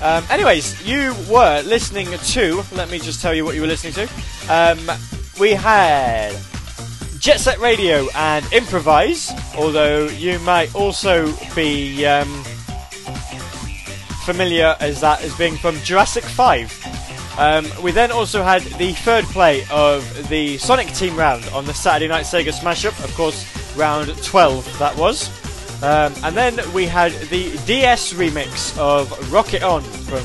Um, 0.01 0.23
anyways, 0.29 0.87
you 0.87 1.13
were 1.29 1.61
listening 1.61 2.07
to. 2.07 2.63
Let 2.71 2.89
me 2.89 2.99
just 2.99 3.21
tell 3.21 3.33
you 3.33 3.45
what 3.45 3.55
you 3.55 3.61
were 3.61 3.67
listening 3.67 3.93
to. 3.93 4.09
Um, 4.49 4.79
we 5.39 5.51
had 5.51 6.35
Jet 7.19 7.39
Set 7.39 7.59
Radio 7.59 8.07
and 8.15 8.43
Improvise, 8.51 9.31
although 9.55 10.07
you 10.07 10.39
might 10.39 10.73
also 10.73 11.31
be 11.53 12.03
um, 12.05 12.43
familiar 14.21 14.75
as 14.79 15.01
that 15.01 15.21
as 15.21 15.35
being 15.35 15.55
from 15.55 15.75
Jurassic 15.77 16.23
5. 16.23 17.37
Um, 17.37 17.65
we 17.81 17.91
then 17.91 18.11
also 18.11 18.43
had 18.43 18.61
the 18.61 18.93
third 18.93 19.25
play 19.25 19.63
of 19.71 20.27
the 20.29 20.57
Sonic 20.57 20.87
Team 20.93 21.15
round 21.15 21.45
on 21.53 21.65
the 21.65 21.73
Saturday 21.73 22.07
Night 22.07 22.25
Sega 22.25 22.53
Smash 22.53 22.85
Up, 22.85 22.97
of 22.99 23.13
course, 23.15 23.45
round 23.75 24.15
12 24.23 24.79
that 24.79 24.95
was. 24.97 25.29
Um, 25.83 26.13
and 26.23 26.35
then 26.35 26.59
we 26.73 26.85
had 26.85 27.11
the 27.29 27.57
DS 27.65 28.13
remix 28.13 28.77
of 28.77 29.31
Rock 29.31 29.53
It 29.53 29.63
On 29.63 29.81
from 29.81 30.23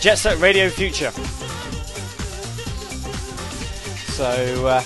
Jet 0.00 0.16
Set 0.16 0.38
Radio 0.38 0.68
Future. 0.68 1.10
So, 4.12 4.66
uh, 4.66 4.82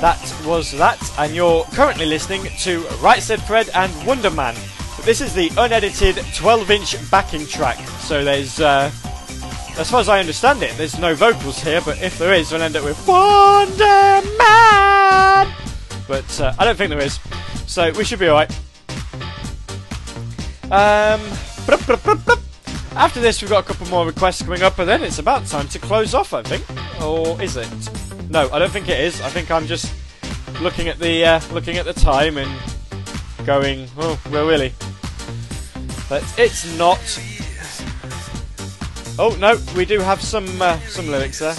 That 0.00 0.20
was 0.44 0.72
that, 0.72 1.00
and 1.18 1.34
you're 1.34 1.64
currently 1.72 2.06
listening 2.06 2.44
to 2.58 2.80
Right 3.00 3.22
Said 3.22 3.40
Fred 3.42 3.70
and 3.74 3.92
Wonder 4.06 4.30
Man. 4.30 4.54
This 5.04 5.20
is 5.20 5.34
the 5.34 5.50
unedited 5.56 6.16
12 6.34 6.70
inch 6.70 7.10
backing 7.10 7.46
track, 7.46 7.78
so 8.00 8.22
there's, 8.24 8.60
uh, 8.60 8.90
as 9.78 9.90
far 9.90 10.00
as 10.00 10.08
I 10.08 10.20
understand 10.20 10.62
it, 10.62 10.76
there's 10.76 10.98
no 10.98 11.14
vocals 11.14 11.58
here, 11.60 11.80
but 11.84 12.02
if 12.02 12.18
there 12.18 12.34
is, 12.34 12.52
we'll 12.52 12.62
end 12.62 12.76
up 12.76 12.84
with 12.84 13.06
Wonder 13.06 14.20
Man! 14.38 15.54
But 16.06 16.40
uh, 16.40 16.52
I 16.58 16.64
don't 16.64 16.76
think 16.76 16.90
there 16.90 17.00
is, 17.00 17.18
so 17.66 17.90
we 17.92 18.04
should 18.04 18.18
be 18.18 18.28
alright. 18.28 18.50
Um. 20.70 21.20
After 22.96 23.20
this, 23.20 23.42
we've 23.42 23.50
got 23.50 23.64
a 23.64 23.66
couple 23.66 23.86
more 23.88 24.06
requests 24.06 24.40
coming 24.40 24.62
up, 24.62 24.78
and 24.78 24.88
then 24.88 25.02
it's 25.02 25.18
about 25.18 25.46
time 25.46 25.68
to 25.68 25.78
close 25.78 26.14
off, 26.14 26.32
I 26.32 26.42
think. 26.42 26.64
Or 27.02 27.40
is 27.42 27.56
it? 27.56 27.68
No, 28.28 28.48
I 28.50 28.58
don't 28.58 28.70
think 28.70 28.88
it 28.88 29.00
is. 29.00 29.20
I 29.20 29.28
think 29.28 29.50
I'm 29.50 29.66
just 29.66 29.92
looking 30.60 30.88
at 30.88 30.98
the 30.98 31.24
uh, 31.24 31.40
looking 31.52 31.76
at 31.76 31.84
the 31.84 31.92
time 31.92 32.38
and 32.38 32.50
going, 33.44 33.88
oh, 33.98 34.20
well, 34.30 34.46
really. 34.46 34.72
But 36.08 36.24
it's 36.38 36.76
not. 36.76 37.00
Oh 39.18 39.36
no, 39.40 39.58
we 39.76 39.84
do 39.84 40.00
have 40.00 40.20
some 40.20 40.60
uh, 40.60 40.78
some 40.80 41.08
lyrics 41.08 41.38
there. 41.38 41.56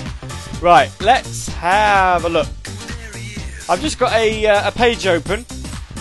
Right, 0.62 0.92
let's 1.02 1.48
have 1.50 2.26
a 2.26 2.30
look. 2.30 2.48
I've 3.70 3.82
just 3.82 4.00
got 4.00 4.14
a 4.14 4.46
uh, 4.46 4.68
a 4.68 4.72
page 4.72 5.08
open, 5.08 5.44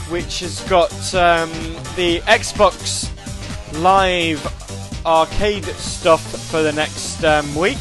which 0.08 0.40
has 0.40 0.60
got 0.68 0.92
um, 1.14 1.50
the 1.96 2.20
Xbox 2.26 3.10
Live 3.80 4.44
arcade 5.06 5.64
stuff 5.64 6.22
for 6.50 6.62
the 6.62 6.72
next 6.72 7.22
um, 7.24 7.54
week. 7.54 7.78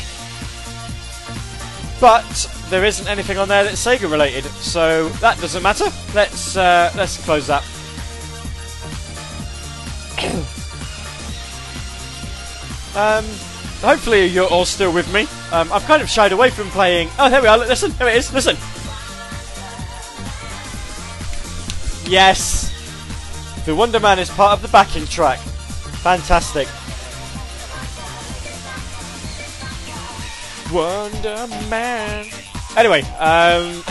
But 1.99 2.54
there 2.69 2.83
isn't 2.83 3.07
anything 3.07 3.37
on 3.37 3.47
there 3.47 3.63
that's 3.63 3.85
Sega 3.85 4.09
related, 4.09 4.43
so 4.45 5.09
that 5.19 5.39
doesn't 5.39 5.61
matter. 5.61 5.85
Let's 6.13 6.57
uh, 6.57 6.91
let's 6.95 7.23
close 7.23 7.47
that. 7.47 7.63
um, 12.95 13.25
hopefully 13.81 14.25
you're 14.25 14.49
all 14.49 14.65
still 14.65 14.91
with 14.91 15.11
me. 15.13 15.27
Um, 15.51 15.71
I've 15.71 15.85
kind 15.85 16.01
of 16.01 16.09
shied 16.09 16.31
away 16.31 16.49
from 16.49 16.69
playing. 16.69 17.09
Oh, 17.19 17.29
there 17.29 17.41
we 17.41 17.47
are. 17.47 17.57
Listen, 17.57 17.91
here 17.91 18.07
it 18.07 18.15
is. 18.15 18.33
Listen. 18.33 18.57
Yes, 22.07 22.71
the 23.65 23.73
Wonder 23.73 23.99
Man 23.99 24.19
is 24.19 24.29
part 24.29 24.53
of 24.53 24.61
the 24.61 24.67
backing 24.67 25.05
track. 25.05 25.39
Fantastic. 25.39 26.67
Wonder 30.71 31.47
Man. 31.69 32.25
Anyway, 32.75 33.01
um, 33.19 33.81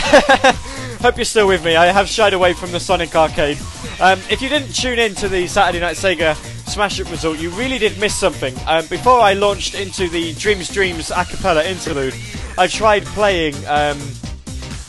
hope 1.01 1.16
you're 1.16 1.24
still 1.24 1.48
with 1.48 1.65
me. 1.65 1.74
I 1.74 1.86
have 1.86 2.06
shied 2.06 2.35
away 2.35 2.52
from 2.52 2.70
the 2.70 2.78
Sonic 2.78 3.16
Arcade. 3.16 3.59
Um, 3.98 4.19
if 4.28 4.43
you 4.43 4.51
didn't 4.51 4.74
tune 4.74 4.98
in 4.98 5.15
to 5.16 5.28
the 5.28 5.47
Saturday 5.47 5.81
Night 5.81 5.97
Sega 5.97 6.36
Smash 6.69 7.01
Up 7.01 7.11
result, 7.11 7.39
you 7.39 7.48
really 7.51 7.78
did 7.78 7.98
miss 7.98 8.15
something. 8.15 8.55
Um, 8.66 8.86
before 8.86 9.20
I 9.20 9.32
launched 9.32 9.74
into 9.74 10.09
the 10.09 10.35
Dreams 10.35 10.69
Dreams 10.69 11.11
a 11.11 11.24
cappella 11.24 11.65
interlude, 11.65 12.15
I 12.59 12.66
tried 12.66 13.05
playing 13.06 13.55
um, 13.66 13.98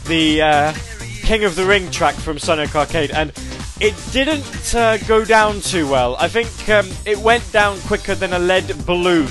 the 0.08 0.42
uh, 0.42 0.74
King 1.22 1.46
of 1.46 1.56
the 1.56 1.66
Ring 1.66 1.90
track 1.90 2.16
from 2.16 2.38
Sonic 2.38 2.76
Arcade, 2.76 3.12
and 3.12 3.32
it 3.80 3.96
didn't 4.12 4.76
uh, 4.76 4.98
go 5.08 5.24
down 5.24 5.62
too 5.62 5.90
well. 5.90 6.18
I 6.18 6.28
think 6.28 6.70
um, 6.70 6.90
it 7.06 7.18
went 7.18 7.50
down 7.54 7.80
quicker 7.82 8.14
than 8.14 8.34
a 8.34 8.40
lead 8.40 8.68
balloon 8.86 9.30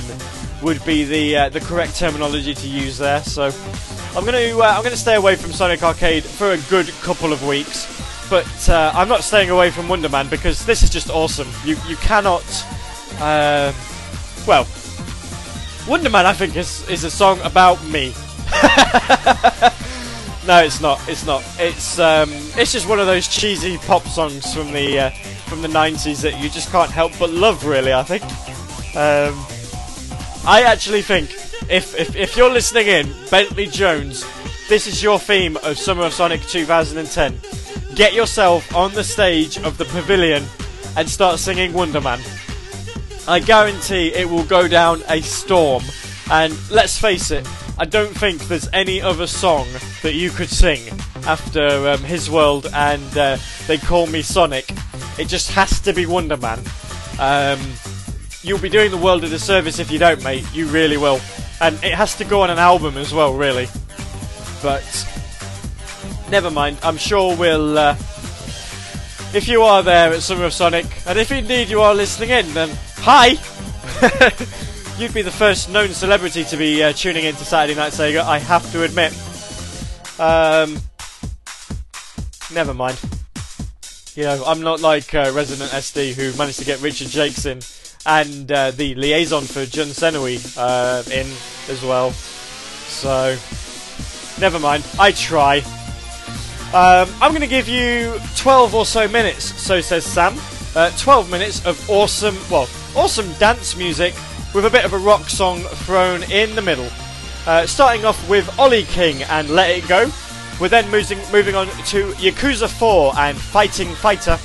would 0.63 0.83
be 0.87 1.05
the 1.05 1.37
uh, 1.37 1.49
the 1.51 1.61
correct 1.61 1.97
terminology 1.99 2.55
to 2.55 2.67
use 2.67 2.97
there. 2.97 3.23
So 3.23 3.51
I'm 4.17 4.25
going 4.25 4.51
to 4.51 4.61
uh, 4.61 4.69
I'm 4.69 4.83
going 4.83 4.93
to 4.93 4.97
stay 4.97 5.17
away 5.17 5.35
from 5.35 5.53
Sonic 5.53 5.83
Arcade 5.83 6.23
for 6.23 6.53
a 6.53 6.59
good 6.71 6.89
couple 7.03 7.33
of 7.33 7.45
weeks. 7.45 7.91
But 8.31 8.69
uh, 8.69 8.93
I'm 8.95 9.09
not 9.09 9.25
staying 9.25 9.51
away 9.51 9.71
from 9.71 9.89
Wonder 9.89 10.09
Man 10.09 10.29
because 10.29 10.65
this 10.65 10.85
is 10.85 10.91
just 10.91 11.11
awesome. 11.11 11.49
You 11.65 11.77
you 11.89 11.97
cannot, 11.97 12.45
uh, 13.19 13.73
well, 14.47 14.69
Wonder 15.89 16.11
Man 16.11 16.27
I 16.27 16.33
think 16.33 16.57
is 16.57 16.89
is 16.89 17.03
a 17.03 17.11
song 17.11 17.41
about 17.41 17.85
me. 17.89 18.15
no, 20.47 20.63
it's 20.63 20.81
not. 20.81 21.01
It's 21.09 21.27
not. 21.27 21.43
It's 21.59 21.99
um, 21.99 22.31
it's 22.57 22.73
just 22.73 22.89
one 22.89 23.01
of 23.01 23.07
those 23.07 23.27
cheesy 23.27 23.79
pop 23.79 24.07
songs 24.07 24.55
from 24.55 24.73
the 24.73 24.99
uh, 24.99 25.11
from 25.49 25.61
the 25.61 25.69
90s 25.69 26.23
that 26.23 26.41
you 26.41 26.49
just 26.49 26.71
can't 26.71 26.91
help 26.91 27.13
but 27.19 27.31
love. 27.31 27.65
Really, 27.67 27.93
I 27.93 28.05
think. 28.05 28.23
Um, 28.97 29.35
I 30.47 30.63
actually 30.63 31.03
think 31.03 31.31
if, 31.71 31.99
if 31.99 32.17
if 32.17 32.37
you're 32.37 32.51
listening 32.51 32.87
in, 32.87 33.09
Bentley 33.31 33.67
Jones, 33.67 34.25
this 34.69 34.87
is 34.87 35.03
your 35.03 35.19
theme 35.19 35.57
of 35.59 35.79
Summer 35.79 36.05
of 36.05 36.13
Sonic 36.13 36.43
2010. 36.43 37.39
Get 37.95 38.15
yourself 38.15 38.75
on 38.75 38.93
the 38.93 39.05
stage 39.05 39.59
of 39.59 39.79
the 39.79 39.85
pavilion 39.85 40.45
and 40.97 41.09
start 41.09 41.39
singing 41.39 41.73
Wonder 41.73 42.01
Man. 42.01 42.21
I 43.27 43.41
guarantee 43.41 44.09
it 44.09 44.29
will 44.29 44.45
go 44.45 44.69
down 44.69 45.03
a 45.09 45.21
storm. 45.23 45.83
And 46.31 46.57
let's 46.71 46.99
face 46.99 47.31
it, 47.31 47.47
I 47.79 47.85
don't 47.85 48.15
think 48.17 48.43
there's 48.43 48.69
any 48.73 49.01
other 49.01 49.27
song 49.27 49.67
that 50.03 50.15
you 50.15 50.31
could 50.31 50.49
sing 50.49 50.81
after 51.27 51.89
um, 51.89 51.99
His 52.01 52.31
World 52.31 52.67
and 52.75 53.19
uh, 53.19 53.39
They 53.67 53.79
Call 53.79 54.07
Me 54.07 54.23
Sonic. 54.23 54.71
It 55.19 55.29
just 55.29 55.51
has 55.53 55.81
to 55.81 55.93
be 55.93 56.07
Wonder 56.07 56.37
Man. 56.37 56.61
Um, 57.19 57.61
you'll 58.43 58.59
be 58.59 58.69
doing 58.69 58.91
the 58.91 58.99
world 58.99 59.25
a 59.25 59.29
disservice 59.29 59.79
if 59.79 59.91
you 59.91 59.99
don't, 59.99 60.23
mate. 60.23 60.45
You 60.55 60.67
really 60.67 60.97
will. 60.97 61.21
And 61.65 61.83
it 61.83 61.95
has 61.95 62.15
to 62.17 62.27
go 62.27 62.43
on 62.43 62.51
an 62.51 62.59
album 62.59 62.99
as 62.99 63.15
well, 63.15 63.33
really. 63.33 63.69
But 64.63 64.85
never 66.31 66.51
mind. 66.51 66.77
I'm 66.83 66.99
sure 66.99 67.35
we'll. 67.35 67.79
Uh, 67.79 67.97
if 69.33 69.49
you 69.49 69.63
are 69.63 69.83
there 69.83 70.13
at 70.13 70.21
Summer 70.21 70.45
of 70.45 70.53
Sonic, 70.53 70.85
and 71.07 71.19
if 71.19 71.33
indeed 71.33 71.71
you 71.71 71.81
are 71.81 71.95
listening 71.95 72.29
in, 72.29 72.53
then 72.53 72.69
hi. 72.97 73.29
You'd 74.99 75.15
be 75.15 75.23
the 75.23 75.31
first 75.31 75.71
known 75.71 75.89
celebrity 75.89 76.45
to 76.45 76.57
be 76.59 76.83
uh, 76.83 76.93
tuning 76.93 77.25
in 77.25 77.35
to 77.35 77.45
Saturday 77.47 77.75
Night 77.75 77.93
Sega. 77.93 78.21
I 78.21 78.41
have 78.41 78.71
to 78.73 78.83
admit. 78.83 79.13
Um, 80.21 80.79
never 82.53 82.75
mind. 82.75 83.01
You 84.15 84.25
know, 84.25 84.45
I'm 84.47 84.61
not 84.61 84.83
like 84.83 85.15
uh, 85.15 85.33
Resident 85.35 85.71
SD 85.71 86.13
who 86.13 86.37
managed 86.37 86.59
to 86.59 86.67
get 86.67 86.83
Richard 86.83 87.09
Jacques 87.09 87.47
in 87.47 87.61
and 88.07 88.51
uh, 88.53 88.71
the 88.73 88.95
liaison 88.95 89.45
for 89.45 89.65
Jun 89.67 89.89
Senoue 89.89 90.39
uh, 90.59 91.03
in 91.11 91.27
as 91.69 91.83
well. 91.83 92.13
So, 92.13 93.37
never 94.41 94.59
mind. 94.59 94.85
I 94.99 95.13
try. 95.13 95.59
Um, 96.75 97.09
I'm 97.21 97.31
going 97.31 97.41
to 97.41 97.47
give 97.47 97.69
you 97.69 98.19
12 98.37 98.75
or 98.75 98.85
so 98.85 99.09
minutes, 99.09 99.45
so 99.61 99.81
says 99.81 100.05
Sam. 100.05 100.37
Uh, 100.75 100.91
12 100.99 101.31
minutes 101.31 101.65
of 101.65 101.89
awesome, 101.89 102.37
well, 102.51 102.69
awesome 102.97 103.33
dance 103.35 103.77
music 103.77 104.13
with 104.55 104.67
a 104.67 104.71
bit 104.71 104.85
of 104.85 104.93
a 104.93 104.99
rock 104.99 105.29
song 105.29 105.61
thrown 105.61 106.25
in 106.25 106.55
the 106.57 106.63
middle. 106.63 106.89
Uh, 107.47 107.67
starting 107.67 108.05
off 108.05 108.29
with 108.29 108.59
Ollie 108.59 108.85
King 108.85 109.23
and 109.25 109.51
Let 109.51 109.71
It 109.71 109.87
Go. 109.87 110.11
We're 110.61 110.69
then 110.69 110.91
moving, 110.91 111.19
moving 111.33 111.55
on 111.55 111.67
to 111.67 112.11
Yakuza 112.13 112.69
4 112.69 113.13
and 113.19 113.37
Fighting 113.37 113.89
Fighter. 113.89 114.39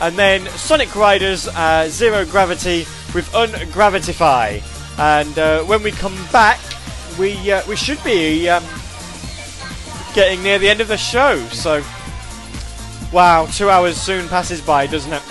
And 0.00 0.16
then 0.16 0.46
Sonic 0.48 0.94
Riders 0.94 1.48
uh, 1.48 1.88
Zero 1.88 2.24
Gravity 2.24 2.80
with 3.14 3.28
Ungravitify. 3.32 4.62
And 4.98 5.38
uh, 5.38 5.62
when 5.64 5.82
we 5.82 5.90
come 5.92 6.16
back, 6.30 6.60
we 7.18 7.50
uh, 7.50 7.62
we 7.68 7.76
should 7.76 8.02
be 8.04 8.48
um, 8.48 8.64
getting 10.14 10.42
near 10.42 10.58
the 10.58 10.68
end 10.68 10.80
of 10.80 10.88
the 10.88 10.96
show. 10.96 11.38
So, 11.48 11.82
wow, 13.12 13.46
two 13.46 13.70
hours 13.70 13.96
soon 13.96 14.28
passes 14.28 14.60
by, 14.60 14.86
doesn't 14.86 15.12
it? 15.12 15.22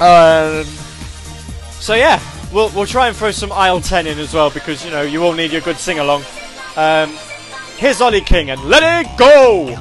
Um, 0.00 0.64
so 1.80 1.94
yeah, 1.94 2.20
we'll 2.52 2.70
we'll 2.70 2.86
try 2.86 3.08
and 3.08 3.16
throw 3.16 3.30
some 3.30 3.52
aisle 3.52 3.80
ten 3.80 4.06
in 4.06 4.18
as 4.18 4.34
well 4.34 4.50
because 4.50 4.84
you 4.84 4.90
know 4.90 5.02
you 5.02 5.22
all 5.22 5.32
need 5.32 5.52
your 5.52 5.60
good 5.60 5.76
sing 5.76 5.98
along. 5.98 6.24
Um, 6.76 7.16
here's 7.76 8.00
Ollie 8.00 8.20
King 8.20 8.50
and 8.50 8.60
let 8.64 9.06
it 9.06 9.16
go. 9.16 9.76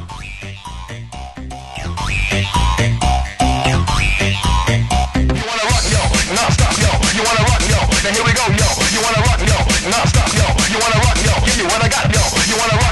Then 8.03 8.13
here 8.15 8.25
we 8.27 8.33
go, 8.35 8.43
yo. 8.51 8.67
You 8.91 8.99
wanna 8.99 9.23
rock, 9.23 9.39
yo? 9.47 9.55
Non 9.87 10.03
stop, 10.11 10.27
yo. 10.35 10.43
You 10.67 10.75
wanna 10.75 10.99
rock, 11.07 11.15
yo? 11.23 11.31
You 11.55 11.63
what 11.71 11.79
I 11.79 11.87
got, 11.87 12.11
yo. 12.11 12.19
You 12.51 12.59
wanna 12.59 12.75
rock, 12.75 12.82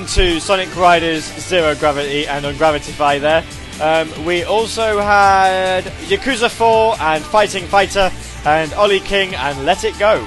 into 0.00 0.40
Sonic 0.40 0.74
Riders 0.76 1.24
Zero 1.24 1.74
Gravity 1.74 2.26
and 2.26 2.46
Ungravitify 2.46 3.20
there. 3.20 3.44
Um, 3.82 4.24
we 4.24 4.44
also 4.44 4.98
had 4.98 5.84
Yakuza 6.08 6.48
4 6.48 6.96
and 6.98 7.22
Fighting 7.22 7.64
Fighter 7.66 8.10
and 8.46 8.72
Ollie 8.74 9.00
King 9.00 9.34
and 9.34 9.66
Let 9.66 9.84
It 9.84 9.98
Go. 9.98 10.26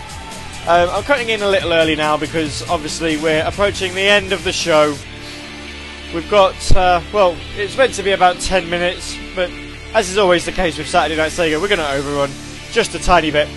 Um, 0.67 0.89
I'm 0.89 1.03
cutting 1.03 1.29
in 1.29 1.41
a 1.41 1.47
little 1.47 1.73
early 1.73 1.95
now 1.95 2.17
because 2.17 2.67
obviously 2.69 3.17
we're 3.17 3.43
approaching 3.45 3.95
the 3.95 4.01
end 4.01 4.31
of 4.31 4.43
the 4.43 4.51
show. 4.51 4.95
We've 6.13 6.29
got, 6.29 6.75
uh, 6.75 7.01
well, 7.11 7.35
it's 7.55 7.75
meant 7.75 7.95
to 7.95 8.03
be 8.03 8.11
about 8.11 8.39
10 8.39 8.69
minutes, 8.69 9.17
but 9.35 9.49
as 9.95 10.07
is 10.11 10.19
always 10.19 10.45
the 10.45 10.51
case 10.51 10.77
with 10.77 10.87
Saturday 10.87 11.17
Night 11.17 11.31
Sega, 11.31 11.59
we're 11.59 11.67
going 11.67 11.79
to 11.79 11.91
overrun 11.93 12.29
just 12.71 12.93
a 12.93 12.99
tiny 12.99 13.31
bit. 13.31 13.47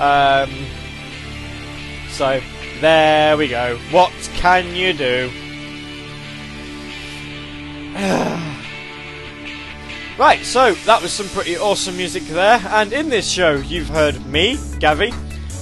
Um, 0.00 0.50
so, 2.08 2.40
there 2.80 3.36
we 3.36 3.46
go. 3.46 3.78
What 3.92 4.10
can 4.34 4.74
you 4.74 4.92
do? 4.92 5.30
right, 10.18 10.44
so 10.44 10.74
that 10.74 11.00
was 11.00 11.12
some 11.12 11.28
pretty 11.28 11.56
awesome 11.56 11.96
music 11.96 12.24
there, 12.24 12.60
and 12.70 12.92
in 12.92 13.08
this 13.08 13.30
show 13.30 13.54
you've 13.54 13.88
heard 13.88 14.26
me, 14.26 14.56
Gavi. 14.80 15.14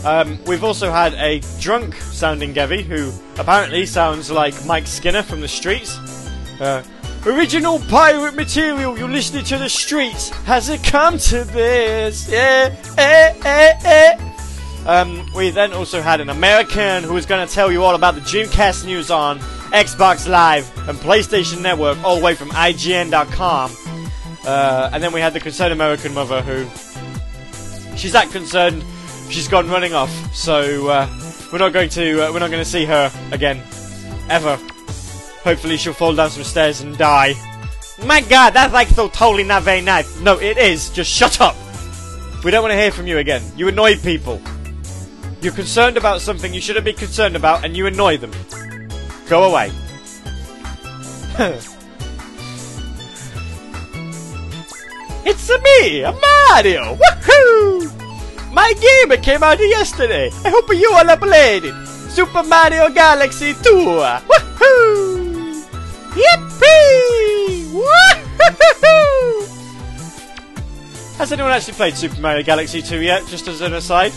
Um, 0.05 0.39
we've 0.47 0.65
also 0.65 0.91
had 0.91 1.13
a 1.15 1.41
drunk 1.61 1.95
sounding 1.95 2.55
Gavi 2.55 2.83
who 2.83 3.13
apparently 3.39 3.85
sounds 3.85 4.31
like 4.31 4.55
Mike 4.65 4.87
Skinner 4.87 5.23
from 5.23 5.41
the 5.41 5.49
streets. 5.49 5.99
Uh, 6.59 6.83
Original 7.25 7.79
pirate 7.79 8.35
material, 8.35 8.99
you're 8.99 9.09
listening 9.09 9.45
to 9.45 9.57
the 9.57 9.69
streets. 9.69 10.31
Has 10.45 10.69
it 10.69 10.83
come 10.83 11.19
to 11.19 11.45
this? 11.45 12.29
Yeah, 12.29 12.75
eh, 12.99 13.35
eh, 13.45 13.73
eh. 13.85 14.32
Um, 14.87 15.31
we 15.33 15.51
then 15.51 15.73
also 15.73 16.03
had 16.03 16.21
an 16.21 16.29
American 16.29 17.05
who 17.05 17.15
was 17.15 17.25
going 17.25 17.47
to 17.47 17.53
tell 17.53 17.71
you 17.71 17.85
all 17.85 17.95
about 17.95 18.15
the 18.15 18.21
Dreamcast 18.21 18.85
news 18.85 19.11
on 19.11 19.39
Xbox 19.71 20.29
Live 20.29 20.71
and 20.89 20.99
PlayStation 20.99 21.63
Network, 21.63 22.03
all 22.03 22.17
the 22.17 22.25
way 22.25 22.35
from 22.35 22.51
IGN.com. 22.51 23.71
Uh, 24.45 24.91
and 24.93 25.03
then 25.03 25.13
we 25.13 25.21
had 25.21 25.33
the 25.33 25.41
concerned 25.41 25.73
American 25.73 26.13
mother 26.15 26.43
who. 26.43 26.67
She's 27.97 28.13
that 28.13 28.31
concerned, 28.31 28.83
she's 29.29 29.47
gone 29.49 29.69
running 29.69 29.93
off. 29.93 30.11
So 30.35 30.89
uh, 30.89 31.09
we're 31.53 31.59
not 31.59 31.73
going 31.73 31.91
to 31.91 32.27
uh, 32.27 32.33
we're 32.33 32.41
not 32.41 32.51
going 32.51 32.65
to 32.65 32.69
see 32.69 32.85
her 32.85 33.13
again, 33.31 33.63
ever. 34.29 34.57
Hopefully 35.45 35.77
she'll 35.77 35.93
fall 35.93 36.15
down 36.15 36.31
some 36.31 36.43
stairs 36.43 36.81
and 36.81 36.97
die. 36.97 37.35
My 38.05 38.21
God, 38.21 38.51
that's 38.51 38.73
like 38.73 38.89
so 38.89 39.09
totally 39.09 39.45
not 39.45 39.63
very 39.63 39.81
nice. 39.81 40.19
No, 40.21 40.41
it 40.41 40.59
is. 40.59 40.91
Just 40.91 41.11
shut 41.11 41.41
up. 41.41 41.55
We 42.43 42.51
don't 42.51 42.63
want 42.63 42.73
to 42.73 42.79
hear 42.79 42.91
from 42.91 43.07
you 43.07 43.19
again. 43.19 43.43
You 43.57 43.69
annoy 43.69 43.97
people. 43.97 44.41
You're 45.43 45.53
concerned 45.53 45.97
about 45.97 46.21
something 46.21 46.55
you 46.55 46.61
shouldn't 46.61 46.85
be 46.85 46.93
concerned 46.93 47.35
about, 47.35 47.65
and 47.65 47.77
you 47.77 47.89
annoy 47.89 48.17
them. 48.17 48.31
Go 49.29 49.43
away. 49.43 49.73
it's 55.27 55.51
a 55.51 55.59
me, 55.61 56.03
a 56.03 56.13
Mario. 56.13 56.95
Woohoo! 56.95 58.53
My 58.53 58.73
game 58.75 59.21
came 59.21 59.43
out 59.43 59.59
yesterday. 59.59 60.31
I 60.45 60.51
hope 60.51 60.73
you 60.73 60.93
all 60.95 61.17
played 61.17 61.65
it. 61.65 61.75
Super 61.87 62.45
Mario 62.45 62.89
Galaxy 62.91 63.53
2. 63.55 63.59
Woohoo! 64.29 65.65
Yippee! 66.11 67.83
Woohoo! 68.39 69.49
Has 71.19 71.33
anyone 71.33 71.51
actually 71.51 71.75
played 71.75 71.97
Super 71.97 72.21
Mario 72.21 72.45
Galaxy 72.45 72.81
2 72.81 73.01
yet? 73.01 73.27
Just 73.27 73.49
as 73.49 73.61
an 73.61 73.75
aside. 73.75 74.13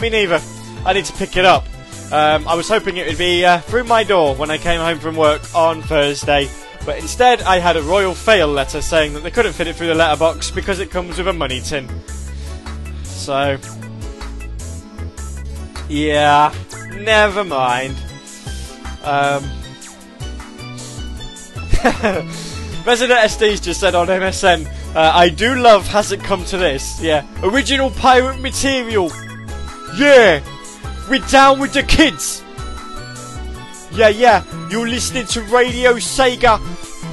Me 0.00 0.10
neither. 0.10 0.40
I 0.84 0.92
need 0.92 1.04
to 1.06 1.12
pick 1.14 1.36
it 1.36 1.44
up. 1.44 1.64
Um, 2.12 2.46
I 2.46 2.54
was 2.54 2.68
hoping 2.68 2.98
it 2.98 3.06
would 3.06 3.18
be 3.18 3.44
uh, 3.44 3.58
through 3.60 3.84
my 3.84 4.04
door 4.04 4.36
when 4.36 4.50
I 4.50 4.58
came 4.58 4.78
home 4.78 4.98
from 4.98 5.16
work 5.16 5.42
on 5.54 5.82
Thursday, 5.82 6.48
but 6.84 6.98
instead 6.98 7.42
I 7.42 7.58
had 7.58 7.76
a 7.76 7.82
royal 7.82 8.14
fail 8.14 8.46
letter 8.46 8.80
saying 8.80 9.14
that 9.14 9.24
they 9.24 9.30
couldn't 9.30 9.54
fit 9.54 9.66
it 9.66 9.74
through 9.74 9.88
the 9.88 9.94
letterbox 9.94 10.50
because 10.52 10.78
it 10.78 10.90
comes 10.90 11.18
with 11.18 11.26
a 11.26 11.32
money 11.32 11.60
tin. 11.60 11.88
So, 13.02 13.58
yeah, 15.88 16.54
never 16.92 17.42
mind. 17.42 17.96
Um, 19.02 19.42
Resident 22.86 23.18
SD's 23.18 23.60
just 23.60 23.80
said 23.80 23.96
on 23.96 24.06
MSN, 24.06 24.66
uh, 24.94 25.10
I 25.12 25.28
do 25.28 25.56
love 25.56 25.88
Has 25.88 26.12
It 26.12 26.20
Come 26.20 26.44
to 26.46 26.56
This? 26.56 27.02
Yeah. 27.02 27.26
Original 27.42 27.90
pirate 27.90 28.40
material. 28.40 29.10
Yeah. 29.96 30.42
We're 31.08 31.26
down 31.26 31.58
with 31.58 31.72
the 31.72 31.82
kids. 31.82 32.42
Yeah, 33.92 34.08
yeah. 34.08 34.44
You're 34.70 34.88
listening 34.88 35.26
to 35.28 35.40
Radio 35.42 35.94
Sega. 35.94 36.60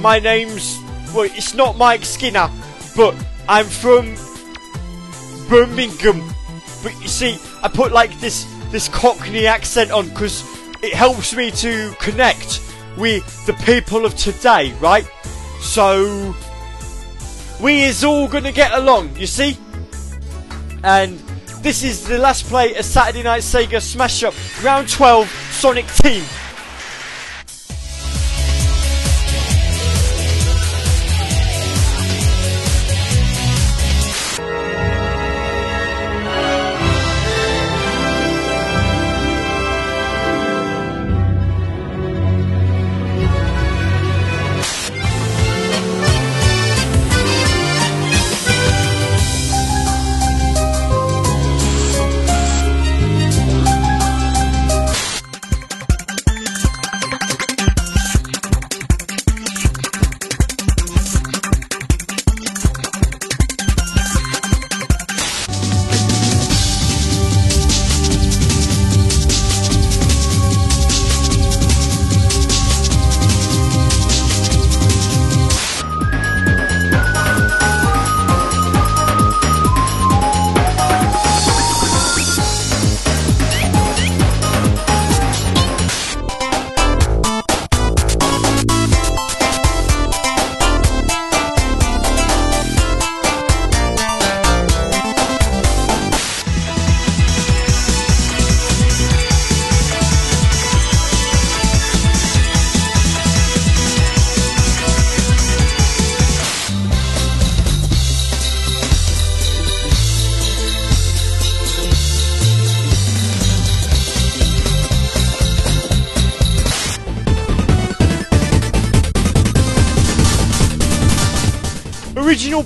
My 0.02 0.18
name's. 0.18 0.78
Well, 1.14 1.24
it's 1.24 1.54
not 1.54 1.78
Mike 1.78 2.04
Skinner, 2.04 2.50
but 2.94 3.14
I'm 3.48 3.66
from 3.66 4.14
Birmingham. 5.48 6.28
But 6.82 6.92
you 7.00 7.08
see, 7.08 7.38
I 7.62 7.68
put 7.68 7.92
like 7.92 8.18
this 8.20 8.44
this 8.70 8.88
Cockney 8.88 9.46
accent 9.46 9.90
on 9.90 10.08
because 10.10 10.44
it 10.82 10.92
helps 10.92 11.34
me 11.34 11.50
to 11.52 11.94
connect 12.00 12.60
with 12.98 13.46
the 13.46 13.54
people 13.64 14.04
of 14.04 14.14
today, 14.16 14.72
right? 14.80 15.08
So 15.60 16.34
we 17.62 17.84
is 17.84 18.04
all 18.04 18.28
gonna 18.28 18.52
get 18.52 18.72
along, 18.72 19.16
you 19.16 19.26
see? 19.26 19.56
And 20.82 21.23
this 21.64 21.82
is 21.82 22.06
the 22.06 22.18
last 22.18 22.44
play 22.44 22.74
of 22.74 22.84
Saturday 22.84 23.22
Night 23.22 23.40
Sega 23.40 23.80
Smash 23.80 24.22
Up 24.22 24.34
Round 24.62 24.86
12 24.86 25.26
Sonic 25.50 25.86
Team. 25.94 26.22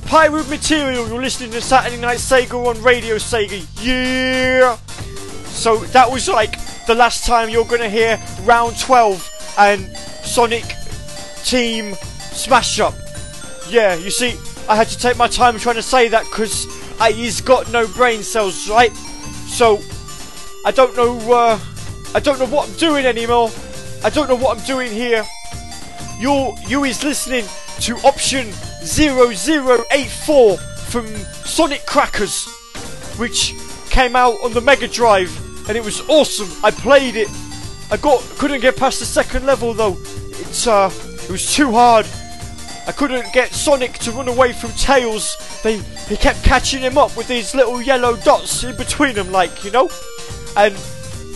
Pirate 0.08 0.48
material. 0.48 1.06
You're 1.06 1.20
listening 1.20 1.50
to 1.50 1.60
Saturday 1.60 2.00
Night 2.00 2.16
Sega 2.16 2.54
on 2.54 2.82
Radio 2.82 3.16
Sega. 3.16 3.62
Yeah. 3.84 4.76
So 5.48 5.76
that 5.92 6.10
was 6.10 6.30
like 6.30 6.56
the 6.86 6.94
last 6.94 7.26
time 7.26 7.50
you're 7.50 7.66
gonna 7.66 7.90
hear 7.90 8.18
round 8.44 8.78
12 8.78 9.54
and 9.58 9.94
Sonic 10.24 10.64
Team 11.44 11.94
Smash 12.32 12.80
Up. 12.80 12.94
Yeah, 13.68 13.96
you 13.96 14.10
see, 14.10 14.38
I 14.66 14.76
had 14.76 14.88
to 14.88 14.98
take 14.98 15.18
my 15.18 15.28
time 15.28 15.58
trying 15.58 15.74
to 15.74 15.82
say 15.82 16.08
that 16.08 16.24
because 16.24 16.64
he's 17.12 17.42
got 17.42 17.70
no 17.70 17.86
brain 17.88 18.22
cells, 18.22 18.66
right? 18.70 18.96
So 19.46 19.78
I 20.64 20.70
don't 20.70 20.96
know. 20.96 21.18
Uh, 21.30 21.60
I 22.14 22.20
don't 22.20 22.38
know 22.38 22.46
what 22.46 22.66
I'm 22.66 22.76
doing 22.76 23.04
anymore. 23.04 23.50
I 24.02 24.08
don't 24.08 24.26
know 24.26 24.36
what 24.36 24.56
I'm 24.56 24.64
doing 24.64 24.90
here. 24.90 25.26
You 26.18 26.54
you 26.66 26.84
is 26.84 27.04
listening 27.04 27.44
to 27.80 27.98
option 28.08 28.54
0084 28.88 30.56
from 30.56 31.06
Sonic 31.44 31.84
Crackers, 31.84 32.48
which 33.18 33.54
came 33.90 34.16
out 34.16 34.40
on 34.42 34.52
the 34.54 34.60
Mega 34.62 34.88
Drive, 34.88 35.30
and 35.68 35.76
it 35.76 35.84
was 35.84 36.00
awesome. 36.08 36.48
I 36.64 36.70
played 36.70 37.14
it. 37.16 37.28
I 37.90 37.98
got 37.98 38.20
couldn't 38.38 38.60
get 38.60 38.76
past 38.76 39.00
the 39.00 39.06
second 39.06 39.44
level 39.44 39.74
though. 39.74 39.98
It's 40.30 40.66
uh, 40.66 40.90
it 41.22 41.30
was 41.30 41.54
too 41.54 41.70
hard. 41.70 42.06
I 42.86 42.92
couldn't 42.92 43.30
get 43.34 43.52
Sonic 43.52 43.98
to 43.98 44.10
run 44.12 44.28
away 44.28 44.52
from 44.52 44.70
Tails. 44.70 45.36
They 45.62 45.78
he 46.08 46.16
kept 46.16 46.42
catching 46.42 46.80
him 46.80 46.96
up 46.96 47.14
with 47.14 47.28
these 47.28 47.54
little 47.54 47.82
yellow 47.82 48.16
dots 48.16 48.64
in 48.64 48.74
between 48.76 49.14
them, 49.14 49.30
like 49.30 49.64
you 49.64 49.70
know, 49.70 49.90
and 50.56 50.74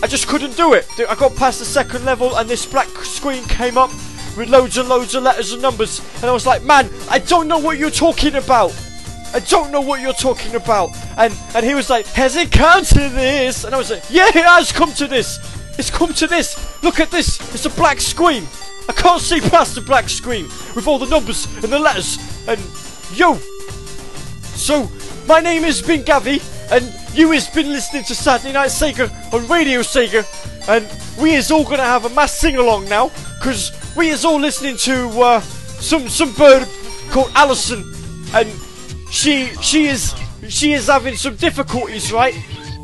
I 0.01 0.07
just 0.07 0.27
couldn't 0.27 0.57
do 0.57 0.73
it. 0.73 0.87
I 1.07 1.13
got 1.15 1.35
past 1.35 1.59
the 1.59 1.65
second 1.65 2.03
level, 2.03 2.35
and 2.35 2.49
this 2.49 2.65
black 2.65 2.89
screen 3.03 3.43
came 3.45 3.77
up 3.77 3.91
with 4.35 4.49
loads 4.49 4.77
and 4.77 4.89
loads 4.89 5.15
of 5.15 5.23
letters 5.23 5.53
and 5.53 5.61
numbers, 5.61 6.01
and 6.15 6.25
I 6.25 6.31
was 6.31 6.45
like, 6.45 6.63
man, 6.63 6.89
I 7.09 7.19
don't 7.19 7.47
know 7.47 7.59
what 7.59 7.77
you're 7.77 7.91
talking 7.91 8.35
about. 8.35 8.71
I 9.33 9.39
don't 9.39 9.71
know 9.71 9.81
what 9.81 9.99
you're 9.99 10.13
talking 10.13 10.55
about. 10.55 10.91
And 11.17 11.33
and 11.55 11.65
he 11.65 11.73
was 11.73 11.89
like, 11.89 12.05
has 12.07 12.35
it 12.35 12.51
come 12.51 12.85
to 12.85 13.09
this? 13.09 13.63
And 13.63 13.73
I 13.73 13.77
was 13.77 13.89
like, 13.89 14.03
yeah, 14.09 14.27
it 14.27 14.35
has 14.35 14.71
come 14.71 14.93
to 14.93 15.07
this. 15.07 15.39
It's 15.79 15.89
come 15.89 16.13
to 16.13 16.27
this. 16.27 16.83
Look 16.83 16.99
at 16.99 17.09
this. 17.09 17.39
It's 17.53 17.65
a 17.65 17.71
black 17.71 17.99
screen. 17.99 18.43
I 18.87 18.93
can't 18.93 19.21
see 19.21 19.41
past 19.41 19.75
the 19.75 19.81
black 19.81 20.07
screen 20.07 20.45
with 20.75 20.87
all 20.87 20.99
the 20.99 21.07
numbers 21.07 21.45
and 21.63 21.71
the 21.73 21.79
letters. 21.79 22.17
And 22.47 22.59
yo. 23.15 23.35
So, 24.55 24.89
my 25.27 25.39
name 25.39 25.63
has 25.63 25.81
been 25.81 26.03
Gavi, 26.03 26.39
and 26.71 27.17
you 27.17 27.31
has 27.31 27.49
been 27.49 27.69
listening 27.69 28.03
to 28.03 28.15
Saturday 28.15 28.53
Night 28.53 28.69
Sega 28.69 29.09
on 29.33 29.47
Radio 29.47 29.79
Sega. 29.79 30.23
And 30.69 30.87
we 31.21 31.33
is 31.33 31.49
all 31.49 31.63
gonna 31.63 31.83
have 31.83 32.05
a 32.05 32.09
mass 32.09 32.33
sing 32.33 32.57
along 32.57 32.87
now, 32.87 33.09
cause 33.41 33.71
we 33.95 34.09
is 34.09 34.25
all 34.25 34.39
listening 34.39 34.77
to 34.77 35.09
uh, 35.21 35.39
some 35.39 36.09
some 36.09 36.33
bird 36.33 36.67
called 37.11 37.31
Allison, 37.35 37.83
and 38.33 38.47
she 39.11 39.47
she 39.61 39.85
is 39.85 40.13
she 40.49 40.73
is 40.73 40.87
having 40.87 41.15
some 41.15 41.35
difficulties, 41.35 42.11
right? 42.11 42.35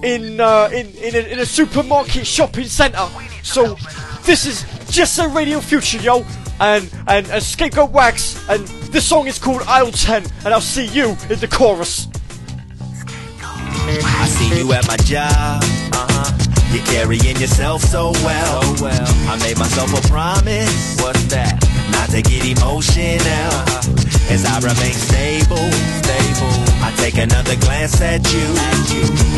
In 0.03 0.39
uh, 0.39 0.69
in 0.71 0.87
in 0.95 1.15
a, 1.15 1.19
in 1.33 1.39
a 1.39 1.45
supermarket 1.45 2.25
shopping 2.25 2.65
centre. 2.65 3.07
So 3.43 3.75
this 4.23 4.45
is 4.45 4.63
Jet 4.91 5.07
Set 5.07 5.33
Radio 5.33 5.59
Future, 5.59 5.99
yo, 5.99 6.25
and 6.59 6.89
and 7.07 7.27
a 7.27 7.41
Scapegoat 7.41 7.91
Wax, 7.91 8.47
and 8.49 8.65
this 8.91 9.05
song 9.05 9.27
is 9.27 9.39
called 9.39 9.61
Aisle 9.63 9.91
Ten, 9.91 10.23
and 10.45 10.53
I'll 10.53 10.61
see 10.61 10.85
you 10.85 11.17
in 11.29 11.39
the 11.39 11.47
chorus. 11.47 12.07
I 13.41 14.27
see 14.27 14.59
you 14.59 14.71
at 14.73 14.87
my 14.87 14.97
job. 14.97 15.63
Uh-huh. 15.63 16.48
You're 16.71 16.85
carrying 16.85 17.37
yourself 17.37 17.81
so 17.81 18.11
well. 18.23 18.61
well. 18.81 19.07
I 19.27 19.37
made 19.41 19.57
myself 19.57 19.89
a 19.93 20.07
promise. 20.07 21.01
What's 21.01 21.23
that? 21.33 21.57
Not 21.91 22.09
to 22.11 22.21
get 22.21 22.45
emotional. 22.45 23.25
Uh-huh. 23.25 24.33
As 24.33 24.45
I 24.45 24.59
remain 24.61 24.93
stable, 24.93 25.57
stable. 26.05 26.53
I 26.85 26.93
take 26.97 27.17
another 27.17 27.55
glance 27.57 27.99
at 28.01 28.21
you. 28.31 28.45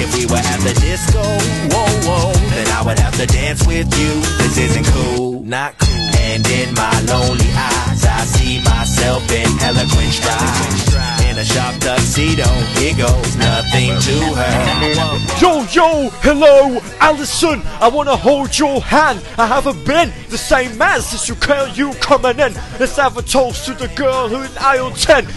If 0.04 0.12
we 0.18 0.26
were 0.26 0.44
at 0.44 0.60
the 0.60 0.74
disco, 0.84 1.24
whoa, 1.72 1.88
whoa, 2.04 2.34
then 2.52 2.68
I 2.68 2.84
would 2.84 3.00
have 3.00 3.16
to 3.18 3.26
dance 3.26 3.66
with 3.66 3.88
you. 3.98 4.12
This 4.44 4.58
isn't 4.58 4.86
cool, 4.88 5.31
not 5.52 5.78
cool. 5.80 5.92
And 5.92 6.48
in 6.48 6.74
my 6.74 7.02
lonely 7.12 7.52
eyes, 7.52 8.06
I 8.06 8.24
see 8.24 8.64
myself 8.64 9.30
in 9.30 9.52
eloquent 9.60 10.14
stride. 10.14 11.30
In 11.30 11.38
a 11.38 11.44
sharp 11.44 11.76
tuxedo, 11.82 12.48
here 12.80 12.96
goes 12.96 13.36
nothing 13.36 13.92
to 14.08 14.18
her. 14.40 15.12
Yo, 15.42 15.52
yo, 15.76 16.10
hello, 16.22 16.80
Allison. 17.02 17.62
I 17.82 17.90
wanna 17.90 18.16
hold 18.16 18.58
your 18.58 18.80
hand. 18.80 19.20
I 19.38 19.46
haven't 19.46 19.86
been 19.86 20.14
the 20.30 20.38
same 20.38 20.78
man 20.78 21.02
since 21.02 21.28
you 21.28 21.36
call 21.36 21.68
you 21.68 21.92
coming 21.96 22.40
in. 22.40 22.54
Let's 22.80 22.96
have 22.96 23.18
a 23.18 23.22
toast 23.22 23.66
to 23.66 23.74
the 23.74 23.90
girl 23.90 24.30
who 24.30 24.44
in 24.44 24.58
aisle 24.58 24.92
10. 24.92 25.28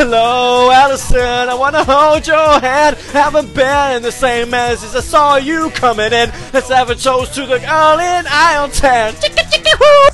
Hello, 0.00 0.72
Allison. 0.72 1.52
I 1.52 1.52
wanna 1.52 1.84
hold 1.84 2.26
your 2.26 2.58
hand. 2.64 2.96
Haven't 3.12 3.52
been 3.52 3.96
in 3.96 4.02
the 4.02 4.10
same 4.10 4.48
man 4.48 4.78
since 4.78 4.96
I 4.96 5.04
saw 5.04 5.36
you 5.36 5.68
coming 5.76 6.10
in. 6.10 6.32
Let's 6.56 6.72
have 6.72 6.88
a 6.88 6.94
toast 6.96 7.34
to 7.34 7.44
the 7.44 7.60
girl 7.60 8.00
in 8.00 8.24
aisle 8.24 8.72
10. 8.72 9.12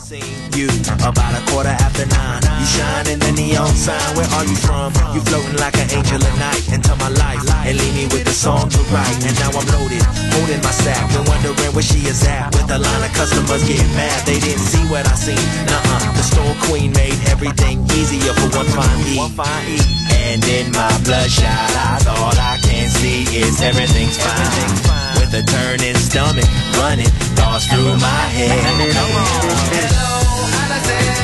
Seen 0.02 0.26
you 0.58 0.66
about 1.06 1.38
a 1.38 1.42
quarter 1.46 1.70
after 1.70 2.02
nine. 2.02 2.42
You 2.58 2.66
shine 2.66 3.06
in 3.14 3.20
the 3.22 3.30
neon 3.30 3.70
sign. 3.78 4.02
Where 4.18 4.26
are 4.34 4.42
you 4.42 4.58
from? 4.58 4.90
You 5.14 5.22
floating 5.22 5.54
like 5.62 5.78
an 5.78 5.86
angel 5.94 6.18
at 6.18 6.34
night 6.42 6.66
into 6.66 6.90
my 6.98 7.06
life 7.22 7.46
and 7.46 7.78
leave 7.78 7.94
me 7.94 8.04
with 8.10 8.26
a 8.26 8.34
song 8.34 8.66
to 8.66 8.80
write. 8.90 9.22
And 9.22 9.38
now 9.38 9.54
I'm 9.54 9.70
loaded, 9.70 10.02
holding 10.34 10.62
my 10.66 10.74
sack 10.74 11.14
and 11.14 11.22
wondering 11.30 11.70
where 11.78 11.86
she 11.86 12.02
is 12.10 12.26
at. 12.26 12.50
With 12.58 12.74
a 12.74 12.78
line 12.82 13.04
of 13.06 13.14
customers 13.14 13.62
getting 13.62 13.94
mad, 13.94 14.26
they 14.26 14.42
didn't 14.42 14.66
see 14.66 14.82
what 14.90 15.06
I 15.06 15.14
seen. 15.14 15.38
Nuh-uh, 15.70 16.15
store 16.26 16.56
queen 16.66 16.90
made 16.92 17.16
everything 17.30 17.86
easier 17.94 18.34
for 18.34 18.50
one 18.58 18.66
fine 18.74 19.00
E. 19.06 19.78
And 20.26 20.42
in 20.44 20.72
my 20.72 20.90
bloodshot 21.06 21.70
eyes, 21.86 22.06
all 22.06 22.34
I 22.34 22.58
can 22.62 22.88
see 22.90 23.22
is 23.38 23.62
everything's 23.62 24.18
fine. 24.18 24.70
With 25.18 25.32
a 25.40 25.42
turning 25.46 25.96
stomach, 25.96 26.48
running 26.82 27.12
thoughts 27.38 27.66
through 27.70 27.96
my 28.02 28.22
head. 28.34 28.58
Hello, 28.82 29.06
Allison. 29.22 30.06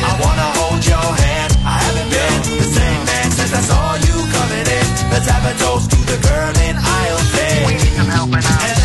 I 0.06 0.12
wanna 0.22 0.48
hold 0.58 0.82
your 0.86 1.08
hand. 1.24 1.50
I 1.66 1.76
haven't 1.82 2.10
been 2.14 2.58
the 2.62 2.68
same 2.78 3.02
man 3.04 3.28
since 3.30 3.52
I 3.52 3.62
saw 3.70 3.84
you 4.06 4.16
coming 4.36 4.66
in. 4.78 4.86
Let's 5.10 5.28
have 5.28 5.44
a 5.50 5.54
toast 5.58 5.90
to 5.90 5.98
the 6.10 6.18
girl 6.28 6.52
in 6.66 6.76
aisle 6.78 7.22
10. 7.34 7.66
We 7.66 7.74
need 7.74 7.94
some 7.98 8.06
help 8.06 8.30
Hello, 8.30 8.81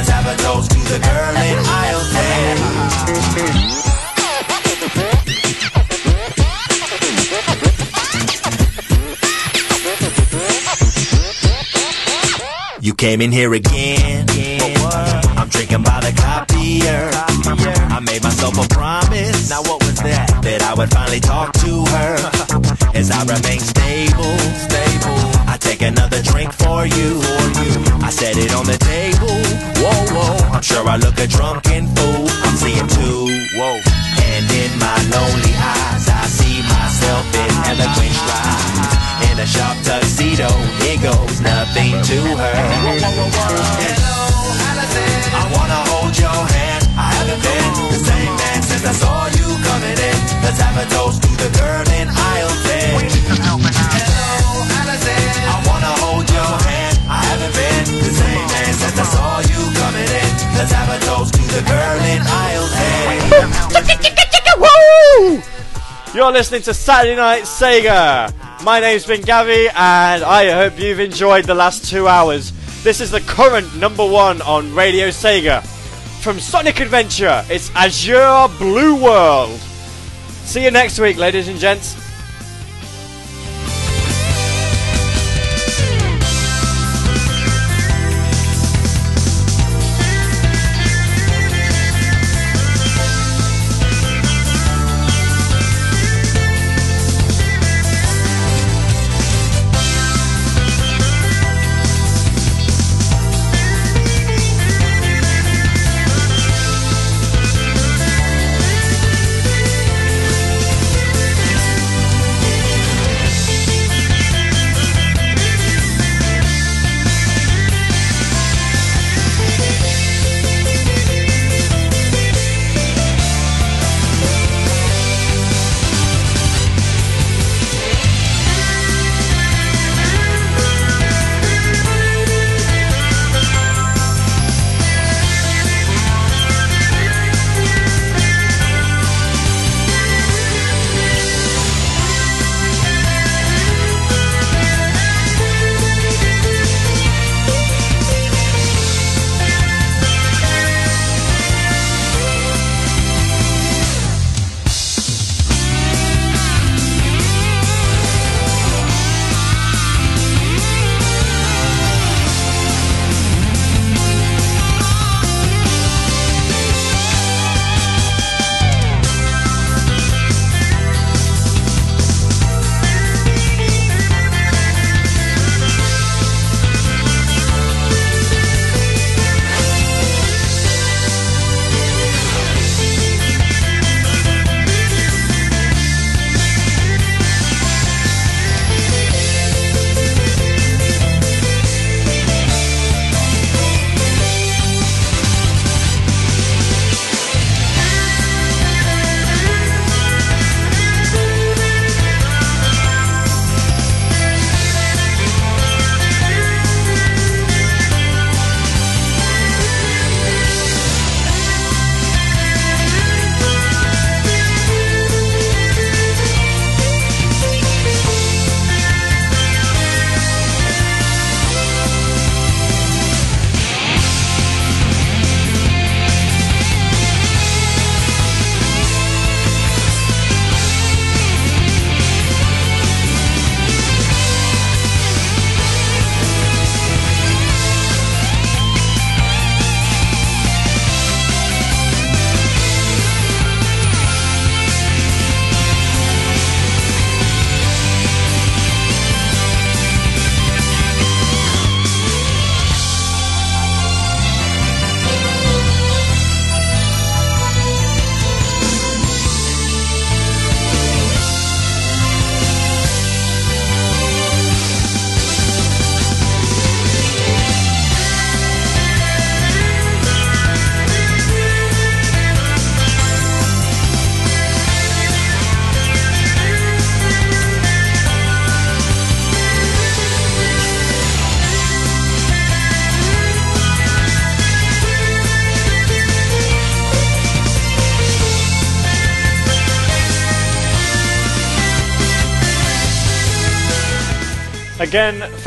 Let's 0.00 0.12
have 0.12 0.24
a 0.24 0.36
toast 0.42 0.70
to 0.70 0.78
the 0.78 0.98
girl 0.98 1.36
in 1.36 1.58
aisle 1.60 2.00
10. 12.78 12.82
You 12.82 12.94
came 12.94 13.20
in 13.20 13.30
here 13.30 13.52
again. 13.52 14.24
I'm 15.36 15.50
drinking 15.50 15.82
by 15.82 16.00
the 16.00 16.14
copier. 16.16 17.10
I 17.92 18.00
made 18.00 18.22
myself 18.22 18.56
a 18.56 18.66
promise. 18.72 19.50
Now 19.50 19.60
what 19.60 19.84
was 19.84 19.96
that? 19.96 20.40
That 20.42 20.62
I 20.62 20.72
would 20.72 20.90
finally 20.90 21.20
talk 21.20 21.52
to 21.52 21.84
her. 21.84 22.16
As 22.96 23.10
I 23.10 23.20
remain 23.24 23.60
stable, 23.60 24.38
stable. 24.64 25.20
I 25.46 25.58
take 25.60 25.82
another 25.82 26.22
drink 26.22 26.54
for 26.54 26.86
you. 26.86 27.20
I 28.02 28.08
set 28.08 28.38
it 28.38 28.54
on 28.54 28.64
the 28.64 28.78
table. 28.78 29.49
Whoa, 30.60 30.66
whoa. 30.66 30.84
I'm 30.84 30.84
sure 30.84 30.88
I 30.88 30.96
look 30.96 31.18
a 31.18 31.26
drunken 31.26 31.86
fool. 31.96 32.28
I'm 32.44 32.56
seeing 32.56 32.86
two. 32.88 33.24
Whoa. 33.56 33.80
And 33.80 34.44
in 34.52 34.72
my 34.78 34.98
lonely 35.08 35.54
eyes, 35.56 36.04
I 36.08 36.24
see 36.28 36.60
myself 36.60 37.24
in 37.32 37.50
eloquent 37.64 38.12
stride. 38.12 39.30
In 39.30 39.38
a 39.40 39.46
sharp 39.46 39.76
tuxedo, 39.84 40.48
here 40.84 41.00
goes 41.00 41.40
nothing 41.40 41.96
to 42.02 42.18
her. 42.36 42.54
Hello, 42.92 43.24
Allison. 44.68 45.16
I 45.32 45.44
wanna 45.56 45.80
hold 45.88 46.12
your 46.18 46.28
hand. 46.28 46.84
I 46.96 47.08
haven't 47.08 47.40
been 47.40 47.72
the 47.88 48.00
same 48.04 48.32
man 48.36 48.60
since 48.62 48.84
I 48.84 48.92
saw 48.92 49.26
you 49.32 49.48
coming 49.64 49.96
in. 49.96 50.18
Let's 50.44 50.60
have 50.60 50.76
a 50.76 50.86
toast 50.92 51.22
to 51.22 51.30
the 51.40 51.48
girl 51.56 51.88
in 51.96 52.08
aisle 52.08 52.69
Let's 60.60 60.72
have 60.72 60.90
a 60.90 61.06
toast 61.06 61.32
to 61.32 61.40
the 61.40 61.62
girl 61.66 62.00
in 62.04 62.20
aisle 62.20 62.68
10. 64.52 64.60
Woo! 64.60 65.42
You're 66.14 66.30
listening 66.32 66.60
to 66.64 66.74
Saturday 66.74 67.16
Night 67.16 67.44
Sega. 67.44 68.30
My 68.62 68.78
name's 68.78 69.06
been 69.06 69.22
Gavi, 69.22 69.68
and 69.68 70.22
I 70.22 70.50
hope 70.50 70.78
you've 70.78 71.00
enjoyed 71.00 71.46
the 71.46 71.54
last 71.54 71.88
two 71.88 72.06
hours. 72.06 72.52
This 72.82 73.00
is 73.00 73.10
the 73.10 73.22
current 73.22 73.74
number 73.74 74.06
one 74.06 74.42
on 74.42 74.74
Radio 74.74 75.08
Sega. 75.08 75.62
From 76.22 76.38
Sonic 76.38 76.80
Adventure, 76.80 77.42
it's 77.48 77.70
Azure 77.74 78.48
Blue 78.58 79.02
World. 79.02 79.58
See 80.44 80.62
you 80.62 80.70
next 80.70 80.98
week, 80.98 81.16
ladies 81.16 81.48
and 81.48 81.58
gents. 81.58 81.96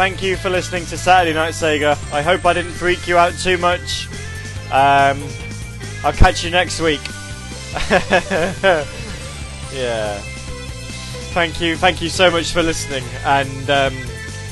Thank 0.03 0.21
you 0.21 0.35
for 0.35 0.49
listening 0.49 0.85
to 0.85 0.97
Saturday 0.97 1.33
Night 1.33 1.53
Sega. 1.53 1.91
I 2.11 2.21
hope 2.21 2.45
I 2.45 2.51
didn't 2.51 2.73
freak 2.73 3.07
you 3.07 3.17
out 3.17 3.31
too 3.35 3.57
much. 3.57 4.09
Um, 4.65 5.23
I'll 6.03 6.11
catch 6.11 6.43
you 6.43 6.49
next 6.49 6.81
week. 6.81 6.99
yeah. 9.73 10.19
Thank 11.31 11.61
you, 11.61 11.77
thank 11.77 12.01
you 12.01 12.09
so 12.09 12.29
much 12.29 12.51
for 12.51 12.61
listening. 12.61 13.05
And 13.23 13.69
um, 13.69 13.95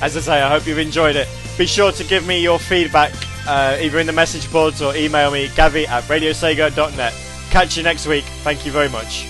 as 0.01 0.15
I 0.15 0.21
say, 0.21 0.41
I 0.41 0.47
hope 0.47 0.65
you've 0.65 0.77
enjoyed 0.77 1.17
it. 1.17 1.27
Be 1.57 1.65
sure 1.65 1.91
to 1.91 2.03
give 2.05 2.25
me 2.25 2.41
your 2.41 2.57
feedback 2.57 3.11
uh, 3.45 3.77
either 3.81 3.99
in 3.99 4.07
the 4.07 4.13
message 4.13 4.49
boards 4.53 4.81
or 4.81 4.95
email 4.95 5.31
me, 5.31 5.49
gavi 5.49 5.85
at 5.85 6.03
radiosega.net. 6.05 7.13
Catch 7.49 7.75
you 7.75 7.83
next 7.83 8.07
week. 8.07 8.23
Thank 8.45 8.65
you 8.65 8.71
very 8.71 8.87
much. 8.87 9.27